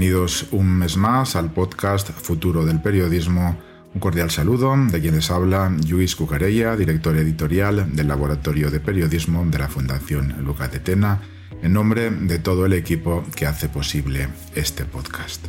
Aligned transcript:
Bienvenidos 0.00 0.46
un 0.52 0.78
mes 0.78 0.96
más 0.96 1.36
al 1.36 1.52
podcast 1.52 2.08
Futuro 2.08 2.64
del 2.64 2.80
Periodismo. 2.80 3.58
Un 3.92 4.00
cordial 4.00 4.30
saludo 4.30 4.74
de 4.74 4.98
quien 4.98 5.14
les 5.14 5.30
habla, 5.30 5.70
Luis 5.90 6.16
Cucarella, 6.16 6.74
director 6.74 7.14
editorial 7.18 7.94
del 7.94 8.08
Laboratorio 8.08 8.70
de 8.70 8.80
Periodismo 8.80 9.44
de 9.44 9.58
la 9.58 9.68
Fundación 9.68 10.36
Lucas 10.42 10.72
de 10.72 10.80
Tena, 10.80 11.20
en 11.62 11.74
nombre 11.74 12.08
de 12.08 12.38
todo 12.38 12.64
el 12.64 12.72
equipo 12.72 13.22
que 13.36 13.44
hace 13.46 13.68
posible 13.68 14.28
este 14.54 14.86
podcast. 14.86 15.44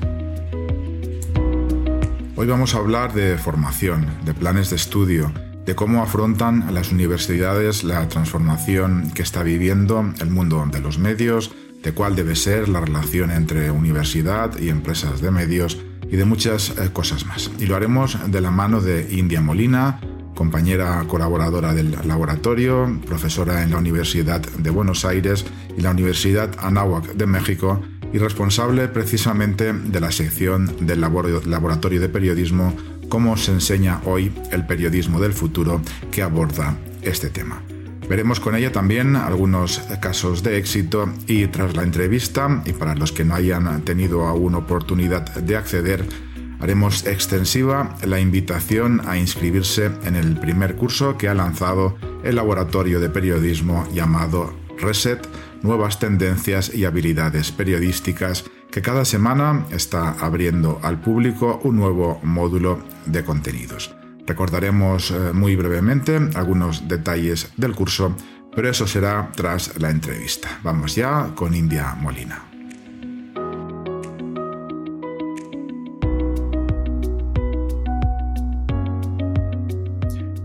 Hoy 2.36 2.46
vamos 2.46 2.76
a 2.76 2.80
hablar 2.80 3.14
de 3.14 3.38
formación, 3.38 4.06
de 4.26 4.34
planes 4.34 4.70
de 4.70 4.76
estudio, 4.76 5.32
de 5.66 5.76
cómo 5.76 6.04
afrontan 6.04 6.74
las 6.74 6.92
universidades 6.92 7.86
la 7.86 8.06
transformación 8.10 9.12
que 9.16 9.22
está 9.22 9.44
viviendo 9.44 10.14
el 10.20 10.30
mundo 10.30 10.68
de 10.70 10.82
los 10.82 11.00
medios, 11.00 11.52
de 11.84 11.94
cuál 11.94 12.16
debe 12.16 12.36
ser 12.36 12.70
la 12.70 12.82
relación 12.82 13.32
entre 13.32 13.72
universidad 13.72 14.58
y 14.60 14.70
empresas 14.70 15.22
de 15.22 15.32
medios 15.32 15.78
y 16.10 16.16
de 16.16 16.26
muchas 16.26 16.70
eh, 16.78 16.90
cosas 16.92 17.26
más. 17.26 17.52
Y 17.60 17.66
lo 17.66 17.76
haremos 17.76 18.18
de 18.32 18.42
la 18.42 18.52
mano 18.52 18.82
de 18.82 19.08
India 19.12 19.42
Molina, 19.42 20.00
compañera 20.36 21.04
colaboradora 21.08 21.74
del 21.74 21.92
laboratorio, 22.06 23.00
profesora 23.06 23.64
en 23.64 23.72
la 23.72 23.78
Universidad 23.78 24.42
de 24.42 24.70
Buenos 24.70 25.06
Aires 25.06 25.46
y 25.78 25.82
la 25.82 25.92
Universidad 25.92 26.52
Anáhuac 26.60 27.14
de 27.14 27.26
México 27.26 27.82
y 28.14 28.18
responsable 28.18 28.88
precisamente 28.88 29.72
de 29.74 30.00
la 30.00 30.12
sección 30.12 30.86
del 30.86 31.02
Laboratorio 31.02 32.02
de 32.02 32.10
Periodismo 32.10 32.76
Cómo 33.10 33.36
se 33.36 33.52
enseña 33.52 34.00
hoy 34.06 34.32
el 34.52 34.66
periodismo 34.66 35.20
del 35.20 35.34
futuro 35.34 35.82
que 36.12 36.22
aborda 36.22 36.78
este 37.02 37.30
tema. 37.30 37.62
Veremos 38.08 38.40
con 38.40 38.56
ella 38.56 38.72
también 38.72 39.16
algunos 39.16 39.80
casos 40.02 40.44
de 40.44 40.58
éxito 40.58 41.12
y 41.28 41.48
tras 41.48 41.76
la 41.76 41.84
entrevista, 41.84 42.62
y 42.66 42.74
para 42.74 42.96
los 42.96 43.12
que 43.12 43.24
no 43.24 43.36
hayan 43.36 43.84
tenido 43.84 44.28
aún 44.28 44.56
oportunidad 44.56 45.34
de 45.36 45.56
acceder, 45.56 46.06
haremos 46.60 47.06
extensiva 47.08 47.96
la 48.04 48.20
invitación 48.20 49.02
a 49.08 49.18
inscribirse 49.18 49.92
en 50.04 50.16
el 50.16 50.38
primer 50.38 50.76
curso 50.76 51.18
que 51.18 51.28
ha 51.28 51.34
lanzado 51.34 51.96
el 52.24 52.36
laboratorio 52.36 53.00
de 53.00 53.10
periodismo 53.10 53.88
llamado 53.94 54.54
Reset, 54.78 55.28
Nuevas 55.62 56.00
Tendencias 56.00 56.74
y 56.74 56.86
Habilidades 56.86 57.52
Periodísticas, 57.52 58.46
que 58.72 58.82
cada 58.82 59.06
semana 59.06 59.66
está 59.72 60.12
abriendo 60.12 60.80
al 60.84 61.02
público 61.02 61.60
un 61.64 61.76
nuevo 61.78 62.20
módulo 62.24 62.80
de 63.06 63.24
contenidos. 63.24 64.01
Recordaremos 64.32 65.12
eh, 65.12 65.34
muy 65.34 65.58
brevemente 65.58 66.18
algunos 66.36 66.88
detalles 66.88 67.52
del 67.58 67.76
curso, 67.76 68.16
pero 68.56 68.70
eso 68.70 68.88
será 68.88 69.30
tras 69.36 69.78
la 69.78 69.90
entrevista. 69.90 70.62
Vamos 70.64 70.96
ya 70.96 71.36
con 71.36 71.54
India 71.54 71.98
Molina. 72.00 72.42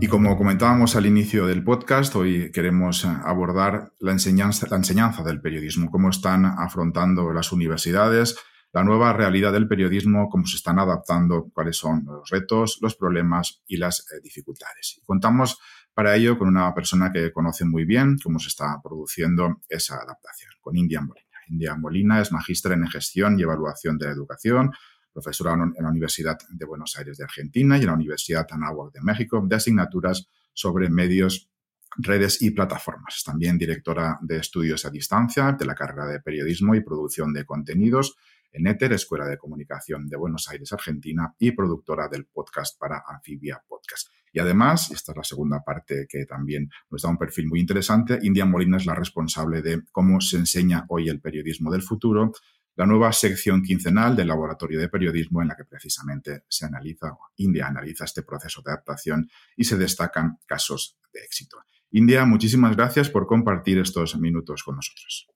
Y 0.01 0.07
como 0.09 0.35
comentábamos 0.35 0.97
al 0.97 1.05
inicio 1.05 1.47
del 1.47 1.63
podcast, 1.63 2.13
hoy 2.17 2.51
queremos 2.51 3.05
abordar 3.05 3.93
la 3.99 4.11
enseñanza, 4.11 4.67
la 4.69 4.75
enseñanza 4.75 5.23
del 5.23 5.39
periodismo, 5.39 5.89
cómo 5.89 6.09
están 6.09 6.43
afrontando 6.45 7.31
las 7.31 7.53
universidades 7.53 8.35
la 8.77 8.83
nueva 8.83 9.11
realidad 9.11 9.51
del 9.53 9.67
periodismo, 9.67 10.29
cómo 10.29 10.45
se 10.45 10.57
están 10.57 10.77
adaptando, 10.77 11.49
cuáles 11.51 11.77
son 11.77 12.05
los 12.05 12.29
retos, 12.29 12.77
los 12.79 12.95
problemas 12.95 13.63
y 13.65 13.77
las 13.77 14.01
eh, 14.11 14.19
dificultades. 14.21 15.01
contamos 15.03 15.59
para 15.95 16.15
ello 16.15 16.37
con 16.37 16.47
una 16.47 16.71
persona 16.75 17.11
que 17.11 17.31
conoce 17.31 17.65
muy 17.65 17.85
bien 17.85 18.17
cómo 18.23 18.37
se 18.37 18.49
está 18.49 18.79
produciendo 18.83 19.63
esa 19.67 19.95
adaptación, 19.95 20.51
con 20.61 20.77
India 20.77 21.01
Molina. 21.01 21.25
India 21.49 21.75
Molina 21.75 22.21
es 22.21 22.31
magíster 22.31 22.73
en 22.73 22.87
gestión 22.87 23.39
y 23.39 23.41
evaluación 23.41 23.97
de 23.97 24.05
la 24.05 24.11
educación, 24.11 24.71
profesora 25.11 25.53
en 25.53 25.83
la 25.83 25.89
Universidad 25.89 26.37
de 26.47 26.65
Buenos 26.67 26.95
Aires 26.99 27.17
de 27.17 27.23
Argentina 27.23 27.79
y 27.79 27.81
en 27.81 27.87
la 27.87 27.93
Universidad 27.93 28.45
Anáhuac 28.51 28.93
de 28.93 29.01
México 29.01 29.43
de 29.43 29.55
asignaturas 29.55 30.29
sobre 30.53 30.87
medios 30.91 31.49
redes 31.97 32.43
y 32.43 32.51
plataformas. 32.51 33.23
También 33.25 33.57
directora 33.57 34.19
de 34.21 34.37
estudios 34.37 34.85
a 34.85 34.91
distancia 34.91 35.53
de 35.53 35.65
la 35.65 35.73
carrera 35.73 36.05
de 36.05 36.19
periodismo 36.19 36.75
y 36.75 36.83
producción 36.83 37.33
de 37.33 37.43
contenidos 37.43 38.15
en 38.51 38.67
ETER, 38.67 38.93
Escuela 38.93 39.25
de 39.25 39.37
Comunicación 39.37 40.07
de 40.07 40.17
Buenos 40.17 40.47
Aires, 40.49 40.71
Argentina, 40.73 41.33
y 41.39 41.51
productora 41.51 42.07
del 42.07 42.25
podcast 42.25 42.79
para 42.79 43.03
Amphibia 43.07 43.63
Podcast. 43.67 44.09
Y 44.31 44.39
además, 44.39 44.91
esta 44.91 45.11
es 45.11 45.17
la 45.17 45.23
segunda 45.23 45.63
parte 45.63 46.05
que 46.07 46.25
también 46.25 46.69
nos 46.89 47.01
da 47.01 47.09
un 47.09 47.17
perfil 47.17 47.47
muy 47.47 47.59
interesante, 47.59 48.19
India 48.21 48.45
Molina 48.45 48.77
es 48.77 48.85
la 48.85 48.95
responsable 48.95 49.61
de 49.61 49.83
cómo 49.91 50.21
se 50.21 50.37
enseña 50.37 50.85
hoy 50.89 51.09
el 51.09 51.21
periodismo 51.21 51.71
del 51.71 51.81
futuro, 51.81 52.31
la 52.77 52.85
nueva 52.85 53.11
sección 53.11 53.63
quincenal 53.63 54.15
del 54.15 54.27
Laboratorio 54.27 54.79
de 54.79 54.89
Periodismo 54.89 55.41
en 55.41 55.47
la 55.47 55.55
que 55.55 55.65
precisamente 55.65 56.43
se 56.47 56.67
analiza, 56.67 57.17
India 57.37 57.67
analiza 57.67 58.05
este 58.05 58.21
proceso 58.21 58.61
de 58.63 58.71
adaptación 58.71 59.27
y 59.55 59.63
se 59.63 59.77
destacan 59.77 60.37
casos 60.45 60.99
de 61.11 61.21
éxito. 61.21 61.57
India, 61.89 62.25
muchísimas 62.25 62.75
gracias 62.75 63.09
por 63.09 63.25
compartir 63.25 63.79
estos 63.79 64.15
minutos 64.19 64.61
con 64.63 64.75
nosotros. 64.75 65.27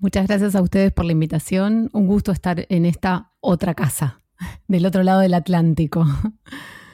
Muchas 0.00 0.26
gracias 0.26 0.54
a 0.54 0.62
ustedes 0.62 0.92
por 0.92 1.04
la 1.04 1.12
invitación. 1.12 1.90
Un 1.92 2.06
gusto 2.06 2.32
estar 2.32 2.64
en 2.70 2.86
esta 2.86 3.32
otra 3.40 3.74
casa, 3.74 4.22
del 4.66 4.86
otro 4.86 5.02
lado 5.02 5.20
del 5.20 5.34
Atlántico. 5.34 6.06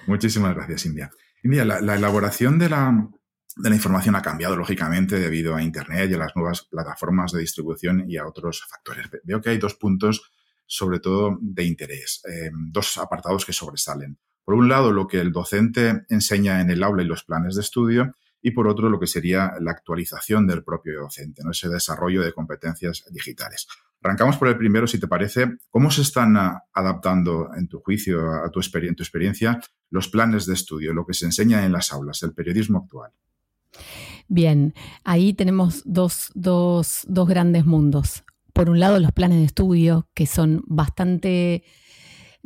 Muchísimas 0.08 0.56
gracias, 0.56 0.86
India. 0.86 1.12
India, 1.44 1.64
la, 1.64 1.94
elaboración 1.94 2.58
de 2.58 2.68
la, 2.68 3.08
información 3.64 4.16
ha 4.16 4.22
cambiado, 4.22 4.56
lógicamente, 4.56 5.20
debido 5.20 5.54
a 5.54 5.62
Internet 5.62 6.10
y 6.10 6.14
a 6.14 6.18
las 6.18 6.34
nuevas 6.34 6.66
plataformas 6.68 7.30
de 7.30 7.38
distribución 7.38 8.10
y 8.10 8.16
a 8.16 8.26
otros 8.26 8.66
factores. 8.68 9.06
Veo 9.22 9.40
que 9.40 9.50
hay 9.50 9.58
dos 9.58 9.74
puntos, 9.74 10.32
sobre 10.66 10.98
todo, 10.98 11.38
de 11.40 11.62
interés, 11.62 12.22
eh, 12.28 12.50
dos 12.72 12.98
apartados 12.98 13.46
que 13.46 13.52
sobresalen. 13.52 14.18
Por 14.44 14.56
un 14.56 14.68
lado, 14.68 14.90
lo 14.90 15.06
que 15.06 15.20
el 15.20 15.30
docente 15.30 16.02
enseña 16.08 16.60
en 16.60 16.70
el 16.70 16.82
aula 16.82 17.04
y 17.04 17.06
los 17.06 17.22
planes 17.22 17.54
de 17.54 17.60
estudio, 17.60 18.16
y 18.46 18.52
por 18.52 18.68
otro 18.68 18.88
lo 18.88 19.00
que 19.00 19.08
sería 19.08 19.54
la 19.60 19.72
actualización 19.72 20.46
del 20.46 20.62
propio 20.62 21.00
docente, 21.00 21.42
¿no? 21.42 21.50
ese 21.50 21.68
desarrollo 21.68 22.22
de 22.22 22.32
competencias 22.32 23.04
digitales. 23.10 23.66
Arrancamos 24.00 24.36
por 24.36 24.46
el 24.46 24.56
primero, 24.56 24.86
si 24.86 25.00
te 25.00 25.08
parece. 25.08 25.56
¿Cómo 25.68 25.90
se 25.90 26.02
están 26.02 26.36
ah, 26.36 26.62
adaptando, 26.72 27.50
en 27.56 27.66
tu 27.66 27.80
juicio, 27.80 28.20
a 28.30 28.48
tu, 28.52 28.60
tu 28.60 29.02
experiencia, 29.02 29.60
los 29.90 30.08
planes 30.08 30.46
de 30.46 30.54
estudio, 30.54 30.94
lo 30.94 31.04
que 31.04 31.14
se 31.14 31.24
enseña 31.24 31.66
en 31.66 31.72
las 31.72 31.92
aulas, 31.92 32.22
el 32.22 32.34
periodismo 32.34 32.78
actual? 32.78 33.10
Bien, 34.28 34.74
ahí 35.02 35.34
tenemos 35.34 35.82
dos, 35.84 36.30
dos, 36.36 37.04
dos 37.08 37.28
grandes 37.28 37.66
mundos. 37.66 38.22
Por 38.52 38.70
un 38.70 38.78
lado, 38.78 39.00
los 39.00 39.10
planes 39.10 39.38
de 39.38 39.46
estudio, 39.46 40.08
que 40.14 40.26
son 40.26 40.62
bastante 40.68 41.64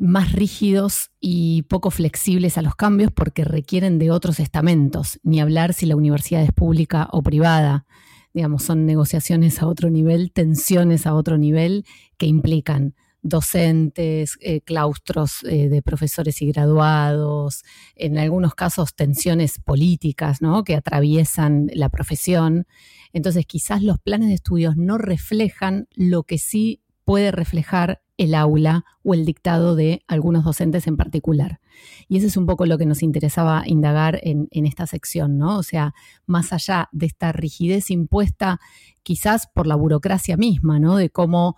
más 0.01 0.33
rígidos 0.33 1.11
y 1.21 1.63
poco 1.65 1.91
flexibles 1.91 2.57
a 2.57 2.63
los 2.63 2.75
cambios 2.75 3.13
porque 3.13 3.45
requieren 3.45 3.99
de 3.99 4.11
otros 4.11 4.41
estamentos, 4.41 5.21
ni 5.23 5.41
hablar 5.41 5.75
si 5.75 5.85
la 5.85 5.95
universidad 5.95 6.43
es 6.43 6.53
pública 6.53 7.09
o 7.13 7.23
privada. 7.23 7.85
Digamos, 8.33 8.63
son 8.63 8.87
negociaciones 8.87 9.61
a 9.61 9.67
otro 9.67 9.91
nivel, 9.91 10.33
tensiones 10.33 11.07
a 11.07 11.15
otro 11.15 11.37
nivel 11.37 11.85
que 12.17 12.27
implican 12.27 12.95
docentes, 13.23 14.39
eh, 14.41 14.63
claustros 14.63 15.45
eh, 15.45 15.69
de 15.69 15.83
profesores 15.83 16.41
y 16.41 16.47
graduados, 16.51 17.63
en 17.95 18.17
algunos 18.17 18.55
casos 18.55 18.95
tensiones 18.95 19.59
políticas 19.59 20.41
¿no? 20.41 20.65
que 20.65 20.77
atraviesan 20.77 21.71
la 21.75 21.91
profesión. 21.91 22.67
Entonces 23.13 23.45
quizás 23.45 23.83
los 23.83 23.99
planes 23.99 24.29
de 24.29 24.35
estudios 24.35 24.79
no 24.79 24.97
reflejan 24.97 25.89
lo 25.95 26.23
que 26.23 26.39
sí 26.39 26.81
puede 27.05 27.33
reflejar 27.33 28.01
el 28.21 28.35
aula 28.35 28.85
o 29.03 29.15
el 29.15 29.25
dictado 29.25 29.75
de 29.75 30.05
algunos 30.07 30.45
docentes 30.45 30.87
en 30.87 30.99
particular. 30.99 31.59
Y 32.07 32.19
ese 32.19 32.27
es 32.27 32.37
un 32.37 32.45
poco 32.45 32.67
lo 32.67 32.77
que 32.77 32.85
nos 32.85 33.03
interesaba 33.03 33.63
indagar 33.65 34.21
en, 34.23 34.47
esta 34.53 34.87
sección, 34.87 35.39
¿no? 35.39 35.57
O 35.57 35.63
sea, 35.63 35.95
más 36.27 36.53
allá 36.53 36.91
de 36.93 37.07
esta 37.07 37.33
rigidez 37.33 37.91
impuesta 37.91 38.61
quizás 39.03 39.49
por 39.55 39.67
la 39.67 39.75
burocracia 39.75 40.37
misma, 40.37 40.79
¿no? 40.79 40.97
De 40.97 41.09
cómo 41.09 41.57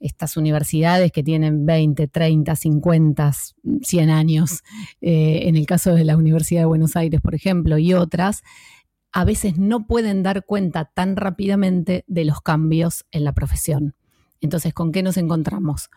estas 0.00 0.36
universidades 0.36 1.12
que 1.12 1.22
tienen 1.22 1.66
20, 1.66 2.08
30, 2.08 2.56
50, 2.56 3.32
100 3.82 4.10
años, 4.10 4.64
eh, 5.00 5.42
en 5.44 5.54
el 5.54 5.66
caso 5.66 5.94
de 5.94 6.02
la 6.02 6.16
Universidad 6.16 6.62
de 6.62 6.66
Buenos 6.66 6.96
Aires, 6.96 7.20
por 7.20 7.36
ejemplo, 7.36 7.78
y 7.78 7.94
otras, 7.94 8.42
a 9.12 9.24
veces 9.24 9.56
no 9.56 9.86
pueden 9.86 10.24
dar 10.24 10.44
cuenta 10.44 10.86
tan 10.86 11.14
rápidamente 11.14 12.02
de 12.08 12.24
los 12.24 12.40
cambios 12.40 13.04
en 13.12 13.22
la 13.22 13.34
profesión. 13.34 13.94
Entonces, 14.42 14.74
¿con 14.74 14.92
qué 14.92 15.02
nos 15.02 15.16
encontramos? 15.16 15.88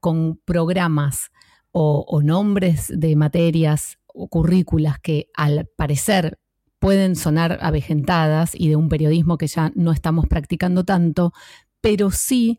Con 0.00 0.40
programas 0.44 1.30
o, 1.70 2.20
nombres 2.24 2.88
de 2.88 3.14
materias 3.14 3.98
o 4.06 4.28
currículas 4.28 4.98
que 4.98 5.28
al 5.34 5.68
parecer 5.76 6.40
pueden 6.80 7.14
sonar 7.14 7.58
avejentadas 7.60 8.54
y 8.54 8.68
de 8.68 8.76
un 8.76 8.88
periodismo 8.88 9.38
que 9.38 9.46
ya 9.46 9.70
no 9.76 9.92
estamos 9.92 10.26
practicando 10.26 10.82
tanto, 10.84 11.32
pero 11.80 12.10
sí 12.10 12.58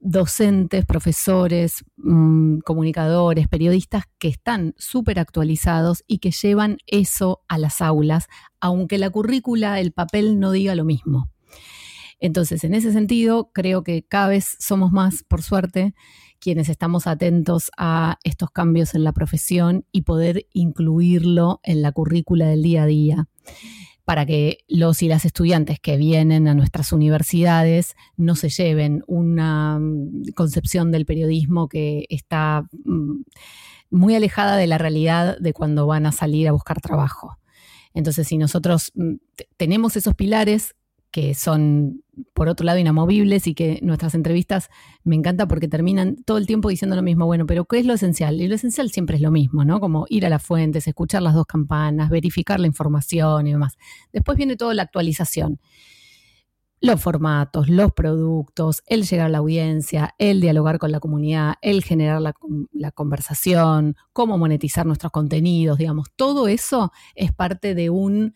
docentes, 0.00 0.86
profesores, 0.86 1.84
mm, 1.96 2.58
comunicadores, 2.60 3.48
periodistas 3.48 4.04
que 4.18 4.28
están 4.28 4.74
súper 4.78 5.18
actualizados 5.18 6.04
y 6.06 6.18
que 6.18 6.30
llevan 6.30 6.78
eso 6.86 7.42
a 7.48 7.58
las 7.58 7.80
aulas, 7.80 8.28
aunque 8.60 8.96
la 8.98 9.10
currícula, 9.10 9.80
el 9.80 9.92
papel 9.92 10.40
no 10.40 10.52
diga 10.52 10.74
lo 10.74 10.84
mismo. 10.84 11.30
Entonces, 12.20 12.64
en 12.64 12.74
ese 12.74 12.92
sentido, 12.92 13.50
creo 13.52 13.82
que 13.82 14.04
cada 14.04 14.28
vez 14.28 14.56
somos 14.58 14.92
más, 14.92 15.22
por 15.22 15.42
suerte, 15.42 15.94
quienes 16.40 16.68
estamos 16.68 17.06
atentos 17.06 17.70
a 17.76 18.18
estos 18.24 18.50
cambios 18.50 18.94
en 18.94 19.04
la 19.04 19.12
profesión 19.12 19.84
y 19.92 20.02
poder 20.02 20.46
incluirlo 20.52 21.60
en 21.62 21.82
la 21.82 21.92
currícula 21.92 22.46
del 22.46 22.62
día 22.62 22.84
a 22.84 22.86
día 22.86 23.28
para 24.08 24.24
que 24.24 24.60
los 24.68 25.02
y 25.02 25.08
las 25.08 25.26
estudiantes 25.26 25.80
que 25.80 25.98
vienen 25.98 26.48
a 26.48 26.54
nuestras 26.54 26.92
universidades 26.92 27.94
no 28.16 28.36
se 28.36 28.48
lleven 28.48 29.04
una 29.06 29.78
mm, 29.78 30.32
concepción 30.34 30.90
del 30.90 31.04
periodismo 31.04 31.68
que 31.68 32.06
está 32.08 32.64
mm, 32.86 33.20
muy 33.90 34.14
alejada 34.14 34.56
de 34.56 34.66
la 34.66 34.78
realidad 34.78 35.36
de 35.38 35.52
cuando 35.52 35.86
van 35.86 36.06
a 36.06 36.12
salir 36.12 36.48
a 36.48 36.52
buscar 36.52 36.80
trabajo. 36.80 37.36
Entonces, 37.92 38.26
si 38.28 38.38
nosotros 38.38 38.92
mm, 38.94 39.16
tenemos 39.58 39.94
esos 39.94 40.14
pilares 40.14 40.74
que 41.10 41.34
son, 41.34 42.02
por 42.34 42.48
otro 42.48 42.66
lado, 42.66 42.78
inamovibles 42.78 43.46
y 43.46 43.54
que 43.54 43.78
nuestras 43.82 44.14
entrevistas 44.14 44.68
me 45.04 45.16
encanta 45.16 45.48
porque 45.48 45.68
terminan 45.68 46.16
todo 46.24 46.38
el 46.38 46.46
tiempo 46.46 46.68
diciendo 46.68 46.96
lo 46.96 47.02
mismo. 47.02 47.26
Bueno, 47.26 47.46
pero 47.46 47.64
¿qué 47.64 47.78
es 47.78 47.86
lo 47.86 47.94
esencial? 47.94 48.40
Y 48.40 48.48
lo 48.48 48.54
esencial 48.54 48.90
siempre 48.90 49.16
es 49.16 49.22
lo 49.22 49.30
mismo, 49.30 49.64
¿no? 49.64 49.80
Como 49.80 50.06
ir 50.08 50.26
a 50.26 50.28
las 50.28 50.42
fuentes, 50.42 50.86
escuchar 50.86 51.22
las 51.22 51.34
dos 51.34 51.46
campanas, 51.46 52.10
verificar 52.10 52.60
la 52.60 52.66
información 52.66 53.46
y 53.46 53.52
demás. 53.52 53.78
Después 54.12 54.36
viene 54.36 54.56
toda 54.56 54.74
la 54.74 54.82
actualización. 54.82 55.60
Los 56.80 57.00
formatos, 57.00 57.68
los 57.68 57.92
productos, 57.92 58.82
el 58.86 59.04
llegar 59.04 59.26
a 59.26 59.30
la 59.30 59.38
audiencia, 59.38 60.14
el 60.18 60.40
dialogar 60.40 60.78
con 60.78 60.92
la 60.92 61.00
comunidad, 61.00 61.54
el 61.60 61.82
generar 61.82 62.20
la, 62.20 62.92
conversación, 62.92 63.96
cómo 64.12 64.38
monetizar 64.38 64.86
nuestros 64.86 65.10
contenidos, 65.10 65.78
digamos, 65.78 66.06
todo 66.14 66.46
eso 66.46 66.92
es 67.16 67.32
parte 67.32 67.74
de 67.74 67.90
un, 67.90 68.32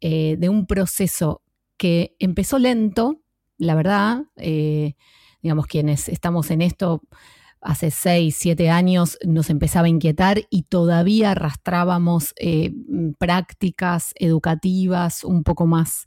eh, 0.00 0.36
de 0.36 0.48
un 0.48 0.66
proceso 0.66 1.42
que 1.76 2.16
empezó 2.18 2.58
lento, 2.58 3.20
la 3.58 3.74
verdad, 3.74 4.24
eh, 4.36 4.94
digamos, 5.42 5.66
quienes 5.66 6.08
estamos 6.08 6.50
en 6.50 6.62
esto 6.62 7.02
hace 7.60 7.90
seis, 7.90 8.36
siete 8.38 8.70
años 8.70 9.18
nos 9.24 9.50
empezaba 9.50 9.86
a 9.86 9.90
inquietar 9.90 10.42
y 10.50 10.62
todavía 10.62 11.32
arrastrábamos 11.32 12.32
eh, 12.36 12.72
prácticas 13.18 14.12
educativas 14.16 15.24
un 15.24 15.42
poco 15.42 15.66
más 15.66 16.06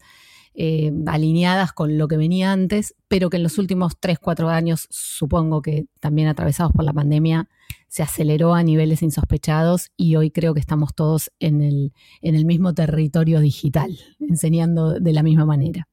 eh, 0.54 0.92
alineadas 1.08 1.74
con 1.74 1.98
lo 1.98 2.08
que 2.08 2.18
venía 2.18 2.52
antes, 2.52 2.96
pero 3.08 3.30
que 3.30 3.38
en 3.38 3.44
los 3.44 3.58
últimos 3.58 3.94
tres, 4.00 4.20
cuatro 4.20 4.50
años, 4.50 4.88
supongo 4.90 5.62
que 5.62 5.86
también 6.00 6.28
atravesados 6.28 6.72
por 6.72 6.84
la 6.84 6.94
pandemia, 6.94 7.50
se 7.90 8.04
aceleró 8.04 8.54
a 8.54 8.64
niveles 8.64 9.02
insospechados 9.02 9.92
y 9.98 10.16
hoy 10.16 10.32
creo 10.32 10.54
que 10.54 10.60
estamos 10.60 10.96
todos 10.96 11.32
en 11.40 11.62
el, 11.62 11.92
en 12.22 12.36
el 12.36 12.46
mismo 12.46 12.74
territorio 12.74 13.40
digital, 13.40 13.98
enseñando 14.20 15.00
de 15.00 15.14
la 15.14 15.24
misma 15.24 15.46
manera. 15.46 15.88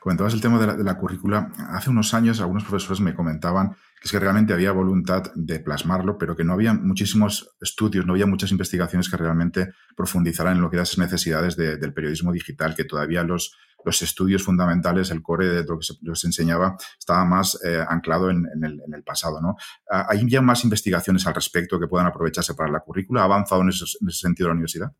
Comentabas 0.00 0.34
el 0.34 0.40
tema 0.40 0.64
de 0.64 0.84
la, 0.84 0.98
currícula. 0.98 1.50
Hace 1.70 1.90
unos 1.90 2.14
años 2.14 2.40
algunos 2.40 2.64
profesores 2.64 3.00
me 3.00 3.14
comentaban 3.14 3.70
que 3.70 4.04
es 4.04 4.12
que 4.12 4.18
realmente 4.18 4.52
había 4.52 4.72
voluntad 4.72 5.22
de 5.34 5.58
plasmarlo, 5.60 6.18
pero 6.18 6.36
que 6.36 6.44
no 6.44 6.52
había 6.52 6.74
muchísimos 6.74 7.56
estudios, 7.60 8.06
no 8.06 8.12
había 8.12 8.26
muchas 8.26 8.50
investigaciones 8.50 9.08
que 9.08 9.16
realmente 9.16 9.72
profundizaran 9.96 10.56
en 10.56 10.62
lo 10.62 10.70
que 10.70 10.76
eran 10.76 10.84
esas 10.84 10.98
necesidades 10.98 11.56
del 11.56 11.94
periodismo 11.94 12.32
digital, 12.32 12.74
que 12.76 12.84
todavía 12.84 13.22
los, 13.24 13.56
los 13.86 14.02
estudios 14.02 14.42
fundamentales, 14.42 15.10
el 15.10 15.22
core 15.22 15.46
de 15.46 15.64
lo 15.64 15.78
que 15.78 16.16
se, 16.16 16.26
enseñaba, 16.26 16.76
estaba 16.98 17.24
más 17.24 17.58
eh, 17.64 17.82
anclado 17.88 18.28
en, 18.30 18.44
el, 18.62 19.02
pasado. 19.04 19.40
¿no? 19.40 19.56
Ah, 19.88 20.06
¿Hay 20.10 20.28
ya 20.28 20.42
más 20.42 20.64
investigaciones 20.64 21.26
al 21.26 21.34
respecto 21.34 21.78
que 21.78 21.86
puedan 21.86 22.08
aprovecharse 22.08 22.54
para 22.54 22.70
la 22.70 22.80
currícula? 22.80 23.22
¿Ha 23.22 23.24
avanzado 23.24 23.62
en 23.62 23.68
en 23.68 24.08
ese 24.08 24.20
sentido 24.20 24.48
la 24.48 24.54
universidad? 24.54 24.92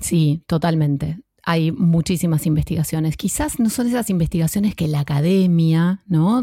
Sí, 0.00 0.44
totalmente 0.46 1.25
hay 1.48 1.70
muchísimas 1.70 2.44
investigaciones. 2.44 3.16
Quizás 3.16 3.60
no 3.60 3.70
son 3.70 3.86
esas 3.86 4.10
investigaciones 4.10 4.74
que 4.74 4.88
la 4.88 4.98
academia 4.98 6.02
¿no? 6.08 6.42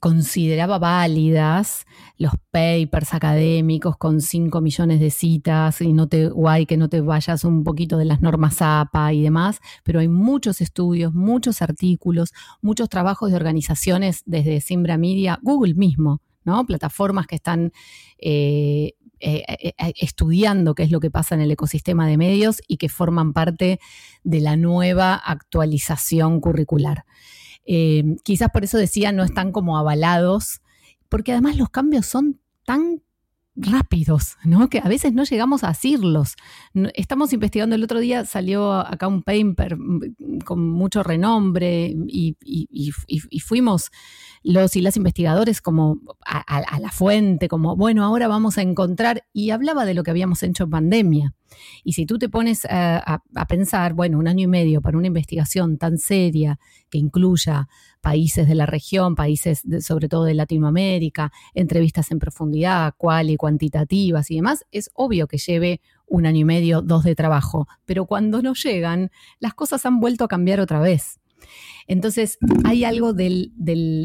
consideraba 0.00 0.78
válidas, 0.78 1.84
los 2.16 2.32
papers 2.50 3.12
académicos 3.12 3.98
con 3.98 4.22
5 4.22 4.58
millones 4.62 5.00
de 5.00 5.10
citas 5.10 5.82
y 5.82 5.92
no 5.92 6.08
te 6.08 6.30
guay 6.30 6.64
que 6.64 6.78
no 6.78 6.88
te 6.88 7.02
vayas 7.02 7.44
un 7.44 7.62
poquito 7.62 7.98
de 7.98 8.06
las 8.06 8.22
normas 8.22 8.62
APA 8.62 9.12
y 9.12 9.20
demás, 9.20 9.60
pero 9.84 10.00
hay 10.00 10.08
muchos 10.08 10.62
estudios, 10.62 11.12
muchos 11.12 11.60
artículos, 11.60 12.32
muchos 12.62 12.88
trabajos 12.88 13.30
de 13.30 13.36
organizaciones 13.36 14.22
desde 14.24 14.62
Simbra 14.62 14.96
Media, 14.96 15.38
Google 15.42 15.74
mismo, 15.74 16.22
¿no? 16.42 16.64
Plataformas 16.64 17.26
que 17.26 17.36
están 17.36 17.70
eh, 18.18 18.94
eh, 19.20 19.44
eh, 19.46 19.74
eh, 19.78 19.92
estudiando 20.00 20.74
qué 20.74 20.82
es 20.82 20.90
lo 20.90 20.98
que 20.98 21.10
pasa 21.10 21.34
en 21.34 21.42
el 21.42 21.50
ecosistema 21.50 22.06
de 22.06 22.16
medios 22.16 22.62
y 22.66 22.78
que 22.78 22.88
forman 22.88 23.32
parte 23.32 23.78
de 24.24 24.40
la 24.40 24.56
nueva 24.56 25.14
actualización 25.14 26.40
curricular. 26.40 27.04
quizás 28.24 28.48
por 28.50 28.64
eso 28.64 28.78
decía, 28.78 29.12
no 29.12 29.22
están 29.22 29.52
como 29.52 29.78
avalados, 29.78 30.62
porque 31.08 31.32
además 31.32 31.56
los 31.56 31.68
cambios 31.70 32.06
son 32.06 32.40
tan 32.64 33.02
rápidos, 33.56 34.36
¿no? 34.44 34.68
Que 34.68 34.78
a 34.78 34.88
veces 34.88 35.12
no 35.12 35.24
llegamos 35.24 35.64
a 35.64 35.68
decirlos. 35.68 36.36
Estamos 36.94 37.32
investigando, 37.32 37.74
el 37.74 37.84
otro 37.84 37.98
día 37.98 38.24
salió 38.24 38.72
acá 38.72 39.08
un 39.08 39.22
paper 39.22 39.76
mm, 39.76 40.38
con 40.44 40.70
mucho 40.70 41.02
renombre 41.02 41.94
y, 42.06 42.36
fuimos 43.40 43.90
los 44.42 44.76
y 44.76 44.80
las 44.80 44.96
investigadores 44.96 45.60
como 45.60 46.00
a, 46.24 46.78
la 46.80 46.90
fuente, 46.90 47.48
como, 47.48 47.76
bueno, 47.76 48.04
ahora 48.04 48.28
vamos 48.28 48.56
a 48.58 48.62
encontrar, 48.62 49.24
y 49.32 49.50
hablaba 49.50 49.84
de 49.84 49.94
lo 49.94 50.02
que 50.02 50.10
habíamos 50.10 50.42
hecho 50.42 50.64
en 50.64 50.70
pandemia. 50.70 51.34
Y 51.84 51.94
si 51.94 52.06
tú 52.06 52.18
te 52.18 52.28
pones 52.28 52.64
a, 52.64 53.22
pensar, 53.48 53.94
bueno, 53.94 54.18
un 54.18 54.28
año 54.28 54.44
y 54.44 54.46
medio 54.46 54.80
para 54.80 54.96
una 54.96 55.08
investigación 55.08 55.78
tan 55.78 55.98
seria 55.98 56.58
que 56.88 56.98
incluya 56.98 57.68
países 58.00 58.48
de 58.48 58.54
la 58.54 58.66
región, 58.66 59.14
países 59.14 59.62
sobre 59.80 60.08
todo 60.08 60.24
de 60.24 60.34
Latinoamérica, 60.34 61.32
entrevistas 61.54 62.10
en 62.10 62.18
profundidad, 62.18 62.94
cual 62.96 63.30
y 63.30 63.36
cuantitativas 63.36 64.30
y 64.30 64.36
demás, 64.36 64.64
es 64.70 64.90
obvio 64.94 65.26
que 65.26 65.38
lleve 65.38 65.80
un 66.06 66.26
año 66.26 66.40
y 66.40 66.44
medio, 66.44 66.82
dos 66.82 67.04
de 67.04 67.14
trabajo, 67.14 67.68
pero 67.84 68.06
cuando 68.06 68.42
no 68.42 68.54
llegan, 68.54 69.10
las 69.38 69.54
cosas 69.54 69.86
han 69.86 70.00
vuelto 70.00 70.24
a 70.24 70.28
cambiar 70.28 70.60
otra 70.60 70.80
vez. 70.80 71.20
Entonces, 71.86 72.38
hay 72.64 72.84
algo 72.84 73.12
de 73.12 73.50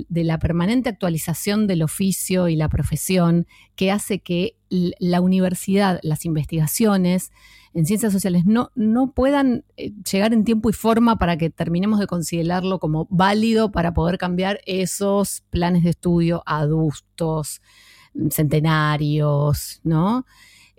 la 0.09 0.39
permanente 0.39 0.89
actualización 0.89 1.67
del 1.67 1.83
oficio 1.83 2.47
y 2.47 2.55
la 2.55 2.69
profesión 2.69 3.45
que 3.75 3.91
hace 3.91 4.19
que 4.19 4.57
la 4.99 5.21
universidad, 5.21 5.99
las 6.03 6.25
investigaciones 6.25 7.31
en 7.73 7.85
ciencias 7.85 8.13
sociales 8.13 8.45
no, 8.45 8.71
no 8.75 9.11
puedan 9.11 9.65
eh, 9.75 9.91
llegar 10.09 10.33
en 10.33 10.45
tiempo 10.45 10.69
y 10.69 10.73
forma 10.73 11.17
para 11.17 11.37
que 11.37 11.49
terminemos 11.49 11.99
de 11.99 12.07
considerarlo 12.07 12.79
como 12.79 13.05
válido 13.09 13.71
para 13.71 13.93
poder 13.93 14.17
cambiar 14.17 14.61
esos 14.65 15.43
planes 15.49 15.83
de 15.83 15.89
estudio 15.89 16.41
adultos, 16.45 17.61
centenarios, 18.29 19.81
¿no? 19.83 20.25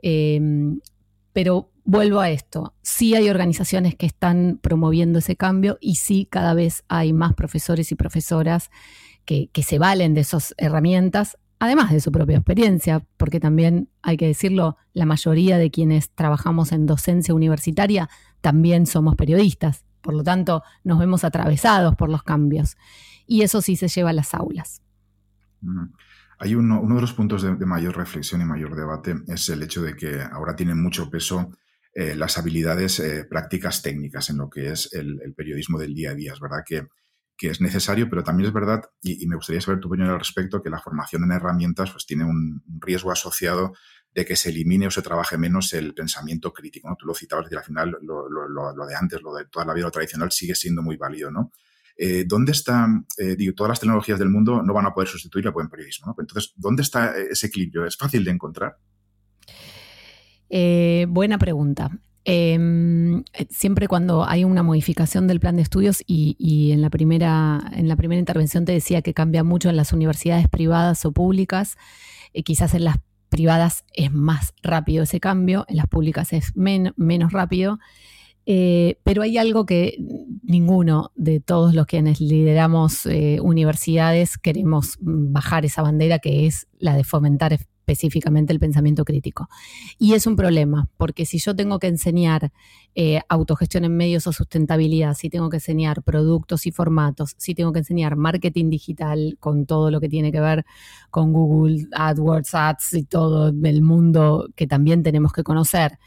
Em, 0.00 0.80
pero 1.32 1.70
vuelvo 1.84 2.20
a 2.20 2.30
esto, 2.30 2.74
sí 2.82 3.14
hay 3.14 3.28
organizaciones 3.28 3.94
que 3.94 4.06
están 4.06 4.58
promoviendo 4.62 5.18
ese 5.18 5.36
cambio 5.36 5.76
y 5.80 5.96
sí 5.96 6.26
cada 6.28 6.54
vez 6.54 6.82
hay 6.88 7.12
más 7.12 7.34
profesores 7.34 7.92
y 7.92 7.94
profesoras 7.94 8.70
que, 9.26 9.50
se 9.62 9.78
valen 9.78 10.14
de 10.14 10.22
esas 10.22 10.54
herramientas, 10.56 11.36
además 11.58 11.90
de 11.90 12.00
su 12.00 12.12
propia 12.12 12.36
experiencia, 12.36 13.04
porque 13.16 13.40
también 13.40 13.88
hay 14.02 14.16
que 14.16 14.26
decirlo, 14.26 14.76
la 14.92 15.06
mayoría 15.06 15.58
de 15.58 15.70
quienes 15.70 16.10
trabajamos 16.10 16.72
en 16.72 16.86
docencia 16.86 17.34
universitaria 17.34 18.08
también 18.40 18.86
somos 18.86 19.16
periodistas, 19.16 19.84
por 20.00 20.14
lo 20.14 20.22
tanto 20.22 20.62
nos 20.84 20.98
vemos 20.98 21.24
atravesados 21.24 21.96
por 21.96 22.08
los 22.08 22.22
cambios 22.22 22.76
y 23.26 23.42
eso 23.42 23.60
sí 23.60 23.76
se 23.76 23.88
lleva 23.88 24.10
a 24.10 24.12
las 24.12 24.34
aulas. 24.34 24.82
Hay 26.38 26.54
uno, 26.54 26.82
de 26.82 27.00
los 27.00 27.12
puntos 27.14 27.42
de, 27.42 27.54
mayor 27.66 27.96
reflexión 27.96 28.40
y 28.40 28.44
mayor 28.44 28.76
debate 28.76 29.14
es 29.28 29.48
el 29.48 29.62
hecho 29.62 29.82
de 29.82 29.96
que 29.96 30.20
ahora 30.20 30.54
tienen 30.54 30.82
mucho 30.82 31.10
peso 31.10 31.50
eh, 31.94 32.14
las 32.14 32.36
habilidades 32.36 33.00
eh, 33.00 33.24
prácticas 33.24 33.80
técnicas 33.80 34.28
en 34.28 34.36
lo 34.36 34.50
que 34.50 34.70
es 34.70 34.92
el, 34.92 35.18
periodismo 35.34 35.78
del 35.78 35.94
día 35.94 36.10
a 36.10 36.14
día. 36.14 36.34
Es 36.34 36.40
verdad 36.40 36.62
que, 36.64 36.86
es 37.42 37.60
necesario, 37.60 38.08
pero 38.08 38.24
también 38.24 38.48
es 38.48 38.52
verdad, 38.52 38.90
y, 39.02 39.26
me 39.26 39.36
gustaría 39.36 39.60
saber 39.60 39.80
tu 39.80 39.88
opinión 39.88 40.08
al 40.10 40.18
respecto, 40.18 40.62
que 40.62 40.70
la 40.70 40.80
formación 40.80 41.24
en 41.24 41.32
herramientas 41.32 41.90
pues, 41.90 42.06
tiene 42.06 42.24
un, 42.24 42.62
riesgo 42.80 43.10
asociado 43.10 43.74
de 44.14 44.24
que 44.24 44.36
se 44.36 44.48
elimine 44.48 44.86
o 44.86 44.90
se 44.90 45.02
trabaje 45.02 45.36
menos 45.36 45.72
el 45.74 45.92
pensamiento 45.92 46.52
crítico. 46.52 46.88
¿no? 46.88 46.96
Tú 46.96 47.06
lo 47.06 47.14
citabas, 47.14 47.50
y 47.52 47.54
al 47.54 47.62
final 47.62 47.98
lo, 48.00 48.86
de 48.86 48.94
antes, 48.94 49.20
lo 49.20 49.34
de 49.34 49.44
toda 49.46 49.66
la 49.66 49.74
vida 49.74 49.90
tradicional 49.90 50.32
sigue 50.32 50.54
siendo 50.54 50.82
muy 50.82 50.96
válido. 50.96 51.30
¿no? 51.30 51.52
eh, 51.98 52.24
¿dónde 52.26 52.52
están, 52.52 53.06
eh, 53.18 53.36
digo, 53.36 53.54
todas 53.54 53.70
las 53.70 53.80
tecnologías 53.80 54.18
del 54.18 54.30
mundo 54.30 54.62
no 54.62 54.72
van 54.72 54.86
a 54.86 54.94
poder 54.94 55.08
sustituir 55.08 55.46
el 55.46 55.52
buen 55.52 55.68
periodismo? 55.68 56.14
Entonces, 56.18 56.54
¿dónde 56.56 56.82
está 56.82 57.14
ese 57.16 57.48
equilibrio? 57.48 57.84
¿Es 57.84 57.96
fácil 57.96 58.24
de 58.24 58.30
encontrar? 58.30 58.78
buena 61.08 61.38
pregunta. 61.38 61.90
Em, 62.28 63.22
siempre 63.50 63.86
cuando 63.86 64.28
hay 64.28 64.42
una 64.42 64.64
modificación 64.64 65.28
del 65.28 65.38
plan 65.38 65.54
de 65.54 65.62
estudios 65.62 66.02
y, 66.08 66.72
en, 66.72 66.82
la 66.82 66.90
primera, 66.90 67.70
en 67.72 67.86
la 67.86 67.94
primera 67.94 68.18
intervención 68.18 68.64
te 68.64 68.72
decía 68.72 69.00
que 69.00 69.14
cambia 69.14 69.44
mucho 69.44 69.70
en 69.70 69.76
las 69.76 69.92
universidades 69.92 70.48
privadas 70.48 71.04
o 71.04 71.12
públicas, 71.12 71.76
quizás 72.44 72.74
en 72.74 72.82
las 72.82 72.96
privadas 73.28 73.84
es 73.94 74.12
más 74.12 74.54
rápido 74.60 75.04
ese 75.04 75.20
cambio, 75.20 75.66
en 75.68 75.76
las 75.76 75.86
públicas 75.86 76.32
es 76.32 76.52
menos 76.56 77.32
rápido. 77.32 77.78
Eh, 78.44 78.98
pero 79.04 79.22
hay 79.22 79.38
algo 79.38 79.64
que 79.64 79.96
ninguno 80.42 81.12
de 81.14 81.38
todos 81.38 81.74
los 81.74 81.86
quienes 81.86 82.20
lideramos 82.20 83.06
eh, 83.06 83.38
universidades 83.40 84.36
queremos 84.36 84.98
bajar 85.00 85.64
esa 85.64 85.82
bandera, 85.82 86.18
que 86.18 86.46
es 86.46 86.66
la 86.78 86.96
de 86.96 87.04
fomentar 87.04 87.52
específicamente 87.86 88.52
el 88.52 88.58
pensamiento 88.58 89.04
crítico. 89.04 89.48
Y 89.98 90.14
es 90.14 90.26
un 90.26 90.34
problema, 90.34 90.88
porque 90.96 91.24
si 91.24 91.38
yo 91.38 91.54
tengo 91.54 91.78
que 91.78 91.86
enseñar 91.86 92.52
eh, 92.96 93.20
autogestión 93.28 93.84
en 93.84 93.96
medios 93.96 94.26
o 94.26 94.32
sustentabilidad, 94.32 95.14
si 95.14 95.30
tengo 95.30 95.48
que 95.50 95.58
enseñar 95.58 96.02
productos 96.02 96.66
y 96.66 96.72
formatos, 96.72 97.34
si 97.38 97.54
tengo 97.54 97.72
que 97.72 97.78
enseñar 97.80 98.16
marketing 98.16 98.70
digital 98.70 99.36
con 99.38 99.66
todo 99.66 99.92
lo 99.92 100.00
que 100.00 100.08
tiene 100.08 100.32
que 100.32 100.40
ver 100.40 100.66
con 101.10 101.32
Google, 101.32 101.86
AdWords, 101.92 102.54
Ads 102.54 102.94
y 102.94 103.04
todo 103.04 103.48
el 103.48 103.82
mundo 103.82 104.48
que 104.56 104.66
también 104.66 105.04
tenemos 105.04 105.32
que 105.32 105.44
conocer, 105.44 105.98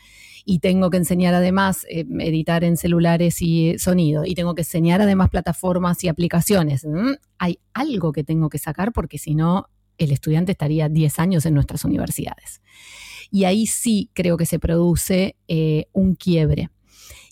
y 0.45 0.59
tengo 0.59 0.89
que 0.89 0.97
enseñar 0.97 1.35
además 1.35 1.85
eh, 1.89 2.05
editar 2.19 2.63
en 2.63 2.75
celulares 2.75 3.41
y 3.41 3.77
sonido 3.77 4.25
y 4.25 4.33
tengo 4.33 4.55
que 4.55 4.61
enseñar 4.61 4.99
además 5.01 5.29
plataformas 5.29 6.03
y 6.03 6.07
aplicaciones. 6.07 6.87
Hay 7.37 7.59
algo 7.73 8.11
que 8.13 8.23
tengo 8.23 8.49
que 8.49 8.57
sacar 8.57 8.91
porque 8.91 9.19
si 9.19 9.35
no, 9.35 9.67
el 9.99 10.11
estudiante 10.11 10.51
estaría 10.51 10.89
10 10.89 11.19
años 11.19 11.45
en 11.45 11.53
nuestras 11.53 11.85
universidades. 11.85 12.61
Y 13.31 13.43
ahí 13.43 13.67
sí 13.67 14.09
creo 14.13 14.37
que 14.37 14.45
se 14.45 14.57
produce 14.57 15.35
eh, 15.47 15.85
un 15.93 16.15
quiebre. 16.15 16.69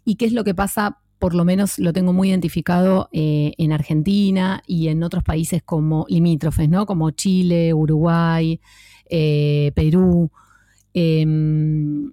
¿Y 0.06 0.16
qué 0.16 0.26
es 0.26 0.34
lo 0.34 0.44
que 0.44 0.54
pasa? 0.54 1.00
Por 1.18 1.34
lo 1.34 1.44
menos 1.44 1.80
lo 1.80 1.94
tengo 1.94 2.14
muy 2.14 2.30
identificado 2.30 3.10
eh, 3.12 3.54
en 3.58 3.72
Argentina 3.72 4.62
y 4.68 4.90
en 4.90 5.02
otros 5.02 5.24
países 5.24 5.64
como 5.64 6.06
limítrofes, 6.08 6.70
¿no? 6.70 6.86
Como 6.86 7.10
Chile, 7.12 7.74
Uruguay, 7.74 8.60
Perú. 9.10 10.30
Em, 10.94 12.12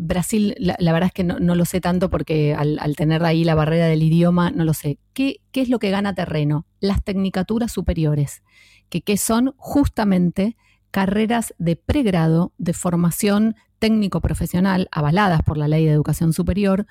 Brasil, 0.00 0.54
la, 0.58 0.92
verdad 0.92 1.08
es 1.08 1.12
que 1.12 1.24
no, 1.24 1.38
lo 1.38 1.64
sé 1.64 1.80
tanto 1.80 2.08
porque 2.08 2.54
al, 2.54 2.78
tener 2.94 3.24
ahí 3.24 3.42
la 3.42 3.56
barrera 3.56 3.86
del 3.86 4.02
idioma, 4.02 4.52
no 4.52 4.64
lo 4.64 4.72
sé. 4.72 4.98
¿Qué, 5.12 5.40
es 5.52 5.68
lo 5.68 5.80
que 5.80 5.90
gana 5.90 6.14
terreno? 6.14 6.66
Las 6.78 7.02
tecnicaturas 7.02 7.72
superiores, 7.72 8.44
que, 8.88 9.16
son 9.16 9.54
justamente 9.56 10.56
carreras 10.90 11.54
de 11.58 11.76
pregrado 11.76 12.52
de 12.58 12.72
formación 12.72 13.56
técnico-profesional 13.78 14.88
avaladas 14.90 15.42
por 15.42 15.56
la 15.56 15.68
Ley 15.68 15.84
de 15.84 15.92
Educación 15.92 16.32
Superior, 16.32 16.86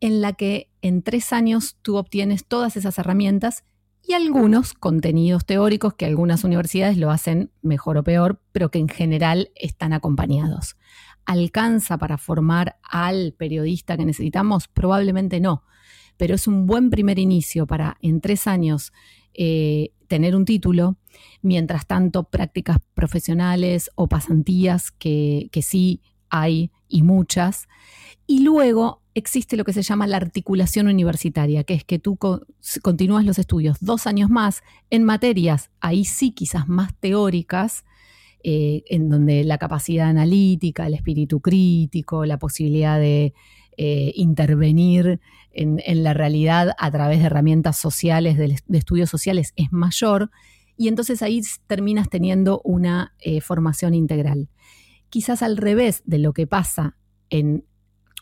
en 0.00 0.20
la 0.20 0.32
que 0.32 0.68
en 0.82 1.02
tres 1.02 1.32
años 1.32 1.76
tú 1.82 1.96
obtienes 1.96 2.46
todas 2.46 2.76
esas 2.76 2.98
herramientas 2.98 3.64
y 4.06 4.12
algunos 4.12 4.74
contenidos 4.74 5.46
teóricos 5.46 5.94
que 5.94 6.06
algunas 6.06 6.44
universidades 6.44 6.98
lo 6.98 7.10
hacen 7.10 7.50
mejor 7.62 7.96
o 7.96 8.04
peor, 8.04 8.40
pero 8.52 8.70
que 8.70 8.78
en 8.78 8.88
general 8.88 9.50
están 9.54 9.92
acompañados 9.92 10.76
alcanza 11.24 11.98
para 11.98 12.18
formar 12.18 12.76
al 12.82 13.34
periodista 13.36 13.96
que 13.96 14.04
necesitamos? 14.04 14.68
Probablemente 14.68 15.40
no, 15.40 15.64
pero 16.16 16.34
es 16.34 16.46
un 16.46 16.66
buen 16.66 16.90
primer 16.90 17.18
inicio 17.18 17.66
para 17.66 17.96
en 18.00 18.20
tres 18.20 18.46
años 18.46 18.92
eh, 19.32 19.92
tener 20.08 20.36
un 20.36 20.44
título, 20.44 20.96
mientras 21.42 21.86
tanto 21.86 22.24
prácticas 22.24 22.78
profesionales 22.94 23.90
o 23.94 24.08
pasantías 24.08 24.90
que, 24.90 25.48
que 25.52 25.62
sí 25.62 26.00
hay 26.30 26.70
y 26.88 27.02
muchas. 27.02 27.68
Y 28.26 28.40
luego 28.40 29.02
existe 29.14 29.56
lo 29.56 29.64
que 29.64 29.72
se 29.72 29.82
llama 29.82 30.06
la 30.06 30.16
articulación 30.16 30.88
universitaria, 30.88 31.64
que 31.64 31.74
es 31.74 31.84
que 31.84 31.98
tú 31.98 32.18
continúas 32.82 33.24
los 33.24 33.38
estudios 33.38 33.78
dos 33.80 34.06
años 34.06 34.30
más 34.30 34.62
en 34.90 35.04
materias, 35.04 35.70
ahí 35.80 36.04
sí 36.04 36.32
quizás 36.32 36.68
más 36.68 36.94
teóricas, 36.98 37.84
eh, 38.42 38.82
en 38.88 39.08
donde 39.08 39.42
la 39.44 39.56
capacidad 39.56 40.08
analítica, 40.08 40.86
el 40.86 40.94
espíritu 40.94 41.40
crítico, 41.40 42.26
la 42.26 42.38
posibilidad 42.38 42.98
de 42.98 43.32
eh, 43.76 44.12
intervenir 44.14 45.20
en, 45.52 46.02
la 46.02 46.14
realidad 46.14 46.74
a 46.78 46.90
través 46.90 47.20
de 47.20 47.26
herramientas 47.26 47.76
sociales, 47.76 48.36
de, 48.36 48.56
estudios 48.76 49.10
sociales, 49.10 49.52
es 49.56 49.72
mayor, 49.72 50.30
y 50.76 50.88
entonces 50.88 51.22
ahí 51.22 51.40
terminas 51.66 52.08
teniendo 52.08 52.60
una 52.64 53.14
eh, 53.20 53.40
formación 53.40 53.94
integral. 53.94 54.48
Quizás 55.08 55.42
al 55.42 55.56
revés 55.56 56.02
de 56.04 56.18
lo 56.18 56.32
que 56.32 56.46
pasa 56.46 56.96
en 57.30 57.64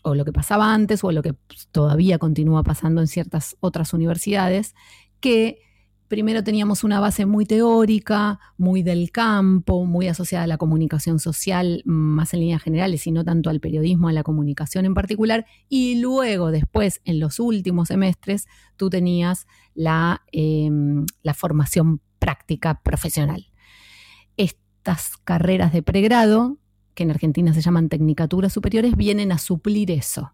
o 0.03 0.15
lo 0.15 0.25
que 0.25 0.33
pasaba 0.33 0.73
antes 0.73 1.03
o 1.03 1.11
lo 1.11 1.23
que 1.23 1.33
todavía 1.71 2.19
continúa 2.19 2.61
pasando 2.63 3.01
en 3.01 3.07
ciertas 3.07 3.55
otras 3.61 3.93
universidades, 3.93 4.75
que 5.19 5.59
primero 6.07 6.43
teníamos 6.43 6.83
una 6.83 6.99
base 6.99 7.25
muy 7.25 7.45
teórica, 7.45 8.39
muy 8.57 8.83
del 8.83 9.11
campo, 9.11 9.85
muy 9.85 10.07
asociada 10.07 10.43
a 10.43 10.47
la 10.47 10.57
comunicación 10.57 11.19
social, 11.19 11.81
más 11.85 12.33
en 12.33 12.41
líneas 12.41 12.61
generales, 12.61 13.07
y 13.07 13.11
no 13.11 13.23
tanto 13.23 13.49
al 13.49 13.59
periodismo, 13.59 14.07
a 14.07 14.13
la 14.13 14.23
comunicación 14.23 14.85
en 14.85 14.93
particular, 14.93 15.45
y 15.69 15.99
luego 15.99 16.51
después, 16.51 17.01
en 17.05 17.19
los 17.19 17.39
últimos 17.39 17.87
semestres, 17.87 18.47
tú 18.77 18.89
tenías 18.89 19.47
la, 19.73 20.23
em, 20.31 21.05
la 21.23 21.33
formación 21.33 22.01
práctica 22.19 22.81
profesional. 22.81 23.47
Estas 24.37 25.17
carreras 25.17 25.73
de 25.73 25.83
pregrado, 25.83 26.57
que 26.93 27.03
en 27.03 27.11
Argentina 27.11 27.53
se 27.53 27.61
llaman 27.61 27.89
tecnicaturas 27.89 28.53
superiores, 28.53 28.95
vienen 28.95 29.31
a 29.31 29.37
suplir 29.37 29.91
eso. 29.91 30.33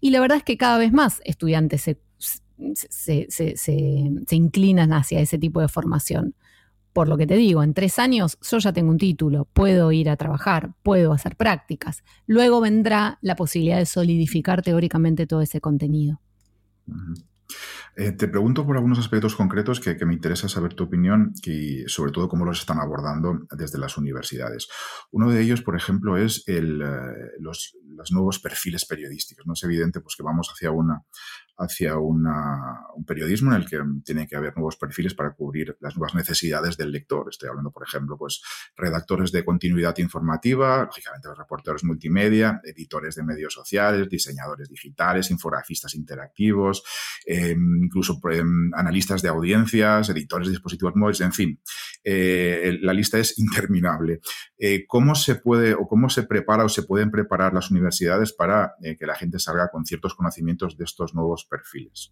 Y 0.00 0.10
la 0.10 0.20
verdad 0.20 0.38
es 0.38 0.44
que 0.44 0.56
cada 0.56 0.78
vez 0.78 0.92
más 0.92 1.20
estudiantes 1.24 1.82
se 1.82 2.00
se, 2.74 3.26
inclinan 4.30 4.92
hacia 4.92 5.20
ese 5.20 5.38
tipo 5.38 5.60
de 5.60 5.68
formación. 5.68 6.34
Por 6.92 7.08
lo 7.08 7.16
que 7.16 7.26
te 7.26 7.36
digo, 7.36 7.62
en 7.62 7.72
tres 7.72 7.98
años 7.98 8.38
yo 8.42 8.58
ya 8.58 8.72
tengo 8.72 8.90
un 8.90 8.98
título, 8.98 9.46
puedo 9.52 9.92
ir 9.92 10.10
a 10.10 10.16
trabajar, 10.16 10.74
puedo 10.82 11.12
hacer 11.12 11.36
prácticas. 11.36 12.04
Luego 12.26 12.60
vendrá 12.60 13.18
la 13.22 13.34
posibilidad 13.34 13.78
de 13.78 13.86
solidificar 13.86 14.62
teóricamente 14.62 15.26
todo 15.26 15.40
ese 15.40 15.60
contenido. 15.60 16.20
Eh, 17.94 18.12
te 18.12 18.26
pregunto 18.28 18.64
por 18.64 18.76
algunos 18.76 18.98
aspectos 18.98 19.36
concretos 19.36 19.78
que, 19.78 19.94
me 20.06 20.14
interesa 20.14 20.48
saber 20.48 20.74
tu 20.74 20.84
opinión 20.84 21.32
y 21.44 21.84
sobre 21.86 22.10
todo 22.10 22.28
cómo 22.28 22.44
los 22.44 22.60
están 22.60 22.78
abordando 22.78 23.46
desde 23.50 23.78
las 23.78 23.98
universidades. 23.98 24.68
Uno 25.10 25.30
de 25.30 25.42
ellos, 25.42 25.60
por 25.62 25.76
ejemplo, 25.76 26.16
es 26.16 26.42
eh, 26.46 26.62
los, 26.62 27.76
nuevos 28.10 28.38
perfiles 28.38 28.86
periodísticos. 28.86 29.46
¿no? 29.46 29.52
Es 29.52 29.62
evidente 29.64 30.00
pues, 30.00 30.16
que 30.16 30.22
vamos 30.22 30.48
hacia 30.50 30.70
una 30.70 31.02
hacia 31.62 31.96
un 31.96 32.24
periodismo 33.06 33.52
en 33.52 33.62
el 33.62 33.68
que 33.68 33.80
tiene 34.04 34.26
que 34.26 34.36
haber 34.36 34.54
nuevos 34.56 34.76
perfiles 34.76 35.14
para 35.14 35.32
cubrir 35.32 35.76
las 35.80 35.96
nuevas 35.96 36.14
necesidades 36.14 36.76
del 36.76 36.90
lector. 36.90 37.26
Estoy 37.30 37.48
hablando, 37.48 37.70
por 37.70 37.84
ejemplo, 37.86 38.16
pues 38.18 38.42
redactores 38.76 39.32
de 39.32 39.44
continuidad 39.44 39.96
informativa, 39.98 40.84
lógicamente 40.84 41.28
reporteros 41.36 41.84
multimedia, 41.84 42.60
editores 42.64 43.14
de 43.14 43.22
medios 43.22 43.54
sociales, 43.54 44.08
diseñadores 44.08 44.68
digitales, 44.68 45.30
infografistas 45.30 45.94
interactivos, 45.94 46.82
em, 47.26 47.84
incluso 47.84 48.20
em, 48.30 48.70
analistas 48.74 49.22
de 49.22 49.28
audiencias, 49.28 50.08
editores 50.08 50.48
de 50.48 50.52
dispositivos 50.52 50.94
móviles, 50.96 51.20
en 51.20 51.32
fin, 51.32 51.60
eh, 52.04 52.78
la 52.80 52.92
lista 52.92 53.18
es 53.18 53.38
interminable. 53.38 54.20
Eh, 54.58 54.84
¿Cómo 54.86 55.14
se 55.14 55.36
puede 55.36 55.74
o 55.74 55.86
cómo 55.86 56.08
se 56.08 56.24
prepara 56.24 56.64
o 56.64 56.68
se 56.68 56.82
pueden 56.82 57.10
preparar 57.10 57.54
las 57.54 57.70
universidades 57.70 58.32
para 58.32 58.74
eh, 58.82 58.96
que 58.96 59.06
la 59.06 59.14
gente 59.14 59.38
salga 59.38 59.68
con 59.70 59.84
ciertos 59.84 60.14
conocimientos 60.14 60.76
de 60.76 60.84
estos 60.84 61.14
nuevos 61.14 61.46
perfiles? 61.52 62.10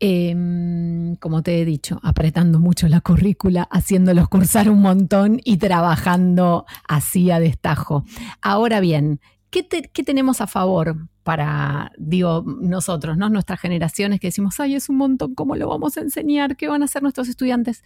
Em, 0.00 1.16
como 1.16 1.42
te 1.42 1.60
he 1.60 1.64
dicho, 1.64 1.98
apretando 2.04 2.60
mucho 2.60 2.86
la 2.86 3.00
currícula, 3.00 3.64
haciéndolos 3.64 4.28
cursar 4.28 4.70
un 4.70 4.80
montón 4.80 5.40
y 5.42 5.56
trabajando 5.56 6.66
así 6.86 7.32
a 7.32 7.40
destajo. 7.40 8.04
Ahora 8.40 8.78
bien, 8.78 9.20
¿qué, 9.50 9.66
¿qué, 9.66 10.02
tenemos 10.02 10.40
a 10.40 10.46
favor 10.46 11.08
para, 11.22 11.92
digo, 11.98 12.44
nosotros, 12.46 13.16
¿no? 13.16 13.28
Nuestras 13.28 13.60
generaciones 13.60 14.20
que 14.20 14.28
decimos, 14.28 14.58
ay, 14.60 14.74
es 14.74 14.88
un 14.88 14.96
montón, 14.96 15.34
¿cómo 15.34 15.56
lo 15.56 15.68
vamos 15.68 15.96
a 15.96 16.00
enseñar? 16.00 16.56
¿Qué 16.56 16.68
van 16.68 16.82
a 16.82 16.86
hacer 16.86 17.02
nuestros 17.02 17.28
estudiantes? 17.28 17.82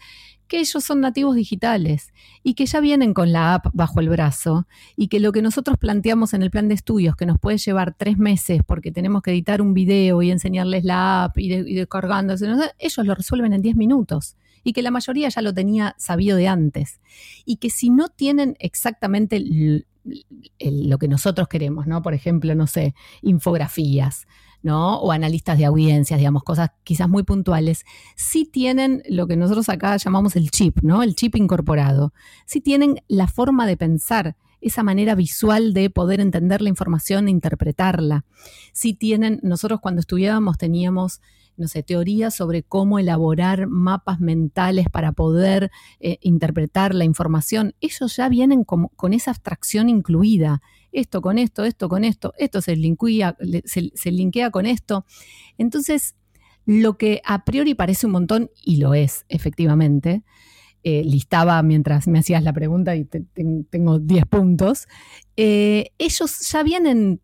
que 0.52 0.60
ellos 0.60 0.84
son 0.84 1.00
nativos 1.00 1.34
digitales 1.34 2.12
y 2.42 2.52
que 2.52 2.66
ya 2.66 2.80
vienen 2.80 3.14
con 3.14 3.32
la 3.32 3.54
app 3.54 3.68
bajo 3.72 4.00
el 4.00 4.10
brazo 4.10 4.66
y 4.96 5.08
que 5.08 5.18
lo 5.18 5.32
que 5.32 5.40
nosotros 5.40 5.78
planteamos 5.78 6.34
en 6.34 6.42
el 6.42 6.50
plan 6.50 6.68
de 6.68 6.74
estudios, 6.74 7.16
que 7.16 7.24
nos 7.24 7.38
puede 7.40 7.56
llevar 7.56 7.94
tres 7.96 8.18
meses 8.18 8.60
porque 8.66 8.92
tenemos 8.92 9.22
que 9.22 9.30
editar 9.30 9.62
un 9.62 9.72
video 9.72 10.20
y 10.20 10.30
enseñarles 10.30 10.84
la 10.84 11.24
app 11.24 11.38
y, 11.38 11.48
descargándose, 11.72 12.46
ellos 12.78 13.06
lo 13.06 13.14
resuelven 13.14 13.54
en 13.54 13.62
10 13.62 13.76
minutos 13.76 14.36
y 14.62 14.74
que 14.74 14.82
la 14.82 14.90
mayoría 14.90 15.30
ya 15.30 15.40
lo 15.40 15.54
tenía 15.54 15.94
sabido 15.96 16.36
de 16.36 16.48
antes 16.48 17.00
y 17.46 17.56
que 17.56 17.70
si 17.70 17.88
no 17.88 18.10
tienen 18.10 18.54
exactamente 18.58 19.40
lo 20.60 20.98
que 20.98 21.08
nosotros 21.08 21.48
queremos, 21.48 21.86
¿no? 21.86 22.02
Por 22.02 22.14
ejemplo, 22.14 22.54
no 22.54 22.66
sé, 22.66 22.94
infografías, 23.22 24.26
¿no? 24.62 24.98
O 24.98 25.12
analistas 25.12 25.58
de 25.58 25.64
audiencias, 25.64 26.18
digamos, 26.18 26.42
cosas 26.44 26.70
quizás 26.84 27.08
muy 27.08 27.22
puntuales, 27.22 27.84
sí 28.16 28.44
tienen 28.44 29.02
lo 29.08 29.26
que 29.26 29.36
nosotros 29.36 29.68
acá 29.68 29.96
llamamos 29.96 30.36
el 30.36 30.50
chip, 30.50 30.78
¿no? 30.82 31.02
El 31.02 31.14
chip 31.14 31.36
incorporado. 31.36 32.12
Sí 32.46 32.60
tienen 32.60 33.02
la 33.08 33.26
forma 33.26 33.66
de 33.66 33.76
pensar, 33.76 34.36
esa 34.60 34.84
manera 34.84 35.14
visual 35.16 35.74
de 35.74 35.90
poder 35.90 36.20
entender 36.20 36.62
la 36.62 36.68
información 36.68 37.26
e 37.26 37.32
interpretarla. 37.32 38.24
Sí 38.72 38.94
tienen, 38.94 39.40
nosotros 39.42 39.80
cuando 39.80 40.00
estudiábamos 40.00 40.56
teníamos 40.56 41.20
no 41.56 41.68
sé, 41.68 41.82
teorías 41.82 42.34
sobre 42.34 42.62
cómo 42.62 42.98
elaborar 42.98 43.66
mapas 43.66 44.20
mentales 44.20 44.88
para 44.90 45.12
poder 45.12 45.70
eh, 46.00 46.18
interpretar 46.20 46.94
la 46.94 47.04
información. 47.04 47.74
Ellos 47.80 48.16
ya 48.16 48.28
vienen 48.28 48.64
con, 48.64 48.90
esa 49.12 49.30
abstracción 49.30 49.88
incluida 49.88 50.62
esto 50.92 51.22
con 51.22 51.38
esto, 51.38 51.64
esto 51.64 51.88
con 51.88 52.04
esto, 52.04 52.34
esto 52.36 52.60
se 52.60 52.76
linkea, 52.76 53.36
se, 53.64 54.10
linkea 54.10 54.50
con 54.50 54.66
esto. 54.66 55.06
Entonces, 55.56 56.16
lo 56.66 56.98
que 56.98 57.22
a 57.24 57.44
priori 57.44 57.74
parece 57.74 58.06
un 58.06 58.12
montón, 58.12 58.50
y 58.62 58.76
lo 58.76 58.92
es, 58.92 59.24
efectivamente, 59.28 60.22
eh, 60.84 61.02
listaba 61.04 61.62
mientras 61.62 62.08
me 62.08 62.18
hacías 62.18 62.42
la 62.42 62.52
pregunta 62.52 62.94
y 62.96 63.04
tengo 63.04 64.00
10 64.00 64.26
puntos, 64.26 64.86
eh, 65.36 65.92
ellos 65.96 66.50
ya 66.50 66.62
vienen, 66.62 67.20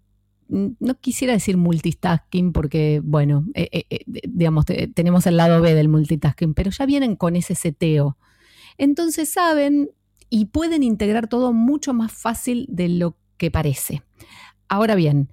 no 0.49 0.99
quisiera 1.01 1.33
decir 1.33 1.57
multitasking 1.57 2.53
porque, 2.53 3.01
bueno, 3.05 3.45
eh, 3.55 3.85
digamos, 4.07 4.65
tenemos 4.95 5.27
el 5.27 5.37
lado 5.37 5.61
B 5.61 5.75
del 5.75 5.89
multitasking, 5.89 6.55
pero 6.55 6.71
ya 6.71 6.87
vienen 6.87 7.17
con 7.17 7.37
ese 7.37 7.55
seteo. 7.55 8.17
Entonces 8.79 9.31
saben 9.31 9.91
y 10.31 10.47
pueden 10.47 10.83
integrar 10.83 11.29
todo 11.29 11.53
mucho 11.53 11.95
más 11.95 12.13
fácil 12.13 12.67
de 12.69 12.89
lo 12.89 13.17
que 13.37 13.51
parece. 13.51 14.03
Ahora 14.69 14.95
bien, 14.95 15.31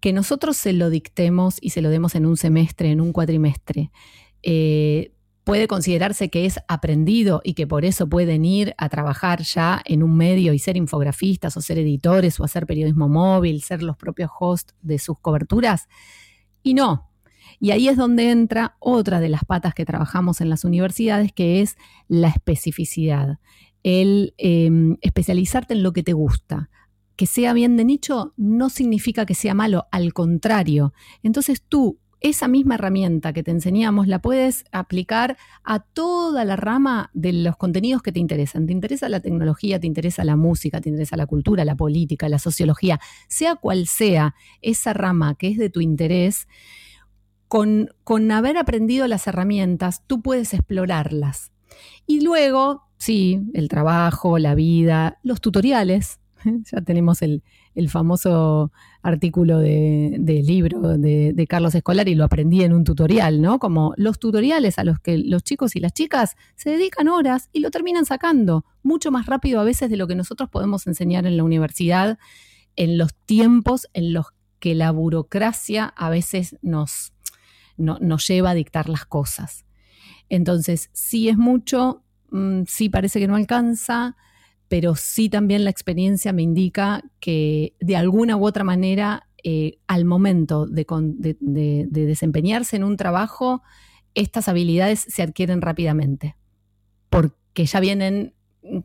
que 0.00 0.12
nosotros 0.12 0.56
se 0.56 0.72
lo 0.72 0.90
dictemos 0.90 1.58
y 1.60 1.70
se 1.70 1.82
lo 1.82 1.88
demos 1.88 2.14
en 2.14 2.26
un 2.26 2.36
semestre, 2.36 2.90
en 2.90 3.00
un 3.00 3.12
cuatrimestre, 3.12 3.90
eh, 4.42 5.12
puede 5.44 5.66
considerarse 5.66 6.30
que 6.30 6.46
es 6.46 6.60
aprendido 6.68 7.40
y 7.44 7.54
que 7.54 7.66
por 7.66 7.84
eso 7.84 8.08
pueden 8.08 8.44
ir 8.44 8.74
a 8.78 8.88
trabajar 8.88 9.42
ya 9.42 9.82
en 9.84 10.02
un 10.02 10.16
medio 10.16 10.52
y 10.52 10.58
ser 10.58 10.76
infografistas 10.76 11.56
o 11.56 11.60
ser 11.60 11.78
editores 11.78 12.38
o 12.38 12.44
hacer 12.44 12.66
periodismo 12.66 13.08
móvil, 13.08 13.62
ser 13.62 13.82
los 13.82 13.96
propios 13.96 14.30
hosts 14.38 14.74
de 14.82 14.98
sus 14.98 15.18
coberturas. 15.18 15.88
Y 16.62 16.74
no. 16.74 17.10
Y 17.58 17.70
ahí 17.70 17.88
es 17.88 17.96
donde 17.96 18.30
entra 18.30 18.76
otra 18.78 19.20
de 19.20 19.28
las 19.28 19.44
patas 19.44 19.74
que 19.74 19.84
trabajamos 19.84 20.40
en 20.40 20.48
las 20.48 20.64
universidades, 20.64 21.32
que 21.32 21.60
es 21.60 21.76
la 22.08 22.28
especificidad, 22.28 23.38
el 23.82 24.34
em, 24.38 24.96
especializarte 25.00 25.74
en 25.74 25.82
lo 25.82 25.92
que 25.92 26.02
te 26.02 26.12
gusta 26.12 26.70
que 27.16 27.26
sea 27.26 27.52
bien 27.52 27.76
de 27.76 27.84
nicho 27.84 28.32
no 28.36 28.68
significa 28.68 29.26
que 29.26 29.34
sea 29.34 29.54
malo, 29.54 29.86
al 29.92 30.12
contrario. 30.12 30.92
Entonces 31.22 31.62
tú, 31.62 31.98
esa 32.22 32.48
misma 32.48 32.76
herramienta 32.76 33.32
que 33.32 33.42
te 33.42 33.50
enseñamos, 33.50 34.06
la 34.06 34.20
puedes 34.20 34.64
aplicar 34.72 35.36
a 35.64 35.80
toda 35.80 36.44
la 36.44 36.56
rama 36.56 37.10
de 37.12 37.32
los 37.32 37.56
contenidos 37.56 38.02
que 38.02 38.12
te 38.12 38.20
interesan. 38.20 38.66
Te 38.66 38.72
interesa 38.72 39.08
la 39.08 39.20
tecnología, 39.20 39.80
te 39.80 39.86
interesa 39.86 40.24
la 40.24 40.36
música, 40.36 40.80
te 40.80 40.88
interesa 40.88 41.16
la 41.16 41.26
cultura, 41.26 41.64
la 41.64 41.76
política, 41.76 42.28
la 42.28 42.38
sociología, 42.38 43.00
sea 43.28 43.56
cual 43.56 43.86
sea 43.86 44.34
esa 44.60 44.92
rama 44.92 45.34
que 45.34 45.48
es 45.48 45.58
de 45.58 45.70
tu 45.70 45.80
interés. 45.80 46.48
Con, 47.48 47.90
con 48.04 48.30
haber 48.30 48.56
aprendido 48.56 49.06
las 49.08 49.26
herramientas, 49.26 50.06
tú 50.06 50.22
puedes 50.22 50.54
explorarlas. 50.54 51.52
Y 52.06 52.22
luego, 52.22 52.84
sí, 52.96 53.42
el 53.52 53.68
trabajo, 53.68 54.38
la 54.38 54.54
vida, 54.54 55.18
los 55.22 55.40
tutoriales, 55.40 56.18
ya 56.44 56.80
tenemos 56.80 57.20
el, 57.20 57.42
famoso 57.88 58.72
artículo 59.02 59.58
de, 59.58 60.42
libro 60.44 60.96
de, 60.98 61.46
Carlos 61.48 61.74
Escolar 61.74 62.08
y 62.08 62.14
lo 62.14 62.24
aprendí 62.24 62.62
en 62.62 62.72
un 62.72 62.84
tutorial, 62.84 63.40
¿no? 63.40 63.58
Como 63.58 63.94
los 63.96 64.18
tutoriales 64.18 64.78
a 64.78 64.84
los 64.84 64.98
que 65.00 65.18
los 65.18 65.42
chicos 65.42 65.76
y 65.76 65.80
las 65.80 65.92
chicas 65.92 66.36
se 66.54 66.70
dedican 66.70 67.08
horas 67.08 67.48
y 67.52 67.60
lo 67.60 67.70
terminan 67.70 68.04
sacando 68.04 68.64
mucho 68.82 69.10
más 69.10 69.26
rápido 69.26 69.60
a 69.60 69.64
veces 69.64 69.90
de 69.90 69.96
lo 69.96 70.06
que 70.06 70.14
nosotros 70.14 70.48
podemos 70.50 70.86
enseñar 70.86 71.26
en 71.26 71.36
la 71.36 71.44
universidad 71.44 72.18
en 72.76 72.98
los 72.98 73.14
tiempos 73.14 73.88
en 73.92 74.12
los 74.12 74.26
que 74.58 74.74
la 74.74 74.90
burocracia 74.90 75.86
a 75.96 76.08
veces 76.08 76.56
nos, 76.62 77.12
nos 77.76 78.28
lleva 78.28 78.50
a 78.50 78.54
dictar 78.54 78.88
las 78.88 79.04
cosas. 79.04 79.64
Entonces, 80.28 80.88
sí 80.92 81.28
es 81.28 81.36
mucho, 81.36 82.02
mm, 82.30 82.62
sí 82.66 82.88
parece 82.88 83.18
que 83.18 83.26
no 83.26 83.36
alcanza, 83.36 84.16
pero 84.72 84.94
sí 84.94 85.28
también 85.28 85.64
la 85.64 85.70
experiencia 85.70 86.32
me 86.32 86.40
indica 86.40 87.04
que 87.20 87.76
de 87.78 87.94
alguna 87.94 88.38
u 88.38 88.46
otra 88.46 88.64
manera, 88.64 89.28
eh, 89.44 89.76
al 89.86 90.06
momento 90.06 90.64
de, 90.64 90.86
desempeñarse 91.90 92.76
en 92.76 92.84
un 92.84 92.96
trabajo, 92.96 93.62
estas 94.14 94.48
habilidades 94.48 95.00
se 95.00 95.22
adquieren 95.22 95.60
rápidamente, 95.60 96.36
porque 97.10 97.66
ya 97.66 97.80
vienen 97.80 98.32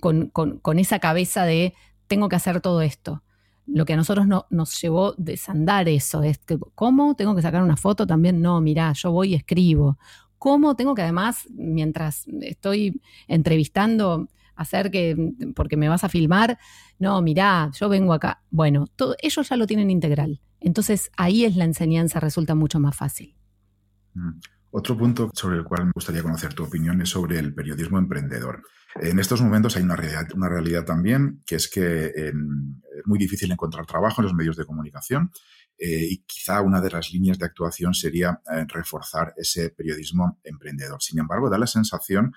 con, 0.01 0.29
esa 0.77 0.99
cabeza 0.99 1.45
de 1.45 1.73
tengo 2.07 2.27
que 2.27 2.35
hacer 2.35 2.59
todo 2.59 2.81
esto. 2.81 3.23
Lo 3.65 3.85
que 3.85 3.93
a 3.93 3.95
nosotros 3.95 4.27
no, 4.27 4.45
nos 4.49 4.81
llevó 4.81 5.13
desandar 5.13 5.87
eso 5.87 6.21
es 6.21 6.37
que, 6.39 6.59
¿cómo 6.75 7.15
tengo 7.15 7.33
que 7.33 7.41
sacar 7.41 7.63
una 7.63 7.77
foto? 7.77 8.05
También 8.05 8.41
no, 8.41 8.59
mirá, 8.59 8.91
yo 8.91 9.13
voy 9.13 9.29
y 9.29 9.35
escribo. 9.35 9.97
¿Cómo 10.37 10.75
tengo 10.75 10.95
que 10.95 11.03
además, 11.03 11.47
mientras 11.49 12.25
estoy 12.41 12.99
entrevistando, 13.29 14.27
hacer 14.57 14.91
que, 14.91 15.15
porque 15.55 15.77
me 15.77 15.89
vas 15.89 16.03
a 16.03 16.09
filmar, 16.09 16.57
no, 16.99 17.21
mirá, 17.21 17.71
yo 17.79 17.89
vengo 17.89 18.13
acá. 18.13 18.41
Bueno, 18.49 18.87
ellos 19.21 19.49
ya 19.49 19.55
lo 19.55 19.67
tienen 19.67 19.89
integral. 19.91 20.41
Entonces 20.59 21.11
ahí 21.17 21.45
es 21.45 21.55
la 21.55 21.65
enseñanza, 21.65 22.19
resulta 22.19 22.55
mucho 22.55 22.79
más 22.79 22.95
fácil. 22.95 23.35
Mm. 24.13 24.39
Otro 24.71 24.97
punto 24.97 25.31
sobre 25.33 25.57
el 25.57 25.63
cual 25.63 25.85
me 25.85 25.91
gustaría 25.95 26.21
conocer 26.21 26.53
tu 26.53 26.63
opinión 26.63 27.01
es 27.01 27.09
sobre 27.09 27.39
el 27.39 27.53
periodismo 27.53 27.97
emprendedor. 27.97 28.63
En 29.01 29.17
estos 29.17 29.41
momentos 29.41 29.77
hay 29.77 29.83
una 29.83 29.95
realidad, 29.95 30.27
una 30.35 30.49
realidad 30.49 30.83
también, 30.83 31.41
que 31.45 31.55
es 31.55 31.69
que 31.69 32.07
em, 32.07 32.81
es 32.97 33.05
muy 33.05 33.17
difícil 33.17 33.51
encontrar 33.51 33.85
trabajo 33.85 34.21
en 34.21 34.25
los 34.25 34.33
medios 34.33 34.57
de 34.57 34.65
comunicación 34.65 35.31
eh, 35.77 36.07
y 36.09 36.17
quizá 36.25 36.61
una 36.61 36.81
de 36.81 36.89
las 36.89 37.11
líneas 37.11 37.39
de 37.39 37.45
actuación 37.45 37.93
sería 37.93 38.41
eh, 38.51 38.65
reforzar 38.67 39.33
ese 39.37 39.69
periodismo 39.69 40.39
emprendedor. 40.43 41.01
Sin 41.01 41.19
embargo, 41.19 41.49
da 41.49 41.57
la 41.57 41.67
sensación 41.67 42.33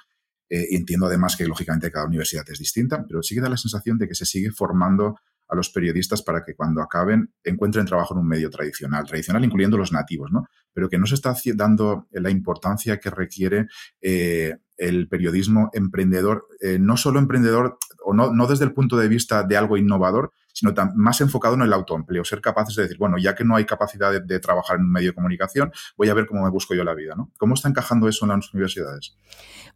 eh, 0.51 0.67
entiendo 0.73 1.07
además 1.07 1.37
que 1.37 1.47
lógicamente 1.47 1.91
cada 1.91 2.07
universidad 2.07 2.45
es 2.51 2.59
distinta, 2.59 3.05
pero 3.07 3.23
sí 3.23 3.37
que 3.37 3.41
da 3.41 3.49
la 3.49 3.57
sensación 3.57 3.97
de 3.99 4.09
que 4.09 4.15
se 4.15 4.27
sigue 4.27 4.51
formando 4.51 5.17
a 5.49 5.57
los 5.57 5.71
periodistas 5.71 6.23
para 6.23 6.45
que 6.45 6.55
cuando 6.55 6.81
acaben 6.81 7.33
encuentren 7.45 7.87
trabajo 7.87 8.15
en 8.15 8.21
un 8.21 8.29
medio 8.29 8.51
tradicional, 8.51 9.05
tradicional 9.05 9.45
incluyendo 9.45 9.77
los 9.77 9.93
nativos, 9.93 10.31
¿no? 10.31 10.47
Pero 10.73 10.89
que 10.89 10.99
no 10.99 11.07
se 11.07 11.17
está 11.17 11.35
dando 11.55 12.07
la 12.13 12.31
importancia 12.31 12.99
que 12.99 13.11
requiere 13.11 13.67
eh, 14.01 14.57
el 14.77 15.09
periodismo 15.09 15.71
emprendedor, 15.73 16.47
eh, 16.61 16.79
no 16.79 16.97
solo 16.97 17.19
emprendedor, 17.19 17.79
o 18.05 18.15
no, 18.15 18.33
no 18.33 18.47
desde 18.47 18.65
el 18.65 18.73
punto 18.73 18.97
de 18.97 19.09
vista 19.09 19.43
de 19.43 19.57
algo 19.57 19.77
innovador, 19.77 20.33
sino 20.53 20.73
más 20.95 21.21
enfocado 21.21 21.55
en 21.55 21.63
el 21.63 21.73
autoempleo, 21.73 22.25
ser 22.25 22.41
capaces 22.41 22.75
de 22.77 22.83
decir, 22.83 22.99
bueno, 22.99 23.17
ya 23.19 23.35
que 23.35 23.45
no 23.45 23.57
hay 23.57 23.65
capacidad 23.65 24.13
de, 24.21 24.41
trabajar 24.41 24.77
en 24.77 24.85
un 24.85 24.93
medio 24.93 25.11
de 25.11 25.15
comunicación, 25.15 25.73
voy 25.97 26.09
a 26.09 26.15
ver 26.15 26.27
cómo 26.27 26.43
me 26.43 26.51
busco 26.51 26.75
yo 26.75 26.85
la 26.85 26.95
vida, 26.95 27.15
¿no? 27.17 27.31
¿Cómo 27.39 27.55
está 27.55 27.69
encajando 27.69 28.09
eso 28.09 28.25
en 28.25 28.31
las 28.31 28.53
universidades? 28.55 29.17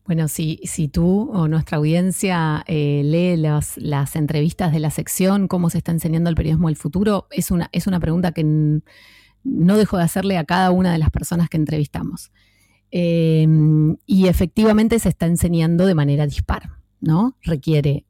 Bueno, 0.06 0.28
si, 0.28 0.60
si 0.64 0.88
tú 0.88 1.30
o 1.32 1.48
nuestra 1.48 1.78
audiencia 1.78 2.64
eh, 2.66 3.02
lee 3.04 3.36
las, 3.36 3.76
las, 3.76 4.16
entrevistas 4.16 4.72
de 4.72 4.80
la 4.80 4.90
sección, 4.90 5.48
cómo 5.48 5.70
se 5.70 5.78
está 5.78 5.92
enseñando 5.92 6.30
el 6.30 6.36
periodismo 6.36 6.68
del 6.68 6.76
futuro, 6.76 7.26
es 7.30 7.50
una, 7.50 7.68
es 7.72 7.86
una 7.86 8.00
pregunta 8.00 8.32
que 8.32 8.44
no 9.44 9.76
dejo 9.76 9.96
de 9.96 10.02
hacerle 10.02 10.38
a 10.38 10.44
cada 10.44 10.70
una 10.70 10.92
de 10.92 10.98
las 10.98 11.10
personas 11.10 11.48
que 11.48 11.56
entrevistamos. 11.56 12.32
Em, 12.90 13.96
y 14.06 14.28
efectivamente 14.28 14.98
se 14.98 15.08
está 15.08 15.26
enseñando 15.26 15.86
de 15.86 15.94
manera 15.94 16.26
dispar, 16.26 16.70
¿no? 17.00 17.36
Requiere 17.42 18.06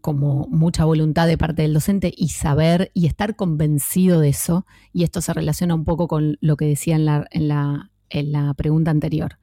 como 0.00 0.46
mucha 0.50 0.84
voluntad 0.84 1.26
de 1.26 1.36
parte 1.36 1.62
del 1.62 1.74
docente 1.74 2.12
y 2.16 2.28
saber 2.28 2.90
y 2.94 3.06
estar 3.06 3.34
convencido 3.34 4.20
de 4.20 4.28
eso. 4.28 4.66
Y 4.92 5.02
esto 5.02 5.20
se 5.20 5.32
relaciona 5.32 5.74
un 5.74 5.84
poco 5.84 6.06
con 6.06 6.38
lo 6.40 6.56
que 6.56 6.66
decía 6.66 6.94
en 6.96 7.04
la, 7.04 7.26
en 7.30 8.32
la, 8.32 8.54
pregunta 8.54 8.90
anterior. 8.90 9.38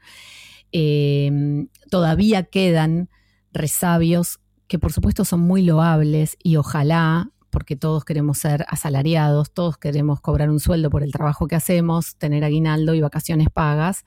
Em, 0.71 1.67
todavía 1.89 2.43
quedan 2.43 3.09
resabios 3.51 4.39
que 4.67 4.79
por 4.79 4.93
supuesto 4.93 5.25
son 5.25 5.41
muy 5.41 5.63
loables 5.63 6.37
y 6.41 6.55
ojalá, 6.55 7.31
porque 7.49 7.75
todos 7.75 8.05
queremos 8.05 8.37
ser 8.37 8.65
asalariados, 8.69 9.51
todos 9.51 9.77
queremos 9.77 10.21
cobrar 10.21 10.49
un 10.49 10.61
sueldo 10.61 10.89
por 10.89 11.03
el 11.03 11.11
trabajo 11.11 11.47
que 11.47 11.55
hacemos, 11.55 12.15
tener 12.15 12.45
aguinaldo 12.45 12.93
y 12.93 13.01
vacaciones 13.01 13.49
pagas, 13.49 14.05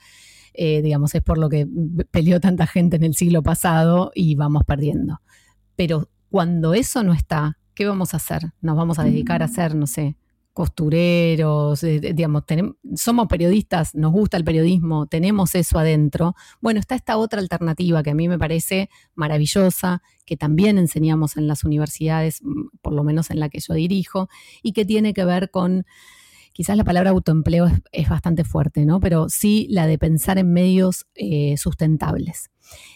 eh, 0.55 0.81
digamos, 0.81 1.15
es 1.15 1.23
por 1.23 1.37
lo 1.37 1.51
que 1.51 1.69
peleó 2.11 2.41
tanta 2.41 2.67
gente 2.67 2.97
en 2.97 3.05
el 3.05 3.15
siglo 3.15 3.43
pasado 3.43 4.11
y 4.15 4.37
vamos 4.37 4.63
perdiendo. 4.65 5.21
Pero 5.77 6.09
cuando 6.35 6.75
eso 6.75 7.05
no 7.05 7.13
está, 7.13 7.61
¿qué 7.77 7.87
vamos 7.87 8.13
a 8.13 8.17
hacer? 8.17 8.55
¿Nos 8.61 8.77
vamos 8.77 8.99
a 8.99 9.05
dedicar 9.05 9.43
a 9.43 9.45
hacer, 9.45 9.77
no 9.77 9.87
sé, 9.87 10.17
costureros, 10.53 11.85
eh, 11.85 12.01
digamos, 12.13 12.43
somos 12.97 13.29
periodistas, 13.29 13.95
nos 13.95 14.11
gusta 14.11 14.37
el 14.37 14.43
periodismo, 14.43 15.07
tenemos 15.07 15.55
eso 15.55 15.79
adentro. 15.79 16.35
Bueno, 16.61 16.81
está 16.81 16.97
esta 16.97 17.19
otra 17.19 17.39
alternativa 17.39 18.03
que 18.03 18.11
a 18.11 18.15
mí 18.17 18.29
me 18.29 18.37
parece 18.37 18.91
maravillosa, 19.15 20.03
que 20.27 20.37
también 20.37 20.77
enseñamos 20.77 21.37
en 21.37 21.47
las 21.47 21.63
universidades, 21.63 22.41
mm, 22.43 22.79
por 22.83 22.95
lo 22.95 23.05
menos 23.05 23.31
en 23.31 23.39
la 23.39 23.49
que 23.49 23.61
yo 23.61 23.75
dirijo, 23.75 24.29
y 24.61 24.73
que 24.73 24.85
tiene 24.85 25.15
que 25.15 25.25
ver 25.25 25.53
con, 25.53 25.87
quizás 26.53 26.77
la 26.77 26.83
palabra 26.83 27.11
autoempleo 27.11 27.71
es, 27.93 28.09
bastante 28.09 28.43
fuerte, 28.43 28.85
¿no? 28.87 28.99
Pero 28.99 29.29
sí 29.29 29.69
la 29.71 29.87
de 29.87 29.99
pensar 29.99 30.39
en 30.39 30.53
medios 30.53 31.07
eh, 31.15 31.57
sustentables. 31.59 32.51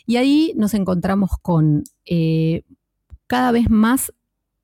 Y 0.07 0.17
ahí 0.17 0.55
nos 0.57 0.75
encontramos 0.75 1.31
con 1.41 1.85
eh, 2.05 2.65
cada 3.29 3.53
vez 3.53 3.71
más 3.71 4.13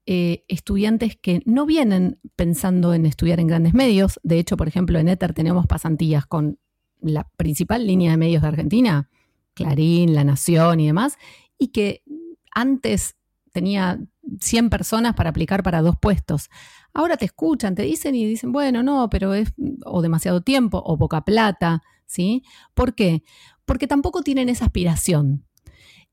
eh, 0.07 0.45
estudiantes 0.49 1.17
que 1.17 1.41
no 1.47 1.65
vienen 1.65 2.19
pensando 2.37 2.93
en 2.93 3.07
estudiar 3.07 3.41
en 3.41 3.47
grandes 3.47 3.75
medios. 3.75 4.19
De 4.23 4.39
hecho, 4.39 4.57
por 4.57 4.69
ejemplo, 4.69 4.99
en 4.99 5.09
Ether 5.09 5.33
tenemos 5.33 5.67
pasantías 5.67 6.27
con 6.27 6.59
la 7.01 7.29
principal 7.37 7.87
línea 7.87 8.11
de 8.11 8.17
medios 8.17 8.43
de 8.43 8.49
Argentina, 8.49 9.09
Clarín, 9.55 10.15
La 10.15 10.25
Nación 10.25 10.81
y 10.81 10.87
demás, 10.87 11.17
y 11.59 11.69
que 11.69 12.03
antes 12.55 13.17
tenía 13.53 14.01
100 14.41 14.69
personas 14.71 15.15
para 15.15 15.31
aplicar 15.31 15.63
para 15.63 15.81
dos 15.81 15.97
puestos. 16.01 16.51
Ahora 16.93 17.17
te 17.17 17.25
escuchan, 17.25 17.75
te 17.75 17.83
dicen 17.83 18.15
y 18.15 18.27
dicen, 18.27 18.53
bueno, 18.53 18.83
no, 18.83 19.09
pero 19.11 19.35
es 19.35 19.53
o 19.85 20.03
demasiado 20.03 20.43
tiempo 20.43 20.79
o 20.79 20.99
poca 20.99 21.25
plata, 21.25 21.83
¿sí? 22.07 22.43
¿Por 22.75 22.95
qué? 22.95 23.23
Porque 23.65 23.87
tampoco 23.87 24.23
tienen 24.23 24.49
esa 24.49 24.67
aspiración. 24.67 25.45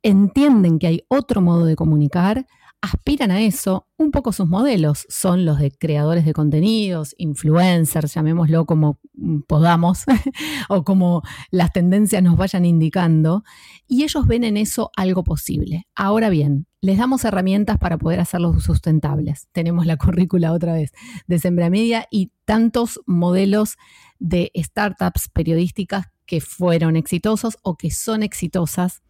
Entienden 0.03 0.79
que 0.79 0.87
hay 0.87 1.05
otro 1.09 1.41
modo 1.41 1.65
de 1.65 1.75
comunicar, 1.75 2.47
aspiran 2.81 3.29
a 3.29 3.41
eso, 3.41 3.87
un 3.97 4.09
poco 4.09 4.33
sus 4.33 4.47
modelos 4.47 5.05
son 5.07 5.45
los 5.45 5.59
de 5.59 5.71
creadores 5.71 6.25
de 6.25 6.33
contenidos, 6.33 7.13
influencers, 7.19 8.15
llamémoslo 8.15 8.65
como 8.65 8.99
podamos, 9.47 10.05
o 10.69 10.83
como 10.83 11.21
las 11.51 11.71
tendencias 11.71 12.23
nos 12.23 12.35
vayan 12.35 12.65
indicando, 12.65 13.43
y 13.87 14.03
ellos 14.03 14.25
ven 14.25 14.43
en 14.43 14.57
eso 14.57 14.89
algo 14.97 15.23
posible. 15.23 15.87
Ahora 15.93 16.29
bien, 16.29 16.65
les 16.81 16.97
damos 16.97 17.23
herramientas 17.23 17.77
para 17.77 17.99
poder 17.99 18.19
hacerlos 18.19 18.63
sustentables. 18.63 19.47
Tenemos 19.51 19.85
la 19.85 19.97
currícula 19.97 20.51
otra 20.51 20.73
vez 20.73 20.91
de 21.27 21.37
Sembra 21.37 21.69
Media 21.69 22.07
y 22.09 22.31
tantos 22.45 22.99
modelos 23.05 23.77
de 24.17 24.51
startups 24.55 25.29
periodísticas 25.29 26.07
que 26.25 26.41
fueron 26.41 26.95
exitosos 26.95 27.59
o 27.61 27.77
que 27.77 27.91
son 27.91 28.23
exitosas 28.23 29.03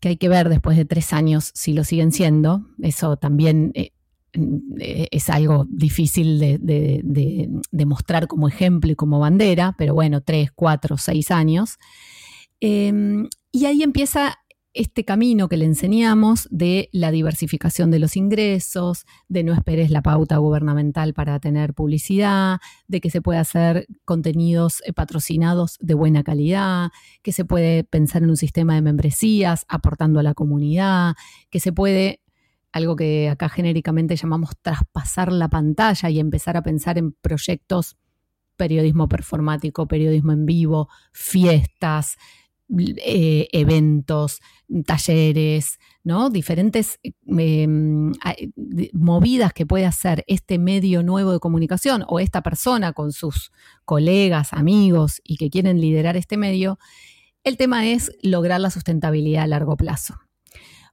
que 0.00 0.08
hay 0.08 0.16
que 0.16 0.28
ver 0.28 0.48
después 0.48 0.76
de 0.76 0.84
tres 0.84 1.12
años 1.12 1.50
si 1.54 1.72
lo 1.72 1.84
siguen 1.84 2.10
siendo. 2.10 2.66
Eso 2.82 3.16
también 3.16 3.72
eh, 3.74 3.92
eh, 4.32 5.08
es 5.10 5.28
algo 5.28 5.66
difícil 5.68 6.38
de, 6.38 7.86
mostrar 7.86 8.26
como 8.26 8.48
ejemplo 8.48 8.90
y 8.90 8.96
como 8.96 9.18
bandera, 9.18 9.74
pero 9.76 9.94
bueno, 9.94 10.22
tres, 10.22 10.50
cuatro, 10.54 10.96
seis 10.96 11.30
años. 11.30 11.78
Em, 12.60 13.28
y 13.52 13.66
ahí 13.66 13.82
empieza 13.82 14.38
este 14.72 15.04
camino 15.04 15.48
que 15.48 15.56
le 15.56 15.64
enseñamos 15.64 16.46
de 16.50 16.88
la 16.92 17.10
diversificación 17.10 17.90
de 17.90 17.98
los 17.98 18.16
ingresos, 18.16 19.04
de 19.28 19.42
no 19.42 19.52
esperes 19.52 19.90
la 19.90 20.02
pauta 20.02 20.36
gubernamental 20.36 21.12
para 21.12 21.40
tener 21.40 21.74
publicidad, 21.74 22.60
de 22.86 23.00
que 23.00 23.10
se 23.10 23.20
puede 23.20 23.40
hacer 23.40 23.86
contenidos 24.04 24.82
eh, 24.86 24.92
patrocinados 24.92 25.76
de 25.80 25.94
buena 25.94 26.22
calidad, 26.22 26.90
que 27.22 27.32
se 27.32 27.44
puede 27.44 27.82
pensar 27.84 28.22
en 28.22 28.30
un 28.30 28.36
sistema 28.36 28.74
de 28.74 28.82
membresías 28.82 29.64
aportando 29.68 30.20
a 30.20 30.22
la 30.22 30.34
comunidad, 30.34 31.14
que 31.50 31.58
se 31.58 31.72
puede, 31.72 32.20
algo 32.70 32.94
que 32.94 33.28
acá 33.28 33.48
genéricamente 33.48 34.14
llamamos 34.14 34.50
traspasar 34.62 35.32
la 35.32 35.48
pantalla 35.48 36.10
y 36.10 36.20
empezar 36.20 36.56
a 36.56 36.62
pensar 36.62 36.96
en 36.96 37.12
proyectos 37.12 37.96
periodismo 38.56 39.08
performático, 39.08 39.88
periodismo 39.88 40.32
en 40.32 40.44
vivo, 40.44 40.90
fiestas, 41.12 42.18
eh, 42.78 43.48
eventos, 43.52 44.40
talleres, 44.86 45.78
¿no? 46.04 46.30
Diferentes 46.30 47.00
em, 47.26 48.12
movidas 48.92 49.52
que 49.52 49.66
puede 49.66 49.86
hacer 49.86 50.24
este 50.28 50.58
medio 50.58 51.02
nuevo 51.02 51.32
de 51.32 51.40
comunicación 51.40 52.04
o 52.06 52.20
esta 52.20 52.42
persona 52.42 52.92
con 52.92 53.12
sus 53.12 53.50
colegas, 53.84 54.52
amigos 54.52 55.20
y 55.24 55.36
que 55.36 55.50
quieren 55.50 55.80
liderar 55.80 56.16
este 56.16 56.36
medio. 56.36 56.78
El 57.42 57.56
tema 57.56 57.88
es 57.88 58.12
lograr 58.22 58.60
la 58.60 58.70
sustentabilidad 58.70 59.44
a 59.44 59.48
largo 59.48 59.76
plazo 59.76 60.20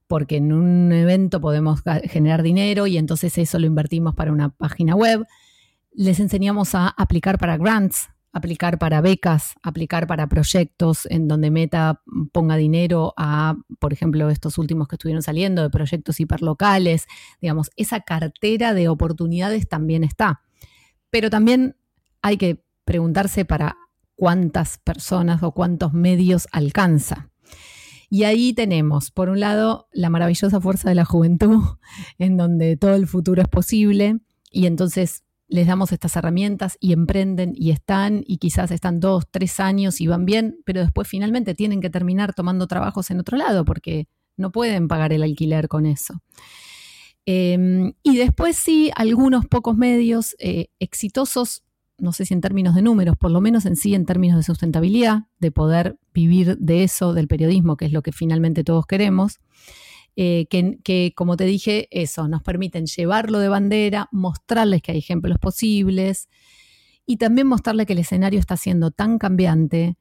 porque 0.08 0.38
en 0.38 0.52
un 0.52 0.90
evento 0.90 1.38
podemos 1.40 1.82
generar 2.04 2.42
dinero 2.42 2.86
y 2.86 2.96
entonces 2.96 3.36
eso 3.36 3.58
lo 3.58 3.66
invertimos 3.66 4.14
para 4.14 4.32
una 4.32 4.48
página 4.48 4.94
web. 4.94 5.26
Les 5.92 6.18
enseñamos 6.18 6.74
a 6.74 6.88
aplicar 6.88 7.38
para 7.38 7.58
grants, 7.58 8.08
aplicar 8.32 8.78
para 8.78 9.00
becas, 9.00 9.54
aplicar 9.62 10.06
para 10.06 10.28
proyectos 10.28 11.06
en 11.06 11.28
donde 11.28 11.50
Meta 11.50 12.02
ponga 12.32 12.56
dinero 12.56 13.14
a, 13.16 13.56
por 13.78 13.92
ejemplo, 13.92 14.28
estos 14.30 14.58
últimos 14.58 14.88
que 14.88 14.96
estuvieron 14.96 15.22
saliendo 15.22 15.62
de 15.62 15.70
proyectos 15.70 16.20
hiperlocales, 16.20 17.06
digamos, 17.40 17.70
esa 17.76 18.00
cartera 18.00 18.74
de 18.74 18.88
oportunidades 18.88 19.68
también 19.68 20.04
está. 20.04 20.42
Pero 21.10 21.30
también 21.30 21.76
hay 22.22 22.36
que 22.36 22.64
preguntarse 22.84 23.44
para 23.44 23.76
cuántas 24.14 24.78
personas 24.78 25.42
o 25.42 25.52
cuántos 25.52 25.92
medios 25.92 26.48
alcanza. 26.52 27.30
Y 28.10 28.24
ahí 28.24 28.54
tenemos, 28.54 29.10
por 29.10 29.28
un 29.28 29.40
lado, 29.40 29.88
la 29.92 30.10
maravillosa 30.10 30.60
fuerza 30.60 30.88
de 30.88 30.94
la 30.94 31.04
juventud, 31.04 31.62
en 32.18 32.36
donde 32.36 32.76
todo 32.76 32.94
el 32.94 33.06
futuro 33.06 33.42
es 33.42 33.48
posible, 33.48 34.20
y 34.50 34.66
entonces 34.66 35.24
les 35.48 35.66
damos 35.66 35.92
estas 35.92 36.14
herramientas 36.16 36.76
y 36.78 36.92
emprenden 36.92 37.52
y 37.54 37.70
están 37.70 38.22
y 38.26 38.36
quizás 38.36 38.70
están 38.70 39.00
dos, 39.00 39.24
tres 39.30 39.60
años 39.60 40.00
y 40.00 40.06
van 40.06 40.26
bien, 40.26 40.58
pero 40.64 40.80
después 40.80 41.08
finalmente 41.08 41.54
tienen 41.54 41.80
que 41.80 41.90
terminar 41.90 42.34
tomando 42.34 42.66
trabajos 42.66 43.10
en 43.10 43.20
otro 43.20 43.36
lado 43.36 43.64
porque 43.64 44.06
no 44.36 44.52
pueden 44.52 44.88
pagar 44.88 45.12
el 45.12 45.22
alquiler 45.22 45.68
con 45.68 45.86
eso. 45.86 46.22
Em, 47.24 47.92
y 48.02 48.16
después 48.16 48.56
sí, 48.56 48.90
algunos 48.94 49.46
pocos 49.46 49.76
medios 49.76 50.36
eh, 50.38 50.68
exitosos, 50.78 51.62
no 51.98 52.12
sé 52.12 52.24
si 52.24 52.34
en 52.34 52.40
términos 52.40 52.74
de 52.74 52.82
números, 52.82 53.16
por 53.16 53.30
lo 53.30 53.40
menos 53.40 53.66
en 53.66 53.76
sí 53.76 53.94
en 53.94 54.06
términos 54.06 54.36
de 54.36 54.44
sustentabilidad, 54.44 55.24
de 55.38 55.50
poder 55.50 55.98
vivir 56.14 56.56
de 56.58 56.84
eso, 56.84 57.12
del 57.14 57.28
periodismo, 57.28 57.76
que 57.76 57.86
es 57.86 57.92
lo 57.92 58.02
que 58.02 58.12
finalmente 58.12 58.64
todos 58.64 58.86
queremos. 58.86 59.40
Eh, 60.16 60.46
que, 60.48 61.12
como 61.14 61.36
te 61.36 61.44
dije, 61.44 61.88
eso, 61.90 62.26
nos 62.26 62.42
permiten 62.42 62.86
llevarlo 62.86 63.38
de 63.38 63.48
bandera, 63.48 64.08
mostrarles 64.10 64.82
que 64.82 64.92
hay 64.92 64.98
ejemplos 64.98 65.38
posibles 65.38 66.28
y 67.06 67.18
también 67.18 67.46
mostrarles 67.46 67.86
que 67.86 67.92
el 67.92 68.00
escenario 68.00 68.40
está 68.40 68.56
siendo 68.56 68.90
tan 68.90 69.18
cambiante 69.18 69.96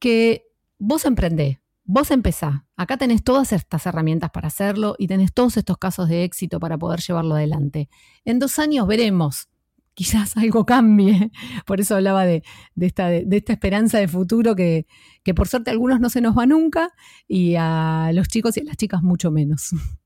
que 0.00 0.46
vos 0.78 1.04
emprendés, 1.04 1.58
vos 1.84 2.10
empezá. 2.10 2.66
Acá 2.76 2.96
tenés 2.96 3.22
todas 3.22 3.52
estas 3.52 3.86
herramientas 3.86 4.30
para 4.30 4.48
hacerlo 4.48 4.96
y 4.98 5.06
tenés 5.06 5.32
todos 5.32 5.56
estos 5.56 5.78
casos 5.78 6.08
de 6.08 6.24
éxito 6.24 6.58
para 6.58 6.76
poder 6.76 7.00
llevarlo 7.00 7.36
adelante. 7.36 7.88
En 8.24 8.40
dos 8.40 8.58
años 8.58 8.86
veremos 8.88 9.48
quizás 9.94 10.36
algo 10.36 10.64
cambie. 10.64 11.30
Por 11.66 11.80
eso 11.80 11.96
hablaba 11.96 12.24
de, 12.24 12.42
esta, 12.80 13.08
de, 13.08 13.26
esta, 13.30 13.52
esperanza 13.52 13.98
de 13.98 14.08
futuro 14.08 14.54
que, 14.54 14.86
por 15.34 15.48
suerte 15.48 15.70
a 15.70 15.72
algunos 15.72 16.00
no 16.00 16.10
se 16.10 16.20
nos 16.20 16.36
va 16.36 16.46
nunca 16.46 16.90
y 17.28 17.54
a 17.58 18.10
los 18.14 18.28
chicos 18.28 18.56
y 18.56 18.60
a 18.60 18.64
las 18.64 18.76
chicas 18.76 19.02
mucho 19.02 19.30
menos. 19.30 19.70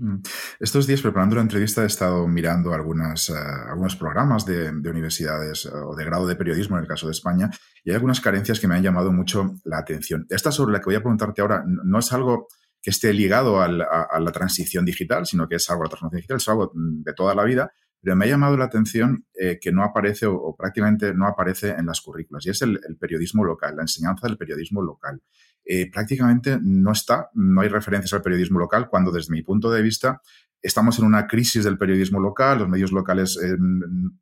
Mm. 0.00 0.22
Estos 0.60 0.86
días 0.86 1.02
preparando 1.02 1.34
la 1.34 1.42
entrevista 1.42 1.82
he 1.82 1.86
estado 1.86 2.28
mirando 2.28 2.72
algunas, 2.72 3.30
eh, 3.30 3.34
algunos 3.68 3.96
programas 3.96 4.46
de, 4.46 4.68
universidades 4.70 5.66
eh, 5.66 5.70
o 5.74 5.96
de 5.96 6.04
grado 6.04 6.24
de 6.28 6.36
periodismo 6.36 6.76
en 6.76 6.82
el 6.82 6.88
caso 6.88 7.06
de 7.06 7.12
España 7.12 7.50
y 7.82 7.90
hay 7.90 7.96
algunas 7.96 8.20
carencias 8.20 8.60
que 8.60 8.68
me 8.68 8.76
han 8.76 8.82
llamado 8.84 9.10
mucho 9.10 9.56
la 9.64 9.78
atención. 9.78 10.24
Esta 10.30 10.52
sobre 10.52 10.72
la 10.72 10.78
que 10.78 10.84
voy 10.84 10.94
a 10.94 11.00
preguntarte 11.00 11.42
ahora 11.42 11.64
no 11.66 11.98
es 11.98 12.12
algo 12.12 12.46
que 12.80 12.90
esté 12.90 13.12
ligado 13.12 13.60
a 13.60 13.68
la, 13.68 14.32
transición 14.32 14.84
digital, 14.84 15.26
sino 15.26 15.48
que 15.48 15.56
es 15.56 15.68
algo, 15.68 15.82
la 15.82 15.88
transformación 15.88 16.18
digital 16.18 16.36
es 16.36 16.48
algo 16.48 16.72
de 16.74 17.12
toda 17.12 17.34
la 17.34 17.42
vida, 17.42 17.72
pero 18.00 18.16
me 18.16 18.24
ha 18.24 18.28
llamado 18.28 18.56
la 18.56 18.66
atención 18.66 19.26
eh, 19.34 19.58
que 19.60 19.72
no 19.72 19.82
aparece 19.82 20.26
o, 20.26 20.54
prácticamente 20.56 21.14
no 21.14 21.26
aparece 21.26 21.70
en 21.70 21.86
las 21.86 22.00
currículas 22.00 22.46
y 22.46 22.50
es 22.50 22.62
el, 22.62 22.80
periodismo 23.00 23.44
local, 23.44 23.76
la 23.76 23.82
enseñanza 23.82 24.26
del 24.26 24.36
periodismo 24.36 24.82
local. 24.82 25.20
Eh, 25.64 25.90
prácticamente 25.90 26.58
no 26.62 26.92
está, 26.92 27.28
no 27.34 27.60
hay 27.60 27.68
referencias 27.68 28.12
al 28.14 28.22
periodismo 28.22 28.58
local 28.58 28.88
cuando 28.88 29.10
desde 29.10 29.32
mi 29.32 29.42
punto 29.42 29.70
de 29.70 29.82
vista 29.82 30.22
estamos 30.62 30.98
en 30.98 31.04
una 31.04 31.26
crisis 31.26 31.64
del 31.64 31.78
periodismo 31.78 32.20
local, 32.20 32.58
los 32.58 32.68
medios 32.68 32.92
locales 32.92 33.38
eh, 33.42 33.56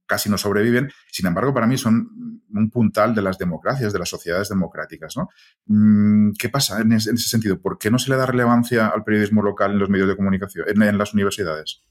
casi 0.06 0.28
no 0.28 0.38
sobreviven, 0.38 0.90
sin 1.10 1.26
embargo 1.26 1.54
para 1.54 1.66
mí 1.66 1.78
son 1.78 2.42
un 2.50 2.70
puntal 2.70 3.14
de 3.14 3.22
las 3.22 3.38
democracias, 3.38 3.92
de 3.92 3.98
las 3.98 4.08
sociedades 4.08 4.48
democráticas. 4.48 5.14
Mm, 5.66 6.32
¿Qué 6.38 6.48
pasa 6.48 6.80
en 6.80 6.92
ese, 6.92 7.16
sentido? 7.16 7.60
¿Por 7.60 7.78
qué 7.78 7.90
no 7.90 7.98
se 7.98 8.10
le 8.10 8.16
da 8.16 8.26
relevancia 8.26 8.88
al 8.88 9.04
periodismo 9.04 9.42
local 9.42 9.72
en 9.72 9.78
los 9.78 9.90
medios 9.90 10.08
de 10.08 10.16
comunicación, 10.16 10.64
en 10.68 10.98
las 10.98 11.14
universidades? 11.14 11.82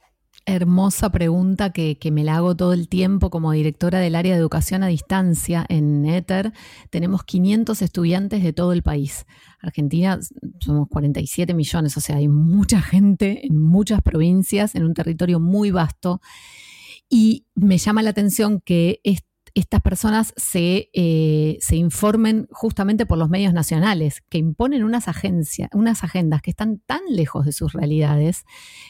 Hermosa 0.45 1.11
pregunta 1.11 1.71
que, 1.71 1.97
me 2.11 2.23
la 2.23 2.37
hago 2.37 2.55
todo 2.55 2.73
el 2.73 2.87
tiempo 2.87 3.29
como 3.29 3.51
directora 3.51 3.99
del 3.99 4.15
área 4.15 4.33
de 4.33 4.39
educación 4.39 4.83
a 4.83 4.87
distancia 4.87 5.65
en 5.69 6.05
ETER. 6.05 6.53
Tenemos 6.89 7.23
500 7.23 7.81
estudiantes 7.81 8.43
de 8.43 8.53
todo 8.53 8.71
el 8.71 8.83
país. 8.83 9.25
Argentina 9.59 10.19
somos 10.59 10.87
47 10.89 11.53
millones, 11.53 11.97
o 11.97 12.01
sea, 12.01 12.17
hay 12.17 12.27
mucha 12.27 12.81
gente 12.81 13.47
en 13.47 13.59
muchas 13.59 14.01
provincias, 14.01 14.75
en 14.75 14.83
un 14.83 14.93
territorio 14.93 15.39
muy 15.39 15.71
vasto. 15.71 16.21
Y 17.09 17.45
me 17.55 17.77
llama 17.77 18.03
la 18.03 18.11
atención 18.11 18.61
que 18.61 18.99
estas 19.55 19.81
personas 19.81 20.33
se, 20.35 20.89
eh, 20.93 21.57
se, 21.61 21.77
informen 21.77 22.45
justamente 22.51 23.05
por 23.05 23.17
los 23.17 23.29
medios 23.29 23.53
nacionales, 23.53 24.21
que 24.27 24.37
imponen 24.37 24.83
unas 24.83 25.07
agencias, 25.07 25.69
unas 25.73 26.03
agendas 26.03 26.41
que 26.41 26.49
están 26.49 26.79
tan 26.85 26.99
lejos 27.09 27.45
de 27.45 27.53
sus 27.53 27.71
realidades, 27.71 28.43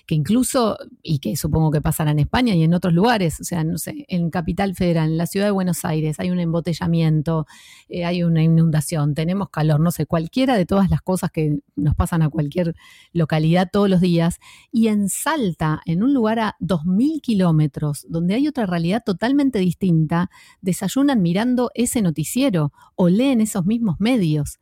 que 0.07 0.15
incluso, 0.15 0.79
y 1.03 1.19
que 1.19 1.35
supongo 1.35 1.69
que 1.69 1.81
pasará 1.81 2.09
en 2.09 2.17
España 2.17 2.55
y 2.55 2.63
en 2.63 2.73
otros 2.73 2.95
lugares, 2.95 3.39
o 3.39 3.43
sea, 3.43 3.63
no 3.63 3.77
sé, 3.77 4.05
en 4.07 4.31
Capital 4.31 4.73
Federal, 4.73 5.11
en 5.11 5.17
la 5.19 5.27
ciudad 5.27 5.45
de 5.45 5.51
Buenos 5.51 5.85
Aires, 5.85 6.19
hay 6.19 6.31
un 6.31 6.39
embotellamiento, 6.39 7.45
eh, 7.87 8.03
hay 8.03 8.23
una 8.23 8.41
inundación, 8.41 9.13
tenemos 9.13 9.49
calor, 9.51 9.79
no 9.79 9.91
sé, 9.91 10.07
cualquiera 10.07 10.57
de 10.57 10.65
todas 10.65 10.89
las 10.89 11.01
cosas 11.01 11.29
que 11.29 11.59
nos 11.75 11.93
pasan 11.93 12.23
a 12.23 12.29
cualquier 12.29 12.75
localidad 13.13 13.69
todos 13.71 13.87
los 13.87 14.01
días, 14.01 14.39
y 14.71 14.87
en 14.87 15.09
Salta, 15.09 15.83
en 15.85 16.01
un 16.01 16.11
lugar 16.11 16.39
a 16.39 16.55
2.000 16.59 17.21
kilómetros, 17.21 18.07
donde 18.09 18.33
hay 18.33 18.47
otra 18.47 18.65
realidad 18.65 19.03
totalmente 19.05 19.59
distinta, 19.59 20.31
desayunan 20.61 21.21
mirando 21.21 21.71
ese 21.73 22.01
noticiero 22.01 22.71
o 22.95 23.09
leen 23.09 23.41
esos 23.41 23.65
mismos 23.65 23.95
medios. 23.99 24.59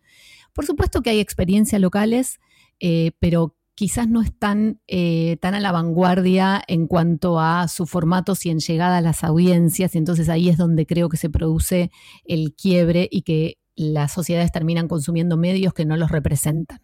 Por 0.54 0.66
supuesto 0.66 1.02
que 1.02 1.10
hay 1.10 1.20
experiencias 1.20 1.82
locales, 1.82 2.40
eh, 2.80 3.12
pero 3.20 3.56
quizás 3.76 4.08
no 4.08 4.22
están 4.22 4.80
eh, 4.88 5.38
tan 5.42 5.56
a 5.56 5.60
la 5.60 5.72
vanguardia 5.72 6.62
en 6.68 6.88
cuanto 6.88 7.40
a 7.40 7.68
su 7.68 7.86
formato 7.86 8.34
y 8.44 8.50
en 8.50 8.60
llegada 8.60 8.98
a 8.98 9.02
las 9.02 9.24
audiencias, 9.24 9.96
y 9.96 9.98
entonces 9.98 10.30
ahí 10.30 10.50
es 10.50 10.58
donde 10.58 10.86
creo 10.86 11.10
que 11.10 11.18
se 11.18 11.30
produce 11.30 11.92
el 12.26 12.54
quiebre 12.54 13.08
y 13.12 13.24
que 13.24 13.58
las 13.76 14.14
sociedades 14.14 14.52
terminan 14.52 14.88
consumiendo 14.88 15.38
medios 15.38 15.74
que 15.74 15.86
no 15.86 15.98
los 15.98 16.12
representan. 16.12 16.80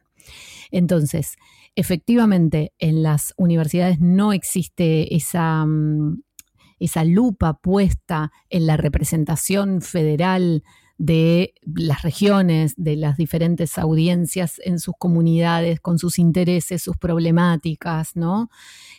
Entonces, 0.72 1.36
efectivamente, 1.76 2.74
en 2.80 3.04
las 3.04 3.34
universidades 3.38 4.00
no 4.00 4.34
existe 4.34 5.15
esa, 5.15 5.65
mm, 5.65 6.22
esa 6.80 7.04
lupa 7.04 7.60
puesta 7.62 8.32
en 8.50 8.68
la 8.68 8.78
representación 8.78 9.82
federal 9.82 10.63
de 11.00 11.54
las 11.63 12.02
regiones, 12.02 12.74
de 12.76 12.98
las 12.98 13.15
diferentes 13.15 13.78
audiencias 13.78 14.60
en 14.65 14.80
sus 14.80 14.94
comunidades, 15.00 15.80
con 15.80 15.98
sus 15.98 16.20
intereses, 16.20 16.84
sus 16.84 16.98
problemáticas, 16.98 18.18
¿no? 18.18 18.50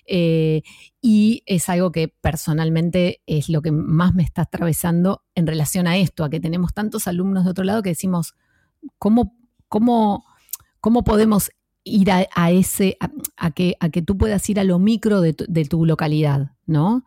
Eh, 0.06 0.62
y 1.02 1.42
es 1.44 1.68
algo 1.68 1.92
que 1.92 2.08
personalmente 2.08 3.20
es 3.26 3.50
lo 3.50 3.60
que 3.60 3.70
más 3.70 4.14
me 4.14 4.22
está 4.22 4.42
atravesando 4.42 5.24
en 5.34 5.46
relación 5.46 5.86
a 5.86 5.98
esto, 5.98 6.24
a 6.24 6.30
que 6.30 6.40
tenemos 6.40 6.72
tantos 6.72 7.06
alumnos 7.06 7.44
de 7.44 7.50
otro 7.50 7.64
lado 7.64 7.82
que 7.82 7.90
decimos, 7.90 8.34
¿cómo, 8.98 9.36
cómo, 9.68 10.24
cómo 10.80 11.04
podemos 11.04 11.50
ir 11.84 12.10
a, 12.10 12.50
ese, 12.50 12.96
a, 13.36 13.50
que, 13.50 13.76
a 13.80 13.88
que 13.90 14.02
tú 14.02 14.16
puedas 14.16 14.48
ir 14.50 14.60
a 14.60 14.64
lo 14.64 14.78
micro 14.78 15.20
de 15.20 15.32
tu, 15.32 15.86
localidad, 15.86 16.52
¿no? 16.66 17.04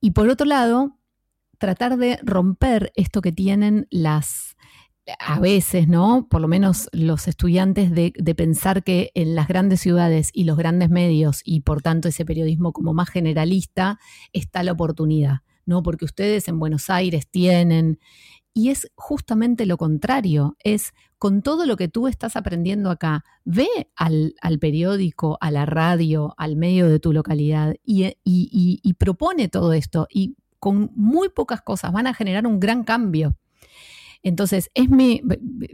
Y 0.00 0.12
por 0.12 0.28
otro 0.28 0.46
lado, 0.46 0.96
tratar 1.58 1.96
de 1.96 2.18
romper 2.22 2.92
esto 2.94 3.20
que 3.20 3.32
tienen 3.32 3.86
las, 3.90 4.56
a 5.18 5.40
veces, 5.40 5.88
¿no? 5.88 6.28
Por 6.30 6.40
lo 6.40 6.48
menos 6.48 6.88
los 6.92 7.26
estudiantes 7.26 7.90
de, 7.90 8.12
de, 8.16 8.34
pensar 8.34 8.84
que 8.84 9.10
en 9.14 9.34
las 9.34 9.48
grandes 9.48 9.80
ciudades 9.80 10.30
y 10.32 10.44
los 10.44 10.56
grandes 10.56 10.90
medios 10.90 11.42
y 11.44 11.60
por 11.60 11.82
tanto 11.82 12.08
ese 12.08 12.24
periodismo 12.24 12.72
como 12.72 12.94
más 12.94 13.10
generalista 13.10 13.98
está 14.32 14.62
la 14.62 14.72
oportunidad, 14.72 15.40
¿no? 15.66 15.82
Porque 15.82 16.04
ustedes 16.04 16.46
en 16.48 16.58
Buenos 16.60 16.90
Aires 16.90 17.28
tienen 17.28 17.98
y 18.54 18.70
es 18.70 18.90
justamente 18.94 19.66
lo 19.66 19.76
contrario, 19.76 20.56
es 20.62 20.92
con 21.18 21.42
todo 21.42 21.66
lo 21.66 21.76
que 21.76 21.88
tú 21.88 22.08
estás 22.08 22.36
aprendiendo 22.36 22.90
acá, 22.90 23.24
ve 23.44 23.68
al, 23.96 24.34
periódico, 24.60 25.38
a 25.40 25.50
la 25.50 25.66
radio, 25.66 26.34
al 26.36 26.56
medio 26.56 26.88
de 26.88 26.98
tu 26.98 27.12
localidad 27.12 27.76
y, 27.84 28.94
propone 28.98 29.48
todo 29.48 29.72
esto 29.72 30.06
y 30.10 30.36
con 30.58 30.92
muy 30.94 31.28
pocas 31.28 31.62
cosas 31.62 31.92
van 31.92 32.06
a 32.06 32.14
generar 32.14 32.46
un 32.46 32.60
gran 32.60 32.84
cambio. 32.84 33.36
Entonces, 34.24 34.70
es 34.74 34.88
mi, 34.88 35.20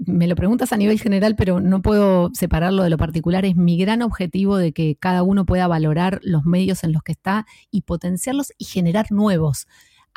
me 0.07 0.27
lo 0.27 0.35
preguntas 0.35 0.73
a 0.73 0.79
nivel 0.79 0.99
general, 0.99 1.37
pero 1.37 1.61
no 1.61 1.83
puedo 1.83 2.31
separarlo 2.33 2.83
de 2.83 2.89
lo 2.89 2.97
particular, 2.97 3.45
es 3.45 3.57
mi 3.57 3.77
gran 3.77 4.01
objetivo 4.01 4.57
de 4.57 4.73
que 4.73 4.97
cada 4.97 5.23
uno 5.23 5.45
pueda 5.45 5.67
valorar 5.67 6.21
los 6.23 6.45
medios 6.47 6.83
en 6.85 6.93
los 6.93 7.03
que 7.03 7.13
está 7.13 7.47
y 7.71 7.83
potenciarlos 7.83 8.53
y 8.57 8.65
generar 8.65 9.13
nuevos 9.13 9.67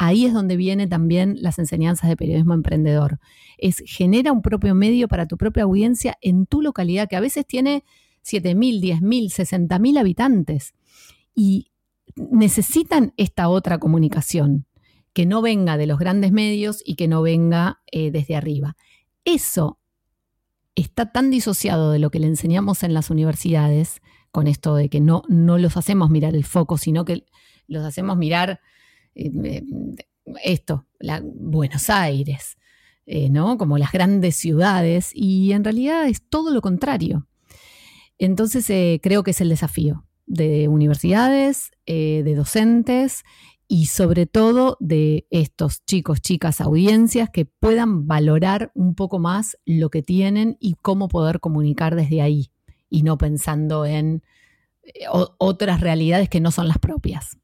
ahí 0.01 0.25
es 0.25 0.33
donde 0.33 0.57
vienen 0.57 0.89
también 0.89 1.37
las 1.41 1.59
enseñanzas 1.59 2.09
de 2.09 2.17
periodismo 2.17 2.55
emprendedor. 2.55 3.19
Es 3.59 3.83
genera 3.85 4.31
un 4.31 4.41
propio 4.41 4.73
medio 4.73 5.07
para 5.07 5.27
tu 5.27 5.37
propia 5.37 5.61
audiencia 5.61 6.17
en 6.21 6.47
tu 6.47 6.63
localidad, 6.63 7.07
que 7.07 7.17
a 7.17 7.19
veces 7.19 7.45
tiene 7.45 7.83
7.000, 8.25 8.99
10.000, 8.99 9.69
60.000 9.69 9.99
habitantes. 9.99 10.73
Y 11.35 11.67
necesitan 12.15 13.13
esta 13.15 13.47
otra 13.47 13.77
comunicación, 13.77 14.65
que 15.13 15.27
no 15.27 15.43
venga 15.43 15.77
de 15.77 15.85
los 15.85 15.99
grandes 15.99 16.31
medios 16.31 16.81
y 16.83 16.95
que 16.95 17.07
no 17.07 17.21
venga 17.21 17.83
eh, 17.91 18.09
desde 18.09 18.35
arriba. 18.35 18.75
Eso 19.23 19.77
está 20.73 21.11
tan 21.11 21.29
disociado 21.29 21.91
de 21.91 21.99
lo 21.99 22.09
que 22.09 22.19
le 22.19 22.25
enseñamos 22.25 22.81
en 22.81 22.95
las 22.95 23.11
universidades, 23.11 24.01
con 24.31 24.47
esto 24.47 24.73
de 24.73 24.89
que 24.89 24.99
no, 24.99 25.21
no 25.27 25.59
los 25.59 25.77
hacemos 25.77 26.09
mirar 26.09 26.33
el 26.33 26.43
foco, 26.43 26.79
sino 26.79 27.05
que 27.05 27.23
los 27.67 27.85
hacemos 27.85 28.17
mirar 28.17 28.61
eh, 29.15 29.63
esto, 30.43 30.85
Buenos 31.35 31.89
Aires, 31.89 32.57
eh, 33.05 33.29
¿no? 33.29 33.57
Como 33.57 33.77
las 33.77 33.91
grandes 33.91 34.35
ciudades, 34.35 35.11
y 35.13 35.51
en 35.51 35.63
realidad 35.63 36.07
es 36.07 36.21
todo 36.21 36.51
lo 36.51 36.61
contrario. 36.61 37.27
Entonces 38.17 38.69
eh, 38.69 38.99
creo 39.01 39.23
que 39.23 39.31
es 39.31 39.41
el 39.41 39.49
desafío 39.49 40.05
de 40.27 40.67
universidades, 40.67 41.71
de 41.85 42.35
docentes 42.35 43.23
y 43.67 43.87
sobre 43.87 44.27
todo 44.27 44.77
de 44.79 45.27
estos 45.29 45.83
chicos, 45.83 46.21
chicas, 46.21 46.61
audiencias 46.61 47.29
que 47.29 47.43
puedan 47.45 48.07
valorar 48.07 48.71
un 48.73 48.95
poco 48.95 49.19
más 49.19 49.57
lo 49.65 49.89
que 49.89 50.01
tienen 50.01 50.55
y 50.61 50.75
cómo 50.75 51.09
poder 51.09 51.41
comunicar 51.41 51.95
desde 51.95 52.21
ahí 52.21 52.51
y 52.89 53.03
no 53.03 53.17
pensando 53.17 53.85
en 53.85 54.23
otras 55.37 55.81
realidades 55.81 56.29
que 56.29 56.39
no 56.39 56.51
son 56.51 56.69
las 56.69 56.77
propias. 56.77 57.37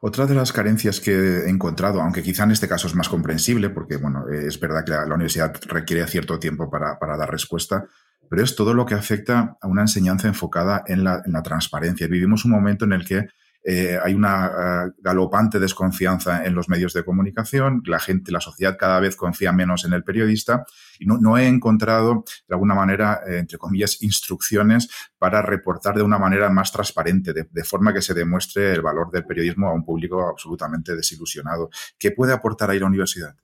Otra 0.00 0.26
de 0.26 0.34
las 0.34 0.52
carencias 0.52 1.00
que 1.00 1.12
he 1.12 1.48
encontrado, 1.48 2.02
aunque 2.02 2.22
quizá 2.22 2.44
en 2.44 2.50
este 2.50 2.68
caso 2.68 2.86
es 2.86 2.94
más 2.94 3.08
comprensible, 3.08 3.70
porque 3.70 3.96
bueno, 3.96 4.28
es 4.28 4.60
verdad 4.60 4.84
que 4.84 4.90
la, 4.90 5.04
universidad 5.04 5.54
requiere 5.68 6.06
cierto 6.06 6.38
tiempo 6.38 6.70
para, 6.70 6.98
dar 7.16 7.30
respuesta, 7.30 7.86
pero 8.28 8.42
es 8.42 8.54
todo 8.54 8.74
lo 8.74 8.84
que 8.84 8.94
afecta 8.94 9.56
a 9.60 9.66
una 9.66 9.82
enseñanza 9.82 10.28
enfocada 10.28 10.84
en 10.86 11.02
la, 11.02 11.22
en 11.24 11.32
la 11.32 11.42
transparencia. 11.42 12.08
Vivimos 12.08 12.44
un 12.44 12.50
momento 12.50 12.84
en 12.84 12.92
el 12.92 13.06
que 13.06 13.26
eh, 13.68 13.98
hay 14.00 14.14
una 14.14 14.46
eh, 14.46 14.92
galopante 14.98 15.58
desconfianza 15.58 16.44
en 16.44 16.54
los 16.54 16.68
medios 16.68 16.92
de 16.92 17.04
comunicación, 17.04 17.82
la 17.84 17.98
gente, 17.98 18.30
la 18.30 18.40
sociedad 18.40 18.76
cada 18.78 19.00
vez 19.00 19.16
confía 19.16 19.50
menos 19.50 19.84
en 19.84 19.92
el 19.92 20.04
periodista 20.04 20.64
y 21.00 21.06
no, 21.06 21.36
he 21.36 21.48
encontrado, 21.48 22.22
de 22.46 22.54
alguna 22.54 22.76
manera, 22.76 23.22
eh, 23.26 23.38
entre 23.38 23.58
comillas, 23.58 24.00
instrucciones 24.02 24.88
para 25.18 25.42
reportar 25.42 25.96
de 25.96 26.04
una 26.04 26.16
manera 26.16 26.48
más 26.48 26.70
transparente, 26.70 27.32
de, 27.32 27.64
forma 27.64 27.92
que 27.92 28.02
se 28.02 28.14
demuestre 28.14 28.72
el 28.72 28.82
valor 28.82 29.10
del 29.10 29.24
periodismo 29.24 29.66
a 29.66 29.72
un 29.72 29.84
público 29.84 30.28
absolutamente 30.28 30.94
desilusionado. 30.94 31.68
¿Qué 31.98 32.12
puede 32.12 32.32
aportar 32.32 32.70
ahí 32.70 32.78
la 32.78 32.86
universidad? 32.86 33.34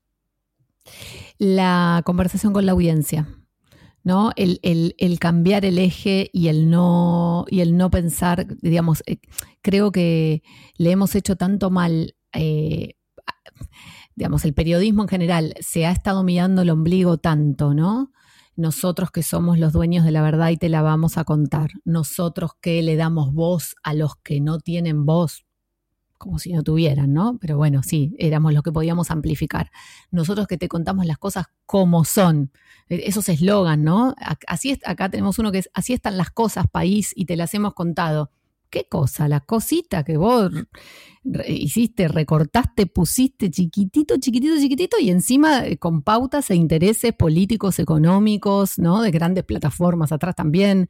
La 1.36 2.00
conversación 2.04 2.52
con 2.52 2.64
la 2.64 2.72
audiencia. 2.72 3.26
¿no? 4.04 4.32
El, 4.36 5.18
cambiar 5.20 5.64
el 5.64 5.78
eje 5.78 6.28
y 6.32 6.48
el 6.48 6.70
no, 6.70 7.44
y 7.48 7.60
el 7.60 7.76
no 7.76 7.90
pensar, 7.90 8.46
digamos, 8.60 9.02
creo 9.62 9.92
que 9.92 10.42
le 10.76 10.90
hemos 10.90 11.14
hecho 11.14 11.36
tanto 11.36 11.70
mal, 11.70 12.14
eh, 12.34 12.96
digamos, 14.14 14.44
el 14.44 14.54
periodismo 14.54 15.02
en 15.02 15.08
general 15.08 15.54
se 15.60 15.86
ha 15.86 15.92
estado 15.92 16.22
mirando 16.24 16.62
el 16.62 16.70
ombligo 16.70 17.18
tanto, 17.18 17.72
¿no? 17.72 18.12
Nosotros 18.54 19.10
que 19.10 19.22
somos 19.22 19.58
los 19.58 19.72
dueños 19.72 20.04
de 20.04 20.10
la 20.10 20.20
verdad 20.20 20.50
y 20.50 20.58
te 20.58 20.68
la 20.68 20.82
vamos 20.82 21.16
a 21.16 21.24
contar. 21.24 21.70
Nosotros 21.84 22.52
que 22.60 22.82
le 22.82 22.96
damos 22.96 23.32
voz 23.32 23.76
a 23.82 23.94
los 23.94 24.16
que 24.16 24.40
no 24.40 24.58
tienen 24.58 25.06
voz, 25.06 25.46
como 26.18 26.38
si 26.38 26.52
no 26.52 26.62
tuvieran, 26.62 27.14
¿no? 27.14 27.38
Pero 27.40 27.56
bueno, 27.56 27.82
sí, 27.82 28.14
éramos 28.18 28.52
los 28.52 28.62
que 28.62 28.70
podíamos 28.70 29.10
amplificar. 29.10 29.70
Nosotros 30.10 30.46
que 30.46 30.58
te 30.58 30.68
contamos 30.68 31.06
las 31.06 31.18
cosas 31.18 31.46
como 31.64 32.04
son. 32.04 32.52
E, 32.88 33.08
esos 33.08 33.28
eslogan, 33.30 33.84
¿no? 33.84 34.14
Así 34.46 34.70
es, 34.70 34.80
acá 34.84 35.08
tenemos 35.08 35.38
uno 35.38 35.50
que 35.50 35.58
es, 35.58 35.70
así 35.72 35.94
están 35.94 36.18
las 36.18 36.30
cosas, 36.30 36.66
país, 36.70 37.12
y 37.16 37.24
te 37.24 37.36
las 37.36 37.54
hemos 37.54 37.72
contado. 37.72 38.30
¿Qué 38.72 38.86
cosa? 38.88 39.28
La 39.28 39.40
cosita 39.40 40.02
que 40.02 40.16
vos 40.16 40.50
hiciste, 41.46 42.08
recortaste, 42.08 42.86
pusiste 42.86 43.50
chiquitito, 43.50 44.16
chiquitito, 44.16 44.58
chiquitito 44.58 44.96
y 44.98 45.10
encima 45.10 45.66
eh, 45.66 45.76
con 45.76 46.00
pautas 46.00 46.50
e 46.50 46.54
intereses 46.54 47.12
políticos, 47.12 47.78
económicos, 47.78 48.78
¿no? 48.78 49.02
De 49.02 49.10
grandes 49.10 49.44
plataformas 49.44 50.10
atrás 50.10 50.34
también. 50.34 50.88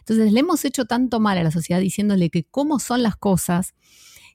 Entonces 0.00 0.32
le 0.32 0.40
hemos 0.40 0.64
hecho 0.64 0.86
tanto 0.86 1.20
mal 1.20 1.38
a 1.38 1.44
la 1.44 1.52
sociedad 1.52 1.78
diciéndole 1.78 2.30
que 2.30 2.48
cómo 2.50 2.80
son 2.80 3.04
las 3.04 3.14
cosas 3.14 3.74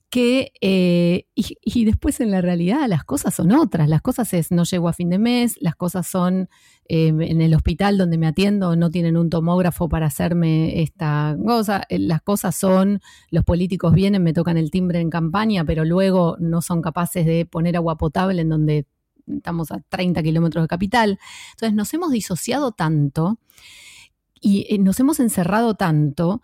que, 0.09 0.53
eh, 0.61 1.27
y, 1.35 1.85
después 1.85 2.19
en 2.19 2.31
la 2.31 2.41
realidad 2.41 2.87
las 2.87 3.03
cosas 3.03 3.35
son 3.35 3.51
otras, 3.51 3.87
las 3.87 4.01
cosas 4.01 4.33
es 4.33 4.51
no 4.51 4.63
llego 4.63 4.89
a 4.89 4.93
fin 4.93 5.09
de 5.09 5.19
mes, 5.19 5.55
las 5.61 5.75
cosas 5.75 6.07
son 6.07 6.49
eh, 6.87 7.07
en 7.09 7.41
el 7.41 7.53
hospital 7.53 7.97
donde 7.97 8.17
me 8.17 8.25
atiendo 8.25 8.75
no 8.75 8.89
tienen 8.89 9.17
un 9.17 9.29
tomógrafo 9.29 9.87
para 9.87 10.07
hacerme 10.07 10.81
esta 10.81 11.37
cosa, 11.45 11.83
eh, 11.89 11.99
las 11.99 12.23
cosas 12.23 12.55
son 12.55 13.01
los 13.29 13.43
políticos 13.43 13.93
vienen, 13.93 14.23
me 14.23 14.33
tocan 14.33 14.57
el 14.57 14.71
timbre 14.71 14.99
en 14.99 15.11
campaña, 15.11 15.63
pero 15.63 15.85
luego 15.85 16.37
no 16.39 16.61
son 16.61 16.81
capaces 16.81 17.25
de 17.27 17.45
poner 17.45 17.75
agua 17.75 17.97
potable 17.97 18.41
en 18.41 18.49
donde 18.49 18.87
estamos 19.27 19.71
a 19.71 19.79
30 19.89 20.23
kilómetros 20.23 20.63
de 20.63 20.67
capital. 20.67 21.19
Entonces 21.51 21.75
nos 21.75 21.93
hemos 21.93 22.11
disociado 22.11 22.71
tanto 22.71 23.37
y 24.41 24.75
nos 24.79 24.99
hemos 24.99 25.19
encerrado 25.19 25.75
tanto 25.75 26.41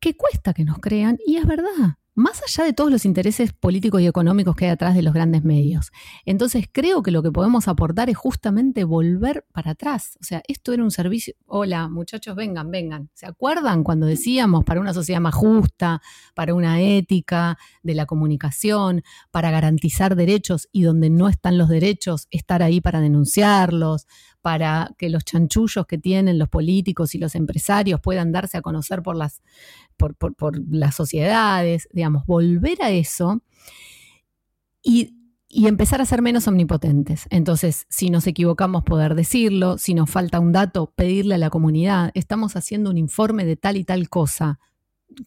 que 0.00 0.16
cuesta 0.16 0.54
que 0.54 0.64
nos 0.64 0.78
crean 0.78 1.18
y 1.26 1.36
es 1.36 1.46
verdad 1.46 1.98
más 2.14 2.42
allá 2.42 2.64
de 2.64 2.72
todos 2.72 2.90
los 2.90 3.04
intereses 3.04 3.52
políticos 3.52 4.00
y 4.00 4.06
económicos 4.06 4.54
que 4.54 4.66
hay 4.66 4.70
atrás 4.70 4.94
de 4.94 5.02
los 5.02 5.14
grandes 5.14 5.44
medios. 5.44 5.92
Entonces 6.26 6.66
creo 6.70 7.02
que 7.02 7.10
lo 7.10 7.22
que 7.22 7.32
podemos 7.32 7.68
aportar 7.68 8.10
es 8.10 8.16
justamente 8.16 8.84
volver 8.84 9.46
para 9.52 9.72
atrás. 9.72 10.18
O 10.20 10.24
sea, 10.24 10.42
esto 10.46 10.72
era 10.72 10.82
un 10.82 10.90
servicio, 10.90 11.34
hola 11.46 11.88
muchachos, 11.88 12.36
vengan, 12.36 12.70
vengan. 12.70 13.10
¿Se 13.14 13.26
acuerdan 13.26 13.82
cuando 13.82 14.06
decíamos 14.06 14.64
para 14.64 14.80
una 14.80 14.92
sociedad 14.92 15.20
más 15.20 15.34
justa, 15.34 16.02
para 16.34 16.54
una 16.54 16.80
ética 16.80 17.58
de 17.82 17.94
la 17.94 18.06
comunicación, 18.06 19.02
para 19.30 19.50
garantizar 19.50 20.16
derechos 20.16 20.68
y 20.72 20.82
donde 20.82 21.10
no 21.10 21.28
están 21.28 21.56
los 21.58 21.68
derechos, 21.68 22.28
estar 22.30 22.62
ahí 22.62 22.80
para 22.80 23.00
denunciarlos, 23.00 24.06
para 24.42 24.94
que 24.98 25.08
los 25.08 25.24
chanchullos 25.24 25.86
que 25.86 25.98
tienen 25.98 26.38
los 26.38 26.48
políticos 26.48 27.14
y 27.14 27.18
los 27.18 27.34
empresarios 27.34 28.00
puedan 28.00 28.32
darse 28.32 28.58
a 28.58 28.62
conocer 28.62 29.02
por 29.02 29.16
las, 29.16 29.40
por, 29.96 30.16
las 30.70 30.94
sociedades, 30.94 31.88
digamos, 31.92 32.26
volver 32.26 32.82
a 32.82 32.90
eso 32.90 33.42
y, 34.82 35.14
y 35.48 35.68
empezar 35.68 36.00
a 36.00 36.06
ser 36.06 36.20
menos 36.22 36.48
omnipotentes. 36.48 37.26
Entonces, 37.30 37.86
si 37.88 38.10
nos 38.10 38.26
equivocamos, 38.26 38.82
poder 38.82 39.14
decirlo, 39.14 39.78
si 39.78 39.94
nos 39.94 40.10
falta 40.10 40.40
un 40.40 40.50
dato, 40.50 40.92
pedirle 40.94 41.36
a 41.36 41.38
la 41.38 41.50
comunidad, 41.50 42.10
estamos 42.14 42.56
haciendo 42.56 42.90
un 42.90 42.98
informe 42.98 43.44
de 43.44 43.56
tal 43.56 43.76
y 43.76 43.84
tal 43.84 44.08
cosa. 44.08 44.58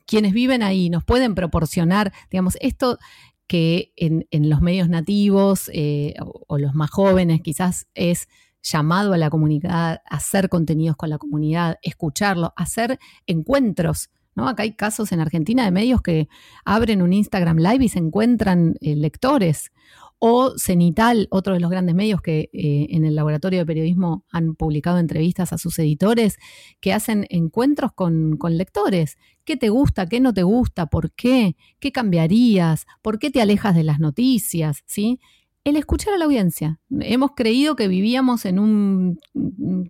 Quienes 0.05 0.33
viven 0.33 0.61
ahí 0.61 0.89
nos 0.89 1.05
pueden 1.05 1.35
proporcionar, 1.35 2.11
digamos, 2.29 2.57
esto 2.59 2.99
que 3.47 3.93
en, 3.95 4.25
los 4.49 4.61
medios 4.61 4.89
nativos 4.89 5.69
eh, 5.73 6.15
o, 6.19 6.57
los 6.57 6.73
más 6.73 6.89
jóvenes 6.89 7.41
quizás 7.41 7.87
es 7.93 8.27
llamado 8.65 9.13
a 9.13 9.17
la 9.17 9.29
comunidad, 9.29 10.01
hacer 10.09 10.49
contenidos 10.49 10.97
con 10.97 11.09
la 11.09 11.17
comunidad, 11.19 11.77
escucharlo, 11.83 12.53
hacer 12.55 12.99
encuentros. 13.27 14.09
¿no? 14.33 14.47
Acá 14.49 14.63
hay 14.63 14.73
casos 14.73 15.11
en 15.11 15.19
Argentina 15.19 15.63
de 15.63 15.71
medios 15.71 16.01
que 16.01 16.27
abren 16.65 17.01
un 17.01 17.13
Instagram 17.13 17.57
Live 17.57 17.85
y 17.85 17.89
se 17.89 17.99
encuentran 17.99 18.75
eh, 18.81 18.95
lectores. 18.95 19.71
O 20.17 20.57
Cenital, 20.57 21.27
otro 21.29 21.53
de 21.53 21.59
los 21.59 21.69
grandes 21.69 21.93
medios 21.93 22.21
que 22.21 22.49
eh, 22.53 22.87
en 22.89 23.05
el 23.05 23.15
laboratorio 23.15 23.59
de 23.59 23.65
periodismo 23.65 24.23
han 24.31 24.55
publicado 24.55 24.97
entrevistas 24.97 25.53
a 25.53 25.57
sus 25.57 25.77
editores, 25.77 26.37
que 26.79 26.93
hacen 26.93 27.27
encuentros 27.29 27.91
con, 27.93 28.37
con 28.37 28.57
lectores. 28.57 29.17
¿Qué 29.43 29.57
te 29.57 29.69
gusta? 29.69 30.07
¿Qué 30.07 30.21
no 30.21 30.33
te 30.33 30.43
gusta? 30.43 30.87
¿Por 30.87 31.11
qué? 31.11 31.55
¿Qué 31.79 31.91
cambiarías? 31.91 32.87
¿Por 33.03 33.19
qué 33.19 33.29
te 33.29 33.41
alejas 33.41 33.75
de 33.75 33.83
las 33.83 33.99
noticias? 33.99 34.83
¿Sí? 34.87 35.19
El 35.65 35.77
escuchar 35.77 36.13
a 36.13 36.17
la 36.17 36.25
audiencia. 36.25 36.79
Hemos 36.91 37.31
creído 37.35 37.75
que 37.75 37.87
vivíamos 37.87 38.45
en 38.45 38.59
un 38.59 39.19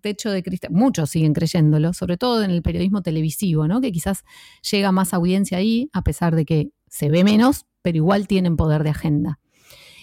techo 0.02 0.32
de 0.32 0.42
cristal, 0.42 0.72
muchos 0.72 1.10
siguen 1.10 1.34
creyéndolo, 1.34 1.92
sobre 1.92 2.16
todo 2.16 2.44
en 2.44 2.50
el 2.50 2.62
periodismo 2.62 3.02
televisivo, 3.02 3.68
¿no? 3.68 3.82
que 3.82 3.92
quizás 3.92 4.24
llega 4.72 4.94
más 4.94 5.14
audiencia 5.14 5.58
ahí, 5.58 5.90
a 5.92 6.02
pesar 6.02 6.34
de 6.34 6.46
que 6.46 6.70
se 6.88 7.10
ve 7.10 7.26
menos, 7.26 7.66
pero 7.82 7.98
igual 7.98 8.26
tienen 8.26 8.56
poder 8.56 8.84
de 8.84 8.92
agenda. 8.92 9.40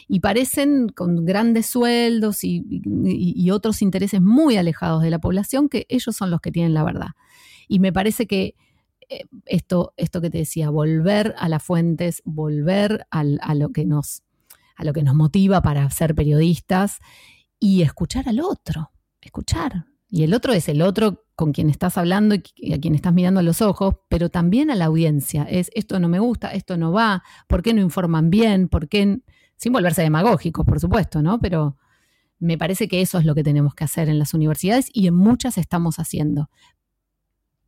Y 0.09 0.21
parecen 0.21 0.91
con 0.91 1.25
grandes 1.25 1.67
sueldos 1.67 2.45
y, 2.45 3.51
otros 3.51 3.81
intereses 3.81 4.21
muy 4.21 4.59
alejados 4.59 5.03
de 5.03 5.09
la 5.09 5.21
población 5.21 5.71
que 5.71 5.87
ellos 5.89 6.15
son 6.15 6.31
los 6.31 6.43
que 6.43 6.53
tienen 6.53 6.75
la 6.75 6.85
verdad. 6.85 7.13
Y 7.67 7.79
me 7.79 7.95
parece 7.95 8.27
que 8.27 8.57
eh, 9.09 9.25
esto, 9.47 9.95
esto 9.97 10.21
que 10.21 10.29
te 10.29 10.39
decía, 10.39 10.69
volver 10.69 11.35
a 11.39 11.49
las 11.49 11.63
fuentes, 11.63 12.21
volver 12.27 13.07
a 13.11 13.55
lo 13.55 13.71
que 13.71 13.87
nos 13.87 14.23
a 14.77 14.85
lo 14.85 14.93
que 14.93 15.03
nos 15.03 15.15
motiva 15.15 15.63
para 15.63 15.89
ser 15.91 16.15
periodistas 16.15 16.99
y 17.59 17.83
escuchar 17.83 18.29
al 18.29 18.41
otro, 18.41 18.91
escuchar. 19.21 19.87
Y 20.09 20.25
el 20.25 20.35
otro 20.35 20.53
es 20.53 20.69
el 20.69 20.83
otro 20.83 21.25
con 21.35 21.53
quien 21.53 21.71
estás 21.71 21.97
hablando 21.97 22.35
y 22.55 22.73
a 22.75 22.81
quien 22.81 22.95
estás 22.95 23.15
mirando 23.15 23.41
a 23.41 23.43
los 23.43 23.63
ojos, 23.63 23.97
pero 24.09 24.29
también 24.29 24.71
a 24.71 24.75
la 24.75 24.85
audiencia. 24.87 25.45
Es 25.45 25.71
esto 25.75 25.99
no 25.99 26.09
me 26.09 26.19
gusta, 26.19 26.53
esto 26.53 26.77
no 26.77 26.93
va, 26.93 27.23
¿por 27.49 27.63
qué 27.63 27.73
no 27.73 27.81
informan 27.81 28.31
bien? 28.31 28.69
¿Por 28.69 28.89
qué? 28.89 29.21
Sin 29.57 29.73
volverse 29.73 30.03
demagógicos, 30.03 30.67
por 30.67 30.81
supuesto, 30.81 31.23
¿no? 31.23 31.41
Pero 31.41 31.79
me 32.39 32.59
parece 32.59 32.89
que 32.89 33.01
eso 33.01 33.19
es 33.19 33.25
lo 33.25 33.35
que 33.35 33.45
tenemos 33.45 33.75
que 33.75 33.85
hacer 33.85 34.09
en 34.09 34.19
las 34.19 34.35
universidades 34.35 34.91
y 34.93 35.07
en 35.07 35.15
muchas 35.15 35.57
estamos 35.57 35.99
haciendo. 35.99 36.51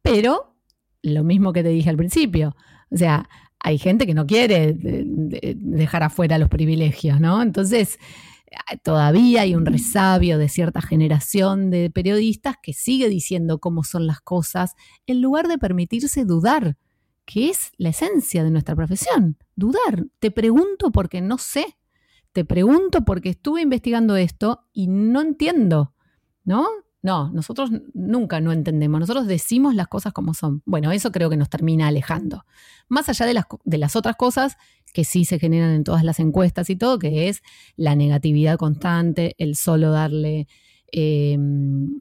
Pero 0.02 0.56
lo 1.02 1.22
mismo 1.24 1.52
que 1.52 1.62
te 1.62 1.68
dije 1.68 1.88
al 1.88 1.96
principio, 1.96 2.56
o 2.90 2.96
sea, 2.96 3.28
hay 3.64 3.78
gente 3.78 4.06
que 4.06 4.12
no 4.12 4.26
quiere 4.26 4.76
dejar 4.76 6.02
afuera 6.02 6.36
los 6.36 6.50
privilegios, 6.50 7.18
¿no? 7.18 7.40
Entonces, 7.40 7.98
todavía 8.82 9.40
hay 9.40 9.54
un 9.54 9.64
resabio 9.64 10.36
de 10.36 10.50
cierta 10.50 10.82
generación 10.82 11.70
de 11.70 11.88
periodistas 11.88 12.56
que 12.62 12.74
sigue 12.74 13.08
diciendo 13.08 13.60
cómo 13.60 13.82
son 13.82 14.06
las 14.06 14.20
cosas 14.20 14.74
en 15.06 15.22
lugar 15.22 15.48
de 15.48 15.56
permitirse 15.56 16.26
dudar, 16.26 16.76
que 17.24 17.48
es 17.48 17.72
la 17.78 17.88
esencia 17.88 18.44
de 18.44 18.50
nuestra 18.50 18.76
profesión. 18.76 19.38
Dudar. 19.56 20.04
Te 20.18 20.30
pregunto 20.30 20.92
porque 20.92 21.22
no 21.22 21.38
sé. 21.38 21.78
Te 22.34 22.44
pregunto 22.44 23.02
porque 23.06 23.30
estuve 23.30 23.62
investigando 23.62 24.14
esto 24.16 24.66
y 24.74 24.88
no 24.88 25.22
entiendo, 25.22 25.94
¿no? 26.44 26.66
No, 27.04 27.30
nosotros 27.34 27.68
nunca 27.92 28.40
no 28.40 28.50
entendemos, 28.50 28.98
nosotros 28.98 29.26
decimos 29.26 29.74
las 29.74 29.88
cosas 29.88 30.14
como 30.14 30.32
son. 30.32 30.62
Bueno, 30.64 30.90
eso 30.90 31.12
creo 31.12 31.28
que 31.28 31.36
nos 31.36 31.50
termina 31.50 31.86
alejando. 31.86 32.46
Más 32.88 33.10
allá 33.10 33.26
de 33.26 33.34
las, 33.34 33.44
de 33.62 33.76
las 33.76 33.94
otras 33.94 34.16
cosas 34.16 34.56
que 34.94 35.04
sí 35.04 35.26
se 35.26 35.38
generan 35.38 35.72
en 35.72 35.84
todas 35.84 36.02
las 36.02 36.18
encuestas 36.18 36.70
y 36.70 36.76
todo, 36.76 36.98
que 36.98 37.28
es 37.28 37.42
la 37.76 37.94
negatividad 37.94 38.56
constante, 38.56 39.34
el 39.36 39.54
solo 39.54 39.90
darle 39.90 40.48
em, 40.92 42.00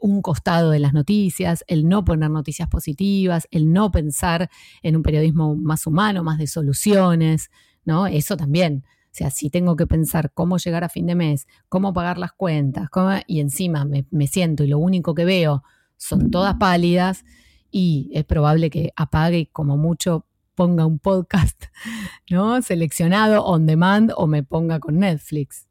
un 0.00 0.22
costado 0.22 0.70
de 0.70 0.78
las 0.78 0.94
noticias, 0.94 1.62
el 1.66 1.86
no 1.86 2.06
poner 2.06 2.30
noticias 2.30 2.70
positivas, 2.70 3.46
el 3.50 3.70
no 3.70 3.90
pensar 3.90 4.48
en 4.82 4.96
un 4.96 5.02
periodismo 5.02 5.56
más 5.56 5.86
humano, 5.86 6.24
más 6.24 6.38
de 6.38 6.46
soluciones, 6.46 7.50
¿no? 7.84 8.06
Eso 8.06 8.38
también 8.38 8.82
o 9.10 9.12
sea, 9.12 9.30
si 9.30 9.50
tengo 9.50 9.74
que 9.74 9.88
pensar 9.88 10.30
cómo 10.32 10.56
llegar 10.58 10.84
a 10.84 10.88
fin 10.88 11.06
de 11.06 11.16
mes, 11.16 11.48
cómo 11.68 11.92
pagar 11.92 12.16
las 12.16 12.32
cuentas, 12.32 12.88
y 13.26 13.40
encima 13.40 13.84
me, 13.84 14.26
siento 14.28 14.62
y 14.62 14.68
lo 14.68 14.78
único 14.78 15.16
que 15.16 15.24
veo 15.24 15.64
son 15.96 16.30
todas 16.30 16.54
pálidas 16.54 17.24
y 17.72 18.08
es 18.14 18.24
probable 18.24 18.70
que 18.70 18.92
apague 18.94 19.50
como 19.52 19.76
mucho 19.76 20.26
ponga 20.54 20.86
un 20.86 21.00
podcast, 21.00 21.64
¿no? 22.30 22.62
Seleccionado 22.62 23.44
on 23.44 23.66
demand 23.66 24.12
o 24.16 24.28
me 24.28 24.44
ponga 24.44 24.78
con 24.78 24.98
Netflix. 24.98 25.66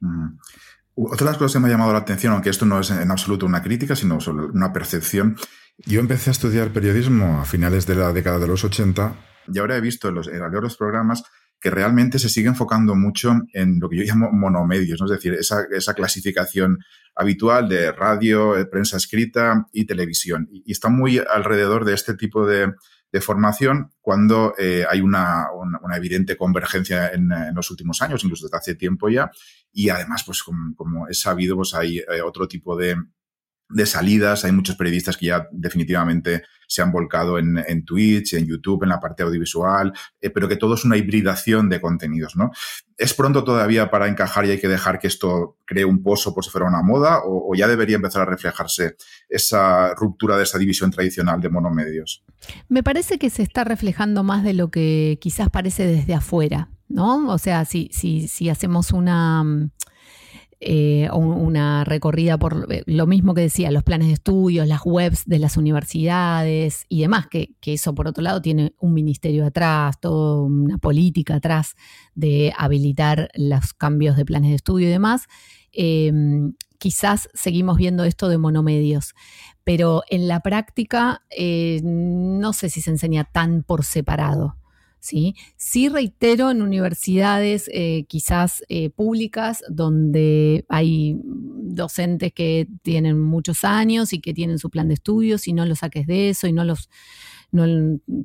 Mm. 0.00 0.38
Otra 0.94 1.18
de 1.18 1.24
las 1.26 1.36
cosas 1.36 1.52
que 1.52 1.60
me 1.60 1.68
ha 1.68 1.70
llamado 1.70 1.92
la 1.92 1.98
atención, 1.98 2.32
aunque 2.32 2.50
esto 2.50 2.64
no 2.64 2.80
es 2.80 2.90
en 2.90 3.10
absoluto 3.10 3.44
una 3.44 3.62
crítica, 3.62 3.94
sino 3.94 4.18
una 4.52 4.72
percepción, 4.72 5.36
yo 5.86 6.00
empecé 6.00 6.30
a 6.30 6.32
estudiar 6.32 6.72
periodismo 6.72 7.40
a 7.40 7.44
finales 7.44 7.86
de 7.86 7.94
la 7.94 8.12
década 8.12 8.38
de 8.38 8.48
los 8.48 8.64
80 8.64 9.14
y 9.52 9.58
ahora 9.58 9.76
he 9.76 9.80
visto 9.80 10.10
los, 10.10 10.26
en 10.28 10.40
los 10.40 10.76
programas 10.76 11.22
que 11.60 11.70
realmente 11.70 12.18
se 12.18 12.28
sigue 12.28 12.48
enfocando 12.48 12.94
mucho 12.94 13.34
en 13.52 13.80
lo 13.80 13.88
que 13.88 13.96
yo 13.96 14.04
llamo 14.04 14.30
monomedios, 14.30 15.00
¿no? 15.00 15.06
es 15.06 15.12
decir, 15.12 15.34
esa, 15.34 15.94
clasificación 15.94 16.78
habitual 17.16 17.68
de 17.68 17.90
radio, 17.90 18.56
eh, 18.56 18.66
prensa 18.66 18.96
escrita 18.96 19.66
y 19.72 19.84
televisión. 19.84 20.48
Y, 20.52 20.70
está 20.70 20.88
muy 20.88 21.18
alrededor 21.18 21.84
de 21.84 21.94
este 21.94 22.14
tipo 22.14 22.46
de, 22.46 22.72
formación 23.20 23.90
cuando 24.00 24.54
eh, 24.58 24.84
hay 24.88 25.00
una, 25.00 25.48
evidente 25.96 26.36
convergencia 26.36 27.08
en, 27.08 27.32
en, 27.32 27.54
los 27.54 27.70
últimos 27.70 28.00
años, 28.02 28.22
incluso 28.22 28.46
desde 28.46 28.58
hace 28.58 28.74
tiempo 28.76 29.08
ya. 29.08 29.30
Y 29.72 29.88
además, 29.88 30.22
pues 30.24 30.42
como, 30.42 30.74
como 30.76 31.08
es 31.08 31.20
sabido, 31.20 31.56
pues 31.56 31.74
hay 31.74 31.98
eh, 31.98 32.22
otro 32.22 32.46
tipo 32.46 32.76
de, 32.76 32.96
de 33.68 33.86
salidas. 33.86 34.44
Hay 34.44 34.52
muchos 34.52 34.76
periodistas 34.76 35.16
que 35.16 35.26
ya 35.26 35.48
definitivamente 35.52 36.42
se 36.68 36.82
han 36.82 36.92
volcado 36.92 37.38
en, 37.38 37.58
en 37.66 37.84
Twitch, 37.84 38.34
en 38.34 38.46
YouTube, 38.46 38.82
en 38.82 38.90
la 38.90 39.00
parte 39.00 39.22
audiovisual, 39.22 39.92
eh, 40.20 40.30
pero 40.30 40.48
que 40.48 40.56
todo 40.56 40.74
es 40.74 40.84
una 40.84 40.96
hibridación 40.96 41.68
de 41.68 41.80
contenidos, 41.80 42.36
¿no? 42.36 42.50
¿Es 42.96 43.14
pronto 43.14 43.42
todavía 43.42 43.90
para 43.90 44.06
encajar 44.06 44.44
y 44.44 44.50
hay 44.50 44.60
que 44.60 44.68
dejar 44.68 44.98
que 44.98 45.06
esto 45.06 45.56
cree 45.64 45.84
un 45.84 46.02
pozo 46.02 46.34
por 46.34 46.44
si 46.44 46.50
fuera 46.50 46.66
una 46.66 46.82
moda 46.82 47.20
o, 47.24 47.54
ya 47.54 47.66
debería 47.66 47.96
empezar 47.96 48.22
a 48.22 48.26
reflejarse 48.26 48.96
esa 49.28 49.94
ruptura 49.94 50.36
de 50.36 50.42
esa 50.42 50.58
división 50.58 50.90
tradicional 50.90 51.40
de 51.40 51.48
monomedios? 51.48 52.24
Me 52.68 52.82
parece 52.82 53.18
que 53.18 53.30
se 53.30 53.42
está 53.42 53.64
reflejando 53.64 54.22
más 54.22 54.44
de 54.44 54.52
lo 54.52 54.70
que 54.70 55.18
quizás 55.20 55.48
parece 55.48 55.86
desde 55.86 56.14
afuera, 56.14 56.70
¿no? 56.88 57.28
O 57.32 57.38
sea, 57.38 57.64
si, 57.64 57.88
si, 57.92 58.28
si 58.28 58.48
hacemos 58.48 58.92
una 58.92 59.70
eh, 60.60 61.08
una 61.12 61.84
recorrida 61.84 62.36
por 62.36 62.66
eh, 62.72 62.82
lo 62.86 63.06
mismo 63.06 63.32
que 63.32 63.42
decía, 63.42 63.70
los 63.70 63.84
planes 63.84 64.08
de 64.08 64.14
estudios, 64.14 64.66
las 64.66 64.80
webs 64.84 65.24
de 65.24 65.38
las 65.38 65.56
universidades 65.56 66.84
y 66.88 67.00
demás, 67.00 67.28
que, 67.28 67.54
eso 67.64 67.94
por 67.94 68.08
otro 68.08 68.24
lado 68.24 68.42
tiene 68.42 68.74
un 68.80 68.92
ministerio 68.92 69.46
atrás, 69.46 70.00
toda 70.00 70.42
una 70.42 70.78
política 70.78 71.36
atrás 71.36 71.76
de 72.14 72.52
habilitar 72.56 73.30
los 73.34 73.72
cambios 73.72 74.16
de 74.16 74.24
planes 74.24 74.50
de 74.50 74.56
estudio 74.56 74.88
y 74.88 74.90
demás. 74.90 75.26
Em, 75.70 76.54
quizás 76.78 77.28
seguimos 77.34 77.76
viendo 77.76 78.02
esto 78.02 78.28
de 78.28 78.38
monomedios, 78.38 79.14
pero 79.62 80.02
en 80.08 80.26
la 80.26 80.40
práctica 80.40 81.22
eh, 81.30 81.80
no 81.84 82.52
sé 82.52 82.68
si 82.68 82.80
se 82.80 82.90
enseña 82.90 83.24
tan 83.24 83.62
por 83.62 83.84
separado. 83.84 84.56
¿Sí? 85.08 85.34
Sí 85.56 85.88
reitero 85.88 86.50
en 86.50 86.62
universidades 86.62 87.68
eh, 87.72 88.04
quizás 88.08 88.62
eh, 88.68 88.90
públicas 88.90 89.62
donde 89.68 90.64
hay 90.68 91.16
docentes 91.24 92.32
que 92.32 92.68
tienen 92.82 93.20
muchos 93.20 93.64
años 93.64 94.12
y 94.12 94.20
que 94.20 94.34
tienen 94.34 94.58
su 94.58 94.70
plan 94.70 94.88
de 94.88 94.94
estudios 94.94 95.48
y 95.48 95.52
no 95.52 95.64
los 95.64 95.80
saques 95.80 96.06
de 96.06 96.30
eso 96.30 96.46
y 96.46 96.52
no 96.52 96.64
los... 96.64 96.88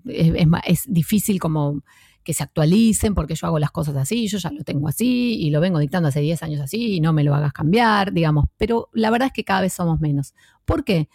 es, 0.06 0.84
difícil 0.88 1.40
como 1.40 1.82
que 2.24 2.34
se 2.34 2.44
actualicen 2.44 3.14
porque 3.16 3.36
yo 3.36 3.48
hago 3.48 3.60
las 3.60 3.72
cosas 3.72 3.96
así, 3.98 4.28
yo 4.28 4.38
ya 4.38 4.52
lo 4.52 4.64
tengo 4.64 4.88
así 4.88 5.36
y 5.40 5.50
lo 5.50 5.60
vengo 5.60 5.80
dictando 5.80 6.10
hace 6.10 6.22
10 6.22 6.44
años 6.44 6.62
así 6.62 6.96
y 6.96 7.02
no 7.02 7.14
me 7.14 7.24
lo 7.24 7.36
hagas 7.36 7.54
cambiar, 7.54 8.14
digamos, 8.14 8.46
pero 8.58 8.90
la 8.94 9.10
verdad 9.10 9.28
es 9.28 9.34
que 9.34 9.44
cada 9.44 9.62
vez 9.62 9.74
somos 9.74 10.00
menos. 10.00 10.34
¿Por 10.66 10.84
qué? 10.84 11.10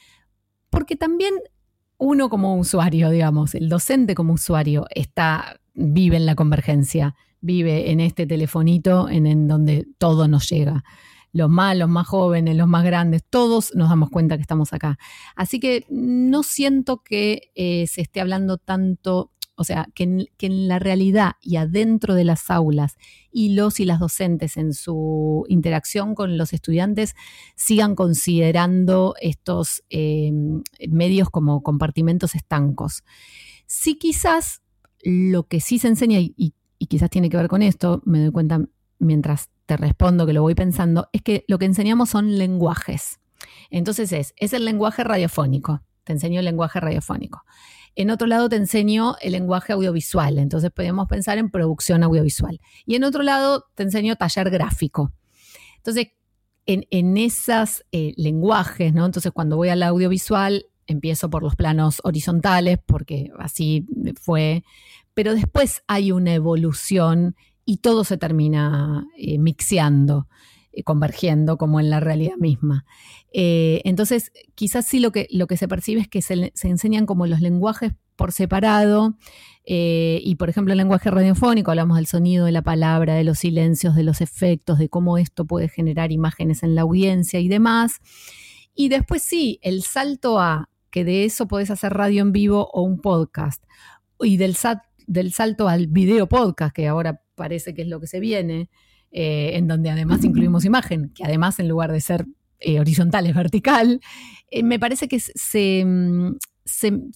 Porque 0.71 0.97
también 0.97 1.35
uno 1.99 2.29
como 2.29 2.57
usuario, 2.57 3.11
digamos, 3.11 3.55
el 3.55 3.69
docente 3.69 4.15
como 4.15 4.33
usuario 4.33 4.87
está, 4.91 5.61
vive 5.75 6.17
en 6.17 6.27
la 6.27 6.35
convergencia, 6.35 7.15
vive 7.41 7.91
en 7.91 8.01
este 8.01 8.27
telefonito 8.27 9.09
en, 9.09 9.49
donde 9.49 9.87
todo 9.99 10.29
nos 10.29 10.49
llega. 10.49 10.85
Los 11.33 11.51
más, 11.51 11.77
los 11.77 11.89
más 11.89 12.07
jóvenes, 12.07 12.57
los 12.57 12.69
más 12.69 12.85
grandes, 12.85 13.23
todos 13.29 13.75
nos 13.75 13.91
damos 13.91 14.11
cuenta 14.11 14.37
que 14.37 14.43
estamos 14.43 14.73
acá. 14.73 14.99
Así 15.37 15.61
que 15.61 15.85
no 15.91 16.43
siento 16.43 17.03
que 17.03 17.51
eh, 17.55 17.87
se 17.87 18.01
esté 18.01 18.21
hablando 18.21 18.57
tanto 18.57 19.33
o 19.59 19.65
sea, 19.65 19.89
que 19.93 20.05
en, 20.05 20.69
la 20.69 20.79
realidad 20.79 21.33
y 21.43 21.57
adentro 21.57 22.15
de 22.15 22.23
las 22.23 22.49
aulas 22.49 22.97
y 23.33 23.55
los 23.55 23.81
y 23.81 23.85
las 23.87 23.99
docentes 23.99 24.57
en 24.57 24.73
su 24.73 25.45
interacción 25.49 26.15
con 26.15 26.39
los 26.39 26.53
estudiantes 26.53 27.17
sigan 27.57 27.97
considerando 27.97 29.17
estos 29.21 29.83
eh, 29.91 30.31
medios 30.89 31.29
como 31.31 31.65
compartimentos 31.65 32.37
estancos. 32.37 33.03
Sí, 33.67 33.97
quizás 33.97 34.63
lo 35.03 35.49
que 35.49 35.61
sí 35.61 35.81
se 35.81 35.89
enseña, 35.89 36.21
y, 36.21 36.55
quizás 36.89 37.11
tiene 37.11 37.29
que 37.29 37.37
ver 37.37 37.49
con 37.49 37.63
esto, 37.63 38.01
me 38.05 38.21
doy 38.21 38.31
cuenta 38.31 38.65
mientras 39.01 39.51
te 39.67 39.77
respondo 39.77 40.25
que 40.25 40.35
lo 40.35 40.43
voy 40.43 40.55
pensando, 40.55 41.09
es 41.13 41.23
que 41.23 41.45
lo 41.49 41.59
que 41.59 41.67
enseñamos 41.67 42.11
son 42.11 42.39
lenguajes. 42.39 43.19
Entonces 43.71 44.13
es, 44.13 44.35
es 44.37 44.53
el 44.53 44.65
lenguaje 44.65 45.03
radiofónico, 45.03 45.83
te 46.05 46.13
enseño 46.13 46.39
el 46.39 46.45
lenguaje 46.45 46.79
radiofónico. 46.79 47.43
En 47.99 48.11
otro 48.11 48.29
lado 48.29 48.49
te 48.49 48.55
enseño 48.55 49.17
el 49.21 49.33
lenguaje 49.33 49.73
audiovisual, 49.73 50.39
entonces 50.39 50.71
podemos 50.71 51.09
pensar 51.09 51.37
en 51.37 51.51
producción 51.51 52.05
audiovisual. 52.05 52.61
Y 52.87 52.95
en 52.95 53.03
otro 53.03 53.25
lado 53.25 53.65
te 53.75 53.83
enseño 53.83 54.15
taller 54.15 54.51
gráfico. 54.51 55.13
Entonces, 55.79 56.07
en, 56.67 57.17
esos 57.17 57.85
eh, 57.91 58.15
lenguajes, 58.17 58.95
¿no? 58.95 59.05
Entonces, 59.05 59.33
cuando 59.33 59.57
voy 59.57 59.71
al 59.71 59.83
audiovisual, 59.83 60.67
empiezo 60.87 61.29
por 61.29 61.43
los 61.43 61.57
planos 61.57 62.01
horizontales, 62.05 62.79
porque 62.87 63.33
así 63.37 63.85
fue, 64.21 64.63
pero 65.13 65.35
después 65.35 65.83
hay 65.89 66.13
una 66.13 66.35
evolución 66.35 67.35
y 67.65 67.79
todo 67.79 68.05
se 68.05 68.17
termina 68.17 69.09
eh. 69.17 69.39
Convergiendo 70.85 71.59
como 71.59 71.81
en 71.81 71.91
la 71.91 72.01
realidad 72.01 72.37
misma. 72.39 72.85
Eh, 73.33 73.81
entonces, 73.85 74.33
quizás 74.55 74.87
sí 74.87 75.01
lo 75.01 75.13
que, 75.13 75.27
lo 75.31 75.47
que 75.47 75.57
se 75.57 75.69
percibe 75.69 76.01
es 76.01 76.09
que 76.09 76.23
se, 76.23 76.53
enseñan 76.63 77.07
como 77.07 77.27
los 77.27 77.41
lenguajes 77.41 77.93
por 78.17 78.33
separado, 78.33 79.17
eh, 79.65 80.21
y 80.25 80.35
por 80.37 80.49
ejemplo 80.49 80.73
el 80.73 80.79
lenguaje 80.79 81.11
radiofónico, 81.11 81.71
hablamos 81.71 81.99
del 81.99 82.07
sonido, 82.07 82.47
de 82.47 82.53
la 82.53 82.63
palabra, 82.63 83.15
de 83.15 83.23
los 83.23 83.39
silencios, 83.39 83.95
de 83.95 84.03
los 84.03 84.21
efectos, 84.21 84.79
de 84.79 84.89
cómo 84.89 85.19
esto 85.19 85.45
puede 85.45 85.69
generar 85.69 86.11
imágenes 86.11 86.63
en 86.65 86.75
la 86.75 86.83
audiencia 86.83 87.39
y 87.39 87.49
demás. 87.49 88.01
Y 88.75 88.89
después 88.89 89.23
sí, 89.23 89.61
el 89.63 89.83
salto 89.83 90.41
a 90.41 90.69
que 90.91 91.05
de 91.05 91.25
eso 91.25 91.47
puedes 91.47 91.71
hacer 91.71 91.93
radio 91.93 92.23
en 92.23 92.33
vivo 92.33 92.69
o 92.73 92.83
un 92.83 93.01
podcast, 93.01 93.63
y 94.21 94.37
del, 94.37 94.57
del 95.07 95.33
salto 95.33 95.69
al 95.69 95.87
video 95.87 96.29
podcast, 96.29 96.75
que 96.75 96.89
ahora 96.89 97.23
parece 97.35 97.75
que 97.75 97.83
es 97.83 97.89
lo 97.89 98.01
que 98.01 98.07
se 98.07 98.21
viene, 98.21 98.69
eh, 99.11 99.53
en 99.55 99.69
donde 99.69 99.91
además 99.91 100.25
incluimos 100.25 100.65
imagen, 100.65 101.11
que 101.15 101.25
además 101.25 101.59
en 101.59 101.69
lugar 101.69 101.93
de 101.93 102.01
ser 102.01 102.27
eh, 102.61 102.81
horizontal 102.81 103.27
es 103.27 103.35
vertical, 103.35 104.01
eh, 104.51 104.63
me 104.63 104.79
parece 104.79 105.09
que 105.09 105.21
se, 105.21 105.85
mm, 105.85 106.37
en, 106.83 107.13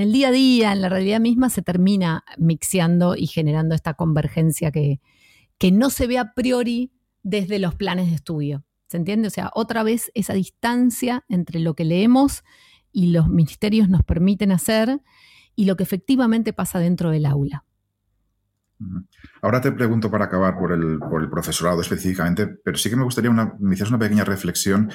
el 0.00 0.12
día 0.12 0.28
a 0.28 0.32
día, 0.32 0.72
en 0.72 0.80
la 0.82 0.88
realidad 0.88 1.20
misma, 1.20 1.48
se 1.50 1.62
termina 1.62 2.24
mixeando 2.36 3.16
y 3.16 3.26
generando 3.26 3.74
esta 3.74 3.94
convergencia 3.94 4.70
que, 4.70 5.00
que 5.58 5.72
no 5.72 5.90
se 5.90 6.06
ve 6.06 6.18
a 6.18 6.34
priori 6.34 6.92
desde 7.22 7.58
los 7.58 7.74
planes 7.74 8.08
de 8.08 8.16
estudio. 8.16 8.64
¿Se 8.88 8.96
entiende? 8.96 9.28
O 9.28 9.30
sea, 9.30 9.50
otra 9.54 9.82
vez 9.82 10.10
esa 10.14 10.32
distancia 10.32 11.24
entre 11.28 11.60
lo 11.60 11.74
que 11.74 11.84
leemos 11.84 12.42
y 12.90 13.08
los 13.08 13.28
ministerios 13.28 13.88
nos 13.88 14.02
permiten 14.02 14.50
hacer 14.50 15.00
y 15.54 15.66
lo 15.66 15.76
que 15.76 15.82
efectivamente 15.82 16.52
pasa 16.52 16.78
dentro 16.78 17.10
del 17.10 17.26
aula. 17.26 17.64
Ahora 19.42 19.60
te 19.60 19.72
pregunto 19.72 20.10
para 20.10 20.26
acabar 20.26 20.56
por 20.56 20.72
el, 20.72 20.98
profesorado 21.30 21.80
específicamente, 21.80 22.46
pero 22.46 22.76
sí 22.76 22.90
que 22.90 22.96
me 22.96 23.04
gustaría 23.04 23.30
una, 23.30 23.54
me 23.58 23.74
hicieras 23.74 23.90
una 23.90 23.98
pequeña 23.98 24.24
reflexión 24.24 24.90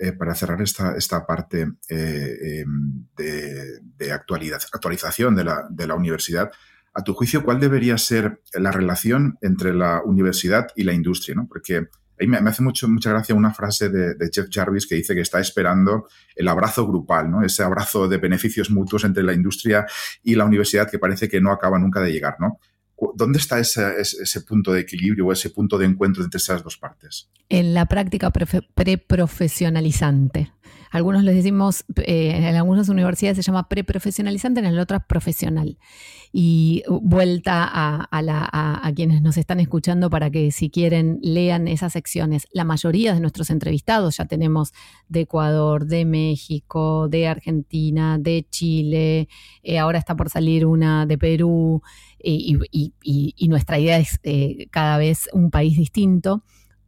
eh, 0.00 0.12
para 0.12 0.34
cerrar 0.34 0.60
esta, 0.62 0.96
esta 0.96 1.26
parte 1.26 1.72
eh, 1.88 2.60
em, 2.60 3.06
de, 3.16 4.12
actualidad, 4.12 4.60
actualización 4.72 5.36
de 5.36 5.44
la, 5.44 5.66
de 5.70 5.86
la, 5.86 5.94
universidad. 5.94 6.50
A 6.92 7.04
tu 7.04 7.14
juicio, 7.14 7.44
¿cuál 7.44 7.60
debería 7.60 7.96
ser 7.98 8.40
la 8.54 8.72
relación 8.72 9.38
entre 9.42 9.74
la 9.74 10.02
universidad 10.02 10.68
y 10.74 10.84
la 10.84 10.92
industria? 10.92 11.36
¿no? 11.36 11.46
Porque 11.46 11.86
ahí 12.18 12.26
me, 12.26 12.38
hace 12.38 12.62
mucho, 12.62 12.88
mucha 12.88 13.10
gracia 13.10 13.34
una 13.34 13.54
frase 13.54 13.88
de, 13.88 14.14
de, 14.14 14.30
Jeff 14.32 14.48
Jarvis 14.50 14.86
que 14.86 14.96
dice 14.96 15.14
que 15.14 15.20
está 15.20 15.40
esperando 15.40 16.08
el 16.34 16.48
abrazo 16.48 16.86
grupal, 16.86 17.30
¿no? 17.30 17.42
ese 17.42 17.62
abrazo 17.62 18.08
de 18.08 18.18
beneficios 18.18 18.70
mutuos 18.70 19.04
entre 19.04 19.22
la 19.22 19.34
industria 19.34 19.86
y 20.22 20.34
la 20.34 20.44
universidad 20.44 20.90
que 20.90 20.98
parece 20.98 21.28
que 21.28 21.40
no 21.40 21.52
acaba 21.52 21.78
nunca 21.78 22.00
de 22.00 22.12
llegar. 22.12 22.36
¿no? 22.40 22.58
¿Dónde 23.14 23.38
está 23.38 23.58
ese, 23.58 24.40
punto 24.40 24.72
de 24.72 24.80
equilibrio 24.80 25.26
o 25.26 25.32
ese 25.32 25.50
punto 25.50 25.76
de 25.76 25.84
encuentro 25.86 26.24
entre 26.24 26.38
esas 26.38 26.62
dos 26.62 26.78
partes? 26.78 27.28
En 27.48 27.74
la 27.74 27.86
práctica 27.86 28.30
preprofesionalizante. 28.30 30.52
Algunos 30.96 31.24
les 31.24 31.34
decimos, 31.34 31.84
eh, 31.96 32.32
en 32.34 32.56
algunas 32.56 32.88
universidades 32.88 33.36
se 33.36 33.42
llama 33.42 33.68
preprofesionalizante, 33.68 34.60
en 34.60 34.74
las 34.74 34.82
otras 34.82 35.04
profesional. 35.06 35.76
Y 36.32 36.82
vuelta 36.88 37.68
a, 37.70 38.08
a, 38.10 38.92
quienes 38.94 39.20
nos 39.20 39.36
están 39.36 39.60
escuchando 39.60 40.08
para 40.08 40.30
que 40.30 40.50
si 40.52 40.70
quieren 40.70 41.18
lean 41.22 41.68
esas 41.68 41.92
secciones. 41.92 42.46
La 42.50 42.64
mayoría 42.64 43.12
de 43.12 43.20
nuestros 43.20 43.50
entrevistados 43.50 44.16
ya 44.16 44.24
tenemos 44.24 44.72
de 45.08 45.20
Ecuador, 45.20 45.84
de 45.84 46.06
México, 46.06 47.08
de 47.08 47.28
Argentina, 47.28 48.16
de 48.18 48.46
Chile, 48.48 49.28
eh, 49.62 49.78
ahora 49.78 49.98
está 49.98 50.16
por 50.16 50.30
salir 50.30 50.64
una 50.64 51.04
de 51.04 51.18
Perú 51.18 51.82
y, 52.18 53.48
nuestra 53.48 53.78
idea 53.78 53.98
es 53.98 54.18
eh, 54.22 54.66
cada 54.70 54.96
vez 54.96 55.28
un 55.32 55.50
país 55.50 55.76
distinto, 55.76 56.42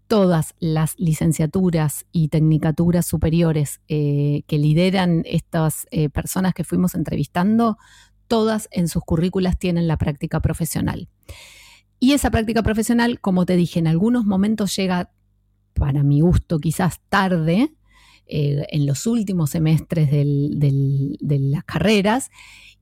todas 0.09 0.55
las 0.59 0.95
licenciaturas 0.99 2.07
y 2.13 2.29
tecnicaturas 2.29 3.07
superiores 3.07 3.81
eh, 3.89 4.43
que 4.47 4.59
lideran 4.59 5.23
estas 5.27 5.87
eh, 5.91 6.09
personas 6.09 6.55
que 6.55 6.65
fuimos 6.65 6.95
entrevistando, 6.95 7.79
todas 8.27 8.69
en 8.73 8.89
sus 8.89 9.05
currículas 9.05 9.59
tienen 9.59 9.87
la 9.87 9.99
práctica 9.99 10.41
profesional. 10.41 11.09
Y 12.01 12.13
esa 12.13 12.31
práctica 12.31 12.63
profesional, 12.63 13.21
como 13.21 13.47
te 13.47 13.57
dije, 13.57 13.79
en 13.79 13.87
algunos 13.87 14.25
momentos 14.25 14.75
llega, 14.75 15.11
para 15.75 16.03
mi 16.03 16.21
gusto, 16.21 16.59
quizás 16.59 17.01
tarde, 17.09 17.73
en 18.31 18.85
los 18.85 19.07
últimos 19.07 19.51
semestres 19.51 20.11
de 20.11 21.39
las 21.41 21.65
carreras, 21.65 22.31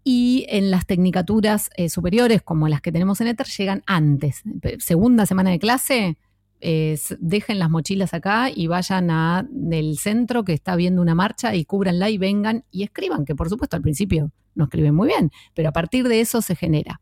y 0.08 0.46
en 0.50 0.70
las 0.70 0.86
tecnicaturas 0.86 1.68
eh, 1.76 1.88
superiores, 1.88 2.40
como 2.40 2.68
las 2.68 2.80
que 2.80 2.92
tenemos 2.92 3.20
en 3.20 3.26
ETHER, 3.26 3.48
llegan 3.48 3.82
antes. 3.88 4.44
Segunda 4.78 5.26
semana 5.26 5.50
de 5.50 5.58
clase, 5.58 6.16
dejen 6.60 7.58
las 7.58 7.70
mochilas 7.70 8.14
acá 8.14 8.50
y 8.54 8.66
vayan 8.66 9.10
a 9.10 9.46
el 9.70 9.98
centro 9.98 10.44
que 10.44 10.52
está 10.52 10.76
viendo 10.76 11.02
una 11.02 11.14
marcha 11.14 11.54
y 11.54 11.64
cúbranla 11.64 12.10
y 12.10 12.18
vengan 12.18 12.64
y 12.70 12.82
escriban, 12.82 13.24
que 13.24 13.34
por 13.34 13.48
supuesto 13.48 13.76
al 13.76 13.82
principio 13.82 14.32
no 14.54 14.64
escriben 14.64 14.94
muy 14.94 15.08
bien, 15.08 15.30
pero 15.54 15.68
a 15.68 15.72
partir 15.72 16.08
de 16.08 16.20
eso 16.20 16.42
se 16.42 16.56
genera. 16.56 17.00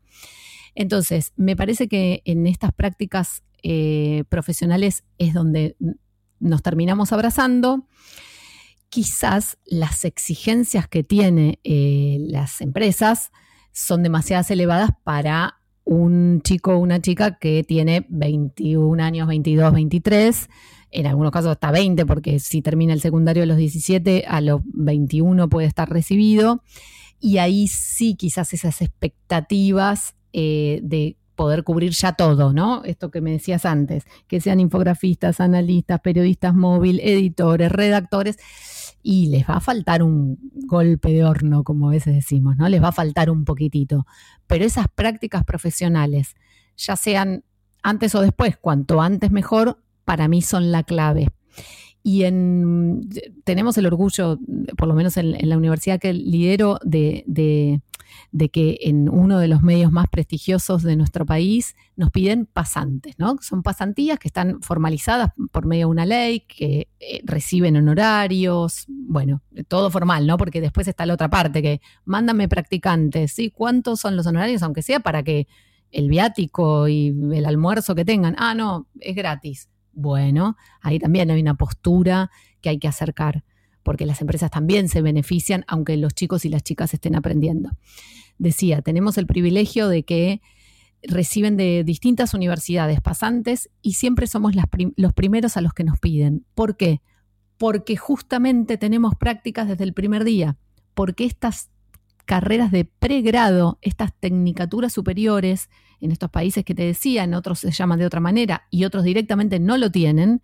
Entonces, 0.75 1.31
me 1.37 1.55
parece 1.55 1.87
que 1.87 2.21
en 2.25 2.47
estas 2.47 2.73
prácticas 2.73 3.43
eh, 3.63 4.25
profesionales 4.29 5.03
es 5.17 5.33
donde 5.33 5.77
nos 6.39 6.61
terminamos 6.61 7.13
abrazando 7.13 7.87
quizás 8.89 9.57
las 9.65 10.05
exigencias 10.05 10.87
que 10.87 11.03
tienen 11.03 11.59
eh, 11.63 12.17
las 12.21 12.61
empresas 12.61 13.31
son 13.71 14.03
demasiadas 14.03 14.51
elevadas 14.51 14.91
para 15.03 15.59
un 15.85 16.41
chico 16.43 16.73
o 16.73 16.79
una 16.79 16.99
chica 16.99 17.37
que 17.37 17.63
tiene 17.63 18.05
21 18.09 19.01
años, 19.01 19.27
22, 19.27 19.73
23, 19.73 20.49
en 20.91 21.07
algunos 21.07 21.31
casos 21.31 21.51
hasta 21.51 21.71
20, 21.71 22.05
porque 22.05 22.39
si 22.39 22.61
termina 22.61 22.93
el 22.93 23.01
secundario 23.01 23.43
a 23.43 23.45
los 23.45 23.57
17, 23.57 24.25
a 24.27 24.41
los 24.41 24.61
21 24.65 25.47
puede 25.47 25.67
estar 25.67 25.89
recibido. 25.89 26.61
Y 27.19 27.37
ahí 27.37 27.67
sí 27.67 28.15
quizás 28.15 28.53
esas 28.53 28.81
expectativas 28.81 30.15
eh, 30.33 30.79
de 30.83 31.17
poder 31.35 31.63
cubrir 31.63 31.91
ya 31.91 32.13
todo, 32.13 32.53
¿no? 32.53 32.83
Esto 32.85 33.11
que 33.11 33.21
me 33.21 33.31
decías 33.31 33.65
antes, 33.65 34.05
que 34.27 34.41
sean 34.41 34.59
infografistas, 34.59 35.39
analistas, 35.39 35.99
periodistas 36.01 36.55
móvil, 36.55 36.99
editores, 37.01 37.71
redactores, 37.71 38.37
y 39.07 39.27
les 39.27 39.47
va 39.47 39.57
a 39.57 39.59
faltar 39.59 40.01
un 40.01 40.39
golpe 40.65 41.13
de 41.13 41.23
horno, 41.23 41.63
como 41.63 41.89
a 41.89 41.91
veces 41.91 42.15
decimos, 42.15 42.57
¿no? 42.57 42.67
Les 42.67 42.81
va 42.81 42.87
a 42.87 42.91
faltar 42.91 43.29
un 43.29 43.45
poquitito. 43.45 44.07
Pero 44.47 44.65
esas 44.65 44.87
prácticas 44.87 45.45
profesionales, 45.45 46.33
ya 46.75 46.95
sean 46.95 47.43
antes 47.83 48.15
o 48.15 48.21
después, 48.21 48.57
cuanto 48.57 49.03
antes 49.03 49.29
mejor, 49.29 49.79
para 50.05 50.27
mí 50.27 50.41
son 50.41 50.71
la 50.71 50.81
clave. 50.81 51.27
Y 52.01 52.23
en, 52.23 53.07
tenemos 53.43 53.77
el 53.77 53.85
orgullo, 53.85 54.39
por 54.75 54.87
lo 54.87 54.95
menos 54.95 55.17
en, 55.17 55.37
la 55.49 55.55
universidad 55.55 55.99
que 55.99 56.11
lidero, 56.11 56.79
de, 56.83 57.23
de, 57.27 57.81
que 58.51 58.79
en 58.81 59.09
uno 59.09 59.39
de 59.39 59.47
los 59.47 59.61
medios 59.61 59.91
más 59.91 60.07
prestigiosos 60.09 60.83
de 60.83 60.95
nuestro 60.95 61.25
país 61.25 61.75
nos 61.95 62.11
piden 62.11 62.45
pasantes, 62.45 63.15
¿no? 63.17 63.37
Son 63.41 63.63
pasantías 63.63 64.19
que 64.19 64.27
están 64.27 64.61
formalizadas 64.61 65.31
por 65.51 65.65
medio 65.65 65.87
de 65.87 65.91
una 65.91 66.05
ley, 66.05 66.41
que 66.41 66.89
eh, 66.99 67.21
reciben 67.23 67.75
honorarios, 67.77 68.85
bueno, 68.87 69.41
todo 69.67 69.89
formal, 69.89 70.27
¿no? 70.27 70.37
Porque 70.37 70.61
después 70.61 70.87
está 70.87 71.05
la 71.05 71.13
otra 71.13 71.29
parte, 71.29 71.61
que 71.61 71.81
mándame 72.05 72.47
practicantes, 72.47 73.33
¿sí? 73.33 73.51
¿Cuántos 73.51 73.99
son 73.99 74.15
los 74.15 74.25
honorarios? 74.27 74.63
Aunque 74.63 74.81
sea 74.81 74.99
para 74.99 75.23
que 75.23 75.47
el 75.91 76.09
viático 76.09 76.87
y 76.87 77.15
el 77.33 77.45
almuerzo 77.45 77.95
que 77.95 78.05
tengan, 78.05 78.35
ah, 78.37 78.53
no, 78.53 78.87
es 78.99 79.15
gratis 79.15 79.69
bueno, 79.95 80.57
ahí 80.81 80.99
también 80.99 81.31
hay 81.31 81.41
una 81.41 81.55
postura 81.55 82.29
que 82.61 82.69
hay 82.69 82.77
que 82.77 82.87
acercar, 82.87 83.43
porque 83.85 84.07
las 84.07 84.19
empresas 84.19 84.49
también 84.49 84.89
se 84.89 85.03
benefician, 85.03 85.63
aunque 85.67 85.95
los 85.95 86.15
chicos 86.15 86.43
y 86.43 86.49
las 86.49 86.63
chicas 86.63 86.95
estén 86.95 87.15
aprendiendo. 87.15 87.69
Decía, 88.39 88.81
tenemos 88.81 89.19
el 89.19 89.27
privilegio 89.27 89.87
de 89.87 90.03
que 90.03 90.41
reciben 91.03 91.55
de 91.55 91.83
distintas 91.83 92.33
universidades 92.33 92.99
pasantes 92.99 93.69
y 93.83 93.93
siempre 93.93 94.25
somos 94.25 94.53
los 94.55 95.13
primeros 95.13 95.55
a 95.55 95.61
los 95.61 95.73
que 95.73 95.83
nos 95.83 95.99
piden. 95.99 96.47
¿Por 96.55 96.77
qué? 96.77 97.01
Porque 97.59 97.95
justamente 97.95 98.79
tenemos 98.79 99.13
prácticas 99.15 99.67
desde 99.67 99.83
el 99.83 99.93
primer 99.93 100.23
día, 100.23 100.57
porque 100.95 101.25
estas 101.25 101.69
carreras 102.25 102.71
de 102.71 102.85
pregrado, 102.85 103.77
estas 103.83 104.19
tecnicaturas 104.19 104.93
superiores, 104.93 105.69
en 106.01 106.11
estos 106.11 106.31
países 106.31 106.65
que 106.65 106.73
te 106.73 106.81
decía, 106.81 107.23
en 107.23 107.35
otros 107.35 107.59
se 107.59 107.71
llaman 107.71 107.99
de 107.99 108.07
otra 108.07 108.19
manera 108.19 108.65
y 108.71 108.83
otros 108.83 109.03
directamente 109.03 109.59
no 109.59 109.77
lo 109.77 109.91
tienen, 109.91 110.41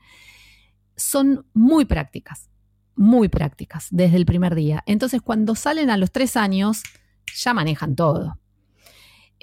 son 0.95 1.47
muy 1.55 1.85
prácticas, 1.85 2.50
muy 3.01 3.27
prácticas 3.29 3.87
desde 3.91 4.17
el 4.17 4.25
primer 4.25 4.55
día. 4.55 4.83
Entonces, 4.85 5.21
cuando 5.21 5.55
salen 5.55 5.89
a 5.89 5.97
los 5.97 6.11
tres 6.11 6.37
años, 6.37 6.83
ya 7.35 7.53
manejan 7.53 7.95
todo. 7.95 8.37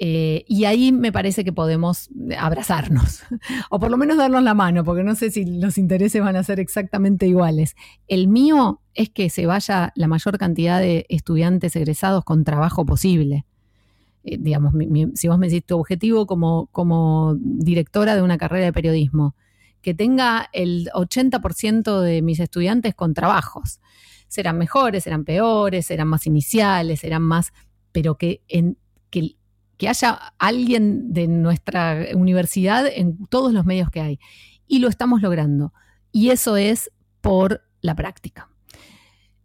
Eh, 0.01 0.45
y 0.47 0.63
ahí 0.63 0.93
me 0.93 1.11
parece 1.11 1.43
que 1.43 1.51
podemos 1.51 2.09
abrazarnos, 2.37 3.21
o 3.69 3.79
por 3.79 3.91
lo 3.91 3.97
menos 3.97 4.15
darnos 4.15 4.41
la 4.43 4.53
mano, 4.53 4.85
porque 4.85 5.03
no 5.03 5.13
sé 5.13 5.29
si 5.29 5.43
los 5.43 5.77
intereses 5.77 6.23
van 6.23 6.37
a 6.37 6.43
ser 6.43 6.61
exactamente 6.61 7.27
iguales. 7.27 7.75
El 8.07 8.29
mío 8.29 8.81
es 8.93 9.09
que 9.09 9.29
se 9.29 9.45
vaya 9.45 9.91
la 9.95 10.07
mayor 10.07 10.37
cantidad 10.37 10.79
de 10.79 11.05
estudiantes 11.09 11.75
egresados 11.75 12.23
con 12.23 12.45
trabajo 12.45 12.85
posible. 12.85 13.45
Eh, 14.23 14.37
digamos, 14.39 14.73
si 15.15 15.27
vos 15.27 15.37
me 15.37 15.47
decís 15.47 15.65
tu 15.65 15.77
objetivo 15.77 16.25
como, 16.25 16.67
como 16.71 17.35
directora 17.37 18.15
de 18.15 18.21
una 18.21 18.37
carrera 18.37 18.65
de 18.65 18.73
periodismo, 18.73 19.35
que 19.81 19.93
tenga 19.93 20.49
el 20.53 20.89
80% 20.93 22.01
de 22.01 22.21
mis 22.21 22.39
estudiantes 22.39 22.95
con 22.95 23.13
trabajos. 23.13 23.79
Serán 24.27 24.57
mejores, 24.57 25.03
serán 25.03 25.25
peores, 25.25 25.87
serán 25.87 26.07
más 26.07 26.27
iniciales, 26.27 26.99
serán 26.99 27.23
más, 27.23 27.51
pero 27.91 28.17
que, 28.17 28.41
que 29.09 29.87
haya 29.87 30.11
alguien 30.37 31.13
de 31.13 31.27
nuestra 31.27 32.05
universidad 32.13 32.85
en 32.87 33.25
todos 33.27 33.53
los 33.53 33.65
medios 33.65 33.89
que 33.89 34.01
hay. 34.01 34.19
Y 34.67 34.79
lo 34.79 34.87
estamos 34.87 35.21
logrando. 35.21 35.73
Y 36.11 36.29
eso 36.29 36.57
es 36.57 36.91
por 37.21 37.61
la 37.81 37.95
práctica. 37.95 38.49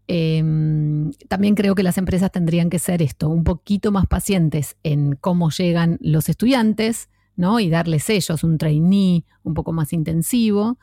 Em, 0.06 1.12
también 1.28 1.54
creo 1.54 1.74
que 1.74 1.82
las 1.82 1.96
empresas 1.96 2.30
tendrían 2.30 2.68
que 2.68 2.78
ser 2.78 3.00
esto, 3.00 3.28
un 3.30 3.44
poquito 3.44 3.90
más 3.90 4.06
pacientes 4.06 4.76
en 4.82 5.16
cómo 5.16 5.50
llegan 5.50 5.98
los 6.00 6.28
estudiantes, 6.28 7.08
¿no? 7.36 7.60
Y 7.60 7.68
darles 7.68 8.08
ellos 8.10 8.44
un 8.44 8.58
trainee 8.58 9.24
un 9.42 9.54
poco 9.54 9.72
más 9.72 9.92
intensivo. 9.92 10.78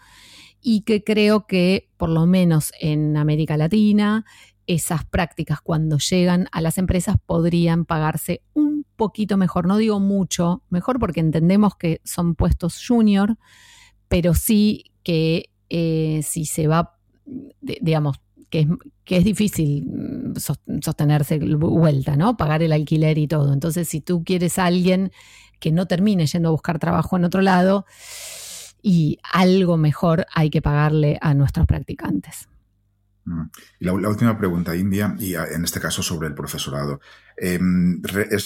Y 0.62 0.82
que 0.82 1.04
creo 1.04 1.48
que, 1.48 1.90
por 1.98 2.10
lo 2.10 2.26
menos 2.28 2.72
en 2.80 3.18
América 3.18 3.58
Latina, 3.58 4.26
esas 4.68 5.06
prácticas 5.06 5.60
cuando 5.62 5.98
llegan 5.98 6.48
a 6.52 6.62
las 6.62 6.78
empresas 6.78 7.16
podrían 7.26 7.86
pagarse 7.86 8.42
un 8.54 8.86
poquito 8.96 9.38
mejor, 9.38 9.66
no 9.66 9.78
digo 9.78 10.00
mucho 10.00 10.64
mejor 10.70 11.00
porque 11.00 11.20
entendemos 11.20 11.76
que 11.76 12.00
son 12.04 12.36
puestos 12.36 12.82
junior, 12.86 13.38
pero 14.08 14.34
sí 14.34 14.92
que 15.04 15.50
eh, 15.70 16.22
si 16.24 16.46
se 16.46 16.68
va, 16.68 16.98
digamos, 17.26 18.18
que 18.50 18.60
es, 18.60 18.68
que 19.04 19.18
es 19.18 19.24
difícil 19.24 19.86
mm, 19.86 20.36
sostenerse 20.82 21.40
vuelta, 21.40 22.16
¿no? 22.16 22.38
Pagar 22.38 22.62
el 22.62 22.74
alquiler 22.74 23.18
y 23.18 23.28
todo. 23.28 23.54
Entonces, 23.54 23.88
si 23.88 24.02
tú 24.02 24.24
quieres 24.24 24.60
a 24.60 24.66
alguien 24.66 25.12
que 25.62 25.72
no 25.72 25.86
termine 25.88 26.26
yendo 26.26 26.50
a 26.50 26.52
buscar 26.52 26.80
trabajo 26.80 27.16
en 27.16 27.24
otro 27.24 27.42
lado, 27.42 27.86
y 28.82 29.20
algo 29.32 29.78
mejor 29.78 30.26
hay 30.34 30.50
que 30.50 30.62
pagarle 30.62 31.18
a 31.22 31.34
nuestros 31.34 31.66
practicantes. 31.68 32.50
Mm. 33.26 33.44
Y 33.80 33.86
la, 33.86 33.94
última 33.94 34.38
pregunta, 34.38 34.76
India, 34.76 35.16
y 35.20 35.36
en 35.36 35.64
este 35.64 35.80
caso 35.80 36.02
sobre 36.04 36.28
el 36.28 36.34
profesorado. 36.34 37.00
Em, 37.38 38.02
eh, 38.04 38.38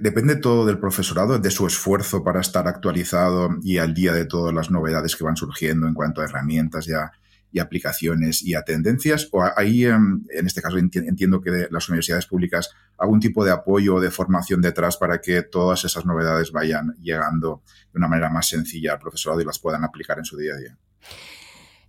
¿Depende 0.00 0.36
todo 0.36 0.66
del 0.66 0.78
profesorado, 0.78 1.38
de 1.38 1.50
su 1.50 1.66
esfuerzo 1.66 2.24
para 2.24 2.40
estar 2.40 2.66
actualizado 2.66 3.50
y 3.62 3.78
al 3.78 3.94
día 3.94 4.12
de 4.12 4.24
todas 4.24 4.54
las 4.54 4.70
novedades 4.70 5.14
que 5.16 5.24
van 5.24 5.36
surgiendo 5.36 5.86
en 5.86 5.94
cuanto 5.94 6.20
a 6.20 6.24
herramientas 6.24 6.86
ya 6.86 7.12
y 7.52 7.58
aplicaciones 7.58 8.42
y 8.42 8.54
a 8.54 8.62
tendencias? 8.62 9.28
¿O 9.32 9.44
hay, 9.56 9.84
em, 9.84 10.24
en 10.30 10.46
este 10.46 10.62
caso 10.62 10.78
entiendo 10.78 11.40
que 11.40 11.68
las 11.70 11.88
universidades 11.88 12.26
públicas, 12.26 12.70
algún 12.98 13.20
tipo 13.20 13.44
de 13.44 13.52
apoyo 13.52 13.96
o 13.96 14.00
de 14.00 14.10
formación 14.10 14.60
detrás 14.60 14.96
para 14.96 15.20
que 15.20 15.42
todas 15.42 15.84
esas 15.84 16.06
novedades 16.06 16.52
vayan 16.52 16.94
llegando 17.00 17.62
de 17.92 17.98
una 17.98 18.08
manera 18.08 18.30
más 18.30 18.48
sencilla 18.48 18.92
al 18.92 18.98
profesorado 18.98 19.40
y 19.40 19.44
las 19.44 19.58
puedan 19.58 19.84
aplicar 19.84 20.18
en 20.18 20.24
su 20.24 20.36
día 20.36 20.54
a 20.54 20.56
día? 20.56 20.78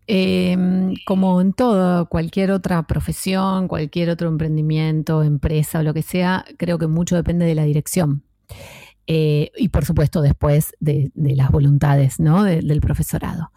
Em, 0.05 0.95
como 1.05 1.39
en 1.39 1.53
toda, 1.53 2.05
cualquier 2.05 2.51
otra 2.51 2.84
profesión, 2.84 3.70
cualquier 3.70 4.09
otro 4.09 4.28
emprendimiento, 4.28 5.24
empresa 5.24 5.80
o 5.80 5.84
lo 5.84 5.93
que 5.93 6.01
sea, 6.01 6.45
creo 6.57 6.78
que 6.78 6.88
mucho 6.88 7.16
depende 7.16 7.45
de 7.45 7.55
la 7.55 7.64
dirección. 7.64 8.24
Eh, 9.05 9.51
y 9.57 9.68
por 9.70 9.84
supuesto 9.84 10.22
después 10.22 10.74
de, 10.80 11.11
las 11.16 11.51
voluntades 11.51 12.20
¿no? 12.20 12.43
del 12.43 12.82
profesorado. 12.82 13.51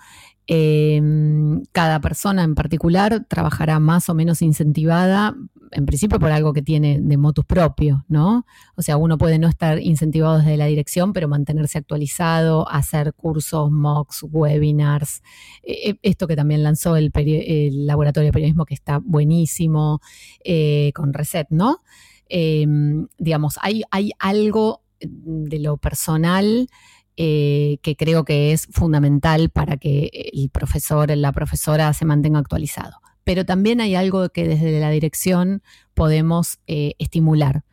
Em, 0.49 1.65
cada 1.73 2.01
persona 2.01 2.45
en 2.45 2.55
particular 2.55 3.27
trabajará 3.29 3.81
más 3.81 4.09
o 4.09 4.15
menos 4.15 4.43
incentivada, 4.43 5.35
en 5.73 5.87
principio 5.87 6.21
por 6.21 6.31
algo 6.31 6.53
que 6.53 6.63
tiene 6.63 7.01
de 7.01 7.17
motus 7.17 7.45
propio, 7.45 8.05
¿no? 8.07 8.47
O 8.77 8.83
sea, 8.83 8.97
uno 8.97 9.19
puede 9.19 9.41
no 9.41 9.49
estar 9.49 9.81
incentivado 9.81 10.39
desde 10.39 10.57
la 10.57 10.67
dirección, 10.67 11.13
pero 11.13 11.27
mantenerse 11.27 11.79
actualizado, 11.79 12.69
hacer 12.69 13.13
cursos, 13.15 13.73
mocks, 13.73 14.25
webinars, 14.31 15.21
e, 15.65 15.91
e, 15.91 15.99
esto 16.03 16.29
que 16.29 16.37
también 16.37 16.63
lanzó 16.63 16.95
el, 16.97 17.11
laboratorio 17.85 18.29
de 18.29 18.33
periodismo 18.33 18.67
que 18.67 18.75
está 18.75 18.99
buenísimo, 18.99 20.01
eh, 20.45 20.93
con 20.95 21.13
Reset, 21.13 21.49
¿no? 21.51 21.81
Em, 22.29 23.09
digamos, 23.19 23.59
hay 23.63 24.13
algo 24.21 24.83
de 25.01 25.59
lo 25.59 25.77
personal 25.77 26.69
eh, 27.17 27.79
que 27.83 27.97
creo 27.97 28.25
que 28.25 28.53
es 28.53 28.67
fundamental 28.71 29.51
para 29.51 29.77
que 29.77 30.11
el 30.33 30.51
profesor, 30.51 31.17
la 31.17 31.33
profesora 31.33 31.93
se 31.93 32.05
mantenga 32.05 32.39
actualizado. 32.39 32.99
Pero 33.25 33.45
también 33.45 33.81
hay 33.81 33.95
algo 33.95 34.29
que 34.29 34.47
desde 34.47 34.79
la 34.79 34.91
dirección 34.91 35.63
podemos 35.95 36.59
eh, 36.67 36.95
estimular 36.99 37.65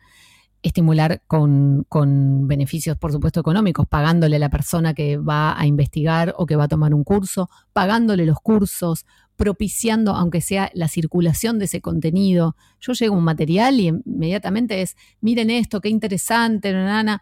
estimular 0.64 1.22
con, 1.28 1.86
con, 1.90 2.48
beneficios, 2.48 2.98
por 2.98 3.12
supuesto, 3.12 3.42
económicos, 3.42 3.86
pagándole 3.86 4.38
a 4.38 4.40
la 4.40 4.50
persona 4.50 4.94
que 4.94 5.18
va 5.18 5.60
a 5.60 5.68
investigar 5.68 6.34
o 6.38 6.46
que 6.46 6.56
va 6.56 6.64
a 6.64 6.68
tomar 6.70 6.94
un 6.94 7.04
curso, 7.04 7.50
pagándole 7.74 8.26
los 8.26 8.40
cursos, 8.40 9.06
propiciando, 9.36 10.16
aunque 10.16 10.42
sea 10.42 10.72
la 10.74 10.88
circulación 10.88 11.60
de 11.60 11.66
ese 11.66 11.82
contenido. 11.82 12.56
Yo 12.80 12.94
llego 12.94 13.16
a 13.16 13.18
un 13.18 13.24
material 13.24 13.80
y 13.80 13.88
inmediatamente 13.88 14.82
es, 14.82 14.96
miren 15.22 15.50
esto, 15.50 15.82
qué 15.82 15.90
interesante, 15.90 16.72
nana. 16.72 17.22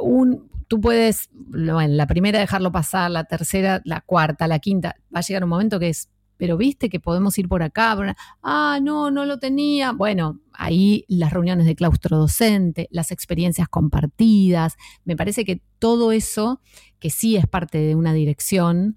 Un, 0.00 0.50
tú 0.68 0.80
puedes, 0.80 1.28
bueno, 1.32 1.94
la 1.94 2.06
primera 2.06 2.38
dejarlo 2.38 2.72
pasar, 2.72 3.10
la 3.10 3.24
tercera, 3.24 3.80
la 3.84 4.00
cuarta, 4.00 4.48
la 4.48 4.58
quinta, 4.58 4.96
va 5.14 5.20
a 5.20 5.22
llegar 5.22 5.44
un 5.44 5.50
momento 5.50 5.78
que 5.78 5.88
es 5.90 6.08
pero 6.36 6.56
viste 6.56 6.88
que 6.88 7.00
podemos 7.00 7.38
ir 7.38 7.48
por 7.48 7.62
acá. 7.62 7.96
ah, 8.42 8.78
no, 8.82 9.10
no 9.10 9.24
lo 9.24 9.38
tenía. 9.38 9.92
Bueno, 9.92 10.40
ahí 10.52 11.04
las 11.08 11.32
reuniones 11.32 11.66
de 11.66 11.74
claustro 11.74 12.18
docente, 12.18 12.88
las 12.90 13.10
experiencias 13.10 13.68
compartidas, 13.68 14.76
me 15.04 15.16
parece 15.16 15.44
que 15.44 15.62
todo 15.78 16.12
eso, 16.12 16.60
que 16.98 17.10
sí 17.10 17.36
es 17.36 17.46
parte 17.46 17.78
de 17.78 17.94
una 17.94 18.12
dirección, 18.12 18.96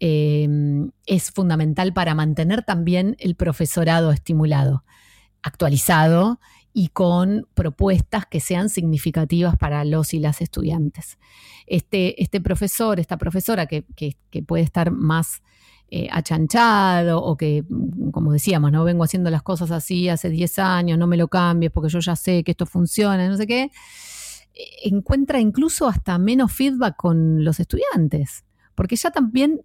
em, 0.00 0.90
es 1.06 1.30
fundamental 1.30 1.92
para 1.92 2.14
mantener 2.14 2.62
también 2.62 3.16
el 3.18 3.36
profesorado 3.36 4.10
estimulado, 4.12 4.84
actualizado 5.42 6.40
y 6.72 6.88
con 6.88 7.46
propuestas 7.54 8.26
que 8.26 8.40
sean 8.40 8.68
significativas 8.68 9.56
para 9.56 9.84
los 9.84 10.14
y 10.14 10.20
las 10.20 10.40
estudiantes. 10.40 11.18
Este, 11.66 12.22
este 12.22 12.40
profesor, 12.40 13.00
esta 13.00 13.16
profesora 13.16 13.66
que, 13.66 13.84
puede 14.46 14.62
estar 14.62 14.90
más 14.90 15.42
eh, 15.90 16.08
achanchado 16.12 17.22
o 17.22 17.36
que, 17.36 17.64
como 18.12 18.32
decíamos, 18.32 18.70
no 18.70 18.84
vengo 18.84 19.02
haciendo 19.02 19.30
las 19.30 19.42
cosas 19.42 19.70
así 19.72 20.08
hace 20.08 20.30
10 20.30 20.58
años, 20.60 20.98
no 20.98 21.06
me 21.06 21.16
lo 21.16 21.28
cambies 21.28 21.72
porque 21.72 21.88
yo 21.88 21.98
ya 21.98 22.14
sé 22.14 22.44
que 22.44 22.52
esto 22.52 22.66
funciona, 22.66 23.28
no 23.28 23.36
sé 23.36 23.46
qué, 23.46 23.62
eh, 23.62 23.70
encuentra 24.84 25.40
incluso 25.40 25.88
hasta 25.88 26.18
menos 26.18 26.52
feedback 26.52 26.96
con 26.96 27.44
los 27.44 27.58
estudiantes, 27.58 28.44
porque 28.76 28.94
ya 28.94 29.10
también 29.10 29.60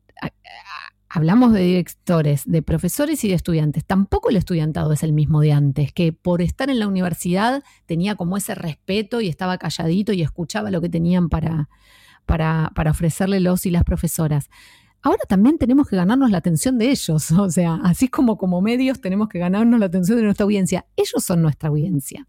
hablamos 1.16 1.54
de 1.54 1.62
directores, 1.62 2.44
de 2.46 2.62
profesores 2.62 3.24
y 3.24 3.30
de 3.30 3.36
estudiantes. 3.36 3.86
Tampoco 3.86 4.30
el 4.30 4.36
estudiantado 4.36 4.92
es 4.92 5.02
el 5.02 5.14
mismo 5.14 5.40
de 5.40 5.54
antes, 5.54 5.94
que 5.94 6.12
por 6.12 6.42
estar 6.42 6.70
en 6.70 6.78
la 6.78 6.90
universidad 6.90 7.64
tenía 7.86 8.16
como 8.16 8.36
ese 8.36 8.54
respeto 8.54 9.22
y 9.22 9.30
estaba 9.30 9.58
calladito 9.58 10.12
y 10.12 10.22
escuchaba 10.22 10.72
lo 10.72 10.82
que 10.82 10.90
tenían 10.90 11.30
para, 11.30 11.70
para, 12.26 12.70
para 12.76 12.92
ofrecerle 12.92 13.40
los 13.40 13.66
y 13.66 13.72
las 13.72 13.86
profesoras. 13.86 14.50
Ahora 15.02 15.22
también 15.30 15.58
tenemos 15.58 15.88
que 15.88 15.96
ganarnos 15.96 16.32
la 16.32 16.40
atención 16.40 16.78
de 16.78 16.92
ellos, 16.92 17.32
o 17.40 17.50
sea, 17.50 17.80
así 17.86 18.10
como 18.10 18.38
como 18.38 18.60
medios 18.62 19.00
tenemos 19.00 19.30
que 19.30 19.40
ganarnos 19.40 19.80
la 19.80 19.86
atención 19.86 20.18
de 20.18 20.24
nuestra 20.26 20.44
audiencia. 20.44 20.86
Ellos 20.98 21.24
son 21.24 21.42
nuestra 21.42 21.70
audiencia. 21.70 22.28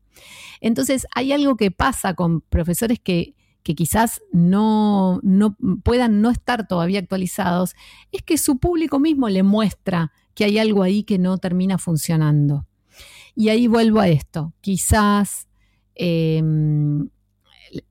Entonces, 0.61 1.09
hay 1.13 1.33
algo 1.33 1.57
que 1.57 1.73
pasa 1.73 2.15
con 2.15 2.41
profesores 2.41 3.01
que 3.01 3.35
que 3.67 3.75
quizás 3.75 4.23
no, 4.31 5.19
no 5.25 5.57
puedan 5.83 6.21
no 6.21 6.31
estar 6.31 6.69
todavía 6.69 7.01
actualizados, 7.01 7.75
es 8.13 8.23
que 8.23 8.39
su 8.39 8.59
público 8.59 9.01
mismo 9.01 9.29
le 9.29 9.43
muestra 9.43 10.13
que 10.37 10.45
hay 10.45 10.59
algo 10.59 10.85
ahí 10.85 11.03
que 11.03 11.19
no 11.19 11.37
termina 11.39 11.77
funcionando. 11.77 12.65
Y 13.35 13.49
ahí 13.49 13.67
vuelvo 13.67 13.99
a 13.99 14.07
esto, 14.07 14.53
quizás, 14.61 15.49
em, 15.97 17.09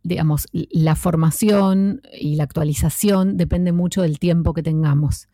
digamos, 0.02 0.48
la 0.54 0.96
formación 0.96 2.02
y 2.18 2.38
la 2.38 2.46
actualización 2.46 3.36
depende 3.36 3.74
mucho 3.74 4.02
del 4.02 4.18
tiempo 4.18 4.54
que 4.54 4.64
tengamos. 4.64 5.28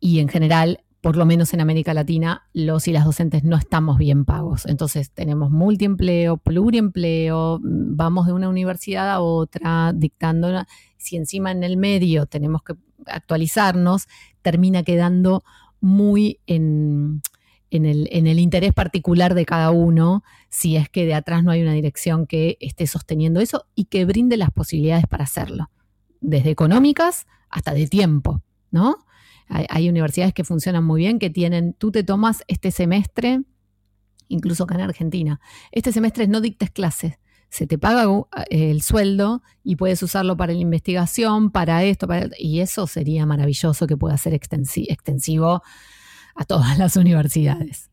Y 0.00 0.20
en 0.20 0.28
general, 0.28 0.83
por 1.04 1.16
lo 1.16 1.26
menos 1.26 1.52
en 1.52 1.60
América 1.60 1.92
Latina, 1.92 2.48
los 2.54 2.88
y 2.88 2.92
las 2.92 3.04
docentes 3.04 3.44
no 3.44 3.58
estamos 3.58 3.98
bien 3.98 4.24
pagos. 4.24 4.64
Entonces 4.64 5.10
tenemos 5.10 5.50
multiempleo, 5.50 6.38
pluriempleo, 6.38 7.60
vamos 7.62 8.26
de 8.26 8.32
una 8.32 8.48
universidad 8.48 9.10
a 9.10 9.20
otra, 9.20 9.92
dictando, 9.94 10.64
si 10.96 11.16
encima 11.16 11.50
en 11.50 11.62
el 11.62 11.76
medio 11.76 12.24
tenemos 12.24 12.62
que 12.62 12.76
actualizarnos, 13.04 14.06
termina 14.40 14.82
quedando 14.82 15.44
muy 15.78 16.40
en, 16.46 17.20
el, 17.70 18.08
en 18.10 18.26
el 18.26 18.38
interés 18.38 18.72
particular 18.72 19.34
de 19.34 19.44
cada 19.44 19.72
uno, 19.72 20.24
si 20.48 20.76
es 20.76 20.88
que 20.88 21.04
de 21.04 21.12
atrás 21.12 21.44
no 21.44 21.50
hay 21.50 21.60
una 21.60 21.74
dirección 21.74 22.26
que 22.26 22.56
esté 22.60 22.86
sosteniendo 22.86 23.40
eso 23.40 23.66
y 23.74 23.84
que 23.84 24.06
brinde 24.06 24.38
las 24.38 24.52
posibilidades 24.52 25.06
para 25.06 25.24
hacerlo, 25.24 25.70
desde 26.22 26.48
económicas 26.48 27.26
hasta 27.50 27.74
de 27.74 27.88
tiempo, 27.88 28.40
¿no? 28.70 29.04
Hay, 29.48 29.88
universidades 29.88 30.32
que 30.32 30.44
funcionan 30.44 30.84
muy 30.84 31.02
bien, 31.02 31.18
que 31.18 31.30
tienen, 31.30 31.74
tú 31.74 31.90
te 31.90 32.02
tomas 32.02 32.42
este 32.48 32.70
semestre, 32.70 33.42
incluso 34.28 34.64
acá 34.64 34.74
en 34.74 34.80
Argentina, 34.80 35.40
este 35.70 35.92
semestre 35.92 36.26
no 36.26 36.40
dictes 36.40 36.70
clases, 36.70 37.18
se 37.50 37.66
te 37.66 37.78
paga 37.78 38.08
uh, 38.08 38.26
el 38.50 38.82
sueldo 38.82 39.42
y 39.62 39.76
puedes 39.76 40.02
usarlo 40.02 40.36
para 40.36 40.52
la 40.52 40.58
investigación, 40.58 41.50
para 41.50 41.84
esto, 41.84 42.08
y 42.38 42.60
eso 42.60 42.86
sería 42.86 43.26
maravilloso 43.26 43.86
que 43.86 43.96
pueda 43.96 44.16
ser 44.16 44.34
extensivo 44.34 45.62
a 46.34 46.44
todas 46.44 46.78
las 46.78 46.96
universidades. 46.96 47.90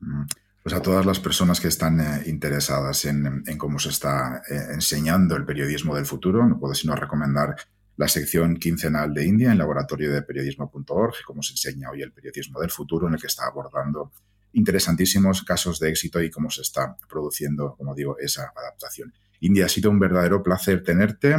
Mm. 0.00 0.24
Pues 0.62 0.76
a 0.76 0.80
todas 0.80 1.04
las 1.04 1.18
personas 1.18 1.60
que 1.60 1.66
están 1.66 1.98
eh, 1.98 2.22
interesadas 2.26 3.04
en, 3.04 3.42
cómo 3.58 3.80
se 3.80 3.88
está 3.88 4.42
eh, 4.48 4.74
enseñando 4.74 5.34
el 5.34 5.44
periodismo 5.44 5.96
del 5.96 6.06
futuro, 6.06 6.46
no 6.46 6.60
puedo 6.60 6.74
sino 6.74 6.94
recomendar 6.94 7.56
la 7.96 8.08
sección 8.08 8.56
quincenal 8.56 9.12
de 9.12 9.26
India 9.26 9.52
en 9.52 9.58
laboratorio 9.58 10.12
de 10.12 10.22
periodismo.org, 10.22 11.14
como 11.26 11.42
se 11.42 11.52
enseña 11.52 11.90
hoy 11.90 12.02
el 12.02 12.12
periodismo 12.12 12.60
del 12.60 12.70
futuro, 12.70 13.06
en 13.08 13.14
el 13.14 13.20
que 13.20 13.26
está 13.26 13.46
abordando 13.46 14.12
interesantísimos 14.54 15.42
casos 15.42 15.78
de 15.78 15.90
éxito 15.90 16.22
y 16.22 16.30
cómo 16.30 16.50
se 16.50 16.62
está 16.62 16.96
produciendo, 17.08 17.74
como 17.76 17.94
digo, 17.94 18.16
esa 18.18 18.52
adaptación. 18.54 19.12
India, 19.40 19.66
ha 19.66 19.68
sido 19.68 19.90
un 19.90 19.98
verdadero 19.98 20.42
placer 20.42 20.82
tenerte 20.82 21.34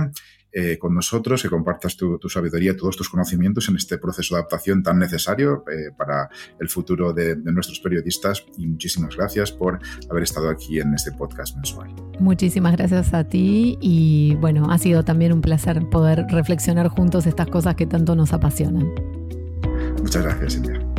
eh, 0.53 0.77
con 0.77 0.93
nosotros, 0.93 1.41
que 1.41 1.49
compartas 1.49 1.97
tu, 1.97 2.19
sabiduría, 2.29 2.77
todos 2.77 2.95
tus 2.95 3.09
conocimientos 3.09 3.69
en 3.69 3.75
este 3.75 3.97
proceso 3.97 4.35
de 4.35 4.41
adaptación 4.41 4.83
tan 4.83 4.99
necesario 4.99 5.63
eh, 5.67 5.91
para 5.97 6.29
el 6.59 6.69
futuro 6.69 7.11
de, 7.11 7.35
nuestros 7.35 7.79
periodistas. 7.79 8.45
Y 8.57 8.67
muchísimas 8.67 9.15
gracias 9.15 9.51
por 9.51 9.79
haber 10.09 10.23
estado 10.23 10.49
aquí 10.49 10.79
en 10.79 10.93
este 10.93 11.11
podcast 11.11 11.55
mensual. 11.55 11.93
Muchísimas 12.19 12.77
gracias 12.77 13.13
a 13.13 13.23
ti 13.23 13.77
y 13.81 14.35
bueno, 14.35 14.71
ha 14.71 14.77
sido 14.77 15.03
también 15.03 15.33
un 15.33 15.41
placer 15.41 15.89
poder 15.89 16.25
reflexionar 16.29 16.87
juntos 16.87 17.25
estas 17.25 17.47
cosas 17.47 17.75
que 17.75 17.87
tanto 17.87 18.15
nos 18.15 18.33
apasionan. 18.33 18.87
Muchas 20.01 20.23
gracias, 20.23 20.55
India. 20.55 20.92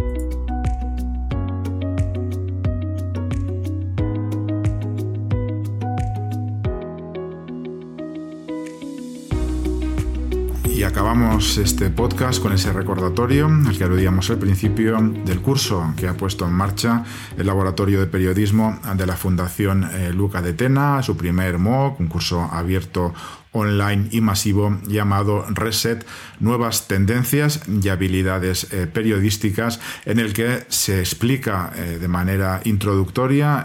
Y 10.75 10.83
acabamos 10.83 11.57
este 11.57 11.89
podcast 11.89 12.43
con 12.43 12.53
ese 12.53 12.73
recordatorio 12.73 13.47
al 13.47 13.79
que 13.79 13.85
aludíamos 13.85 14.29
al 14.31 14.39
principio 14.39 14.99
del 15.25 15.41
curso 15.41 15.95
que 15.97 16.09
ha 16.09 16.15
puesto 16.15 16.47
en 16.47 16.53
marcha 16.53 17.05
el 17.39 17.47
Laboratorio 17.47 18.01
de 18.01 18.09
Periodismo 18.09 18.81
de 18.97 19.07
la 19.07 19.15
Fundación 19.15 19.89
eh, 19.93 20.13
Luca 20.13 20.43
de 20.43 20.53
Tena, 20.53 21.01
su 21.05 21.17
primer 21.17 21.59
MOOC, 21.59 22.01
un 22.01 22.09
curso 22.09 22.43
abierto 22.43 23.15
online 23.53 24.09
y 24.11 24.21
masivo 24.21 24.77
llamado 24.89 25.47
Reset, 25.49 26.05
Nuevas 26.41 26.89
Tendencias 26.89 27.61
y 27.69 27.89
Habilidades 27.89 28.73
eh, 28.73 28.89
Periodísticas, 28.89 29.79
en 30.05 30.19
el 30.19 30.33
que 30.33 30.65
se 30.69 30.99
explica 30.99 31.73
eh, 31.77 31.99
de 32.01 32.09
manera 32.09 32.61
introductoria 32.65 33.65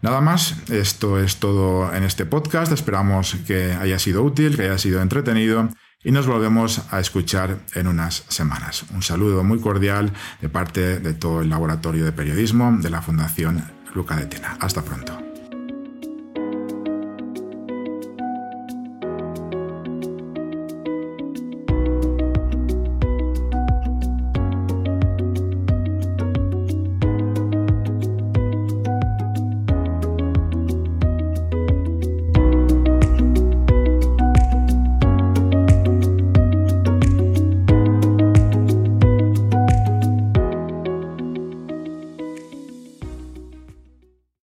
Nada 0.00 0.20
más, 0.20 0.56
esto 0.68 1.20
es 1.20 1.36
todo 1.36 1.94
en 1.94 2.02
este 2.02 2.26
podcast. 2.26 2.72
Esperamos 2.72 3.36
que 3.46 3.72
haya 3.72 4.00
sido 4.00 4.24
útil, 4.24 4.56
que 4.56 4.62
haya 4.62 4.78
sido 4.78 5.00
entretenido 5.00 5.68
y 6.04 6.10
nos 6.10 6.26
volvemos 6.26 6.82
a 6.90 7.00
escuchar 7.00 7.58
en 7.74 7.86
unas 7.86 8.24
semanas. 8.28 8.84
Un 8.94 9.02
saludo 9.02 9.44
muy 9.44 9.60
cordial 9.60 10.12
de 10.40 10.48
parte 10.48 10.98
de 10.98 11.14
todo 11.14 11.42
el 11.42 11.50
laboratorio 11.50 12.04
de 12.04 12.12
periodismo 12.12 12.76
de 12.80 12.90
la 12.90 13.02
Fundación 13.02 13.64
Luca 13.94 14.16
de 14.16 14.26
Tena. 14.26 14.56
Hasta 14.60 14.82
pronto. 14.82 15.31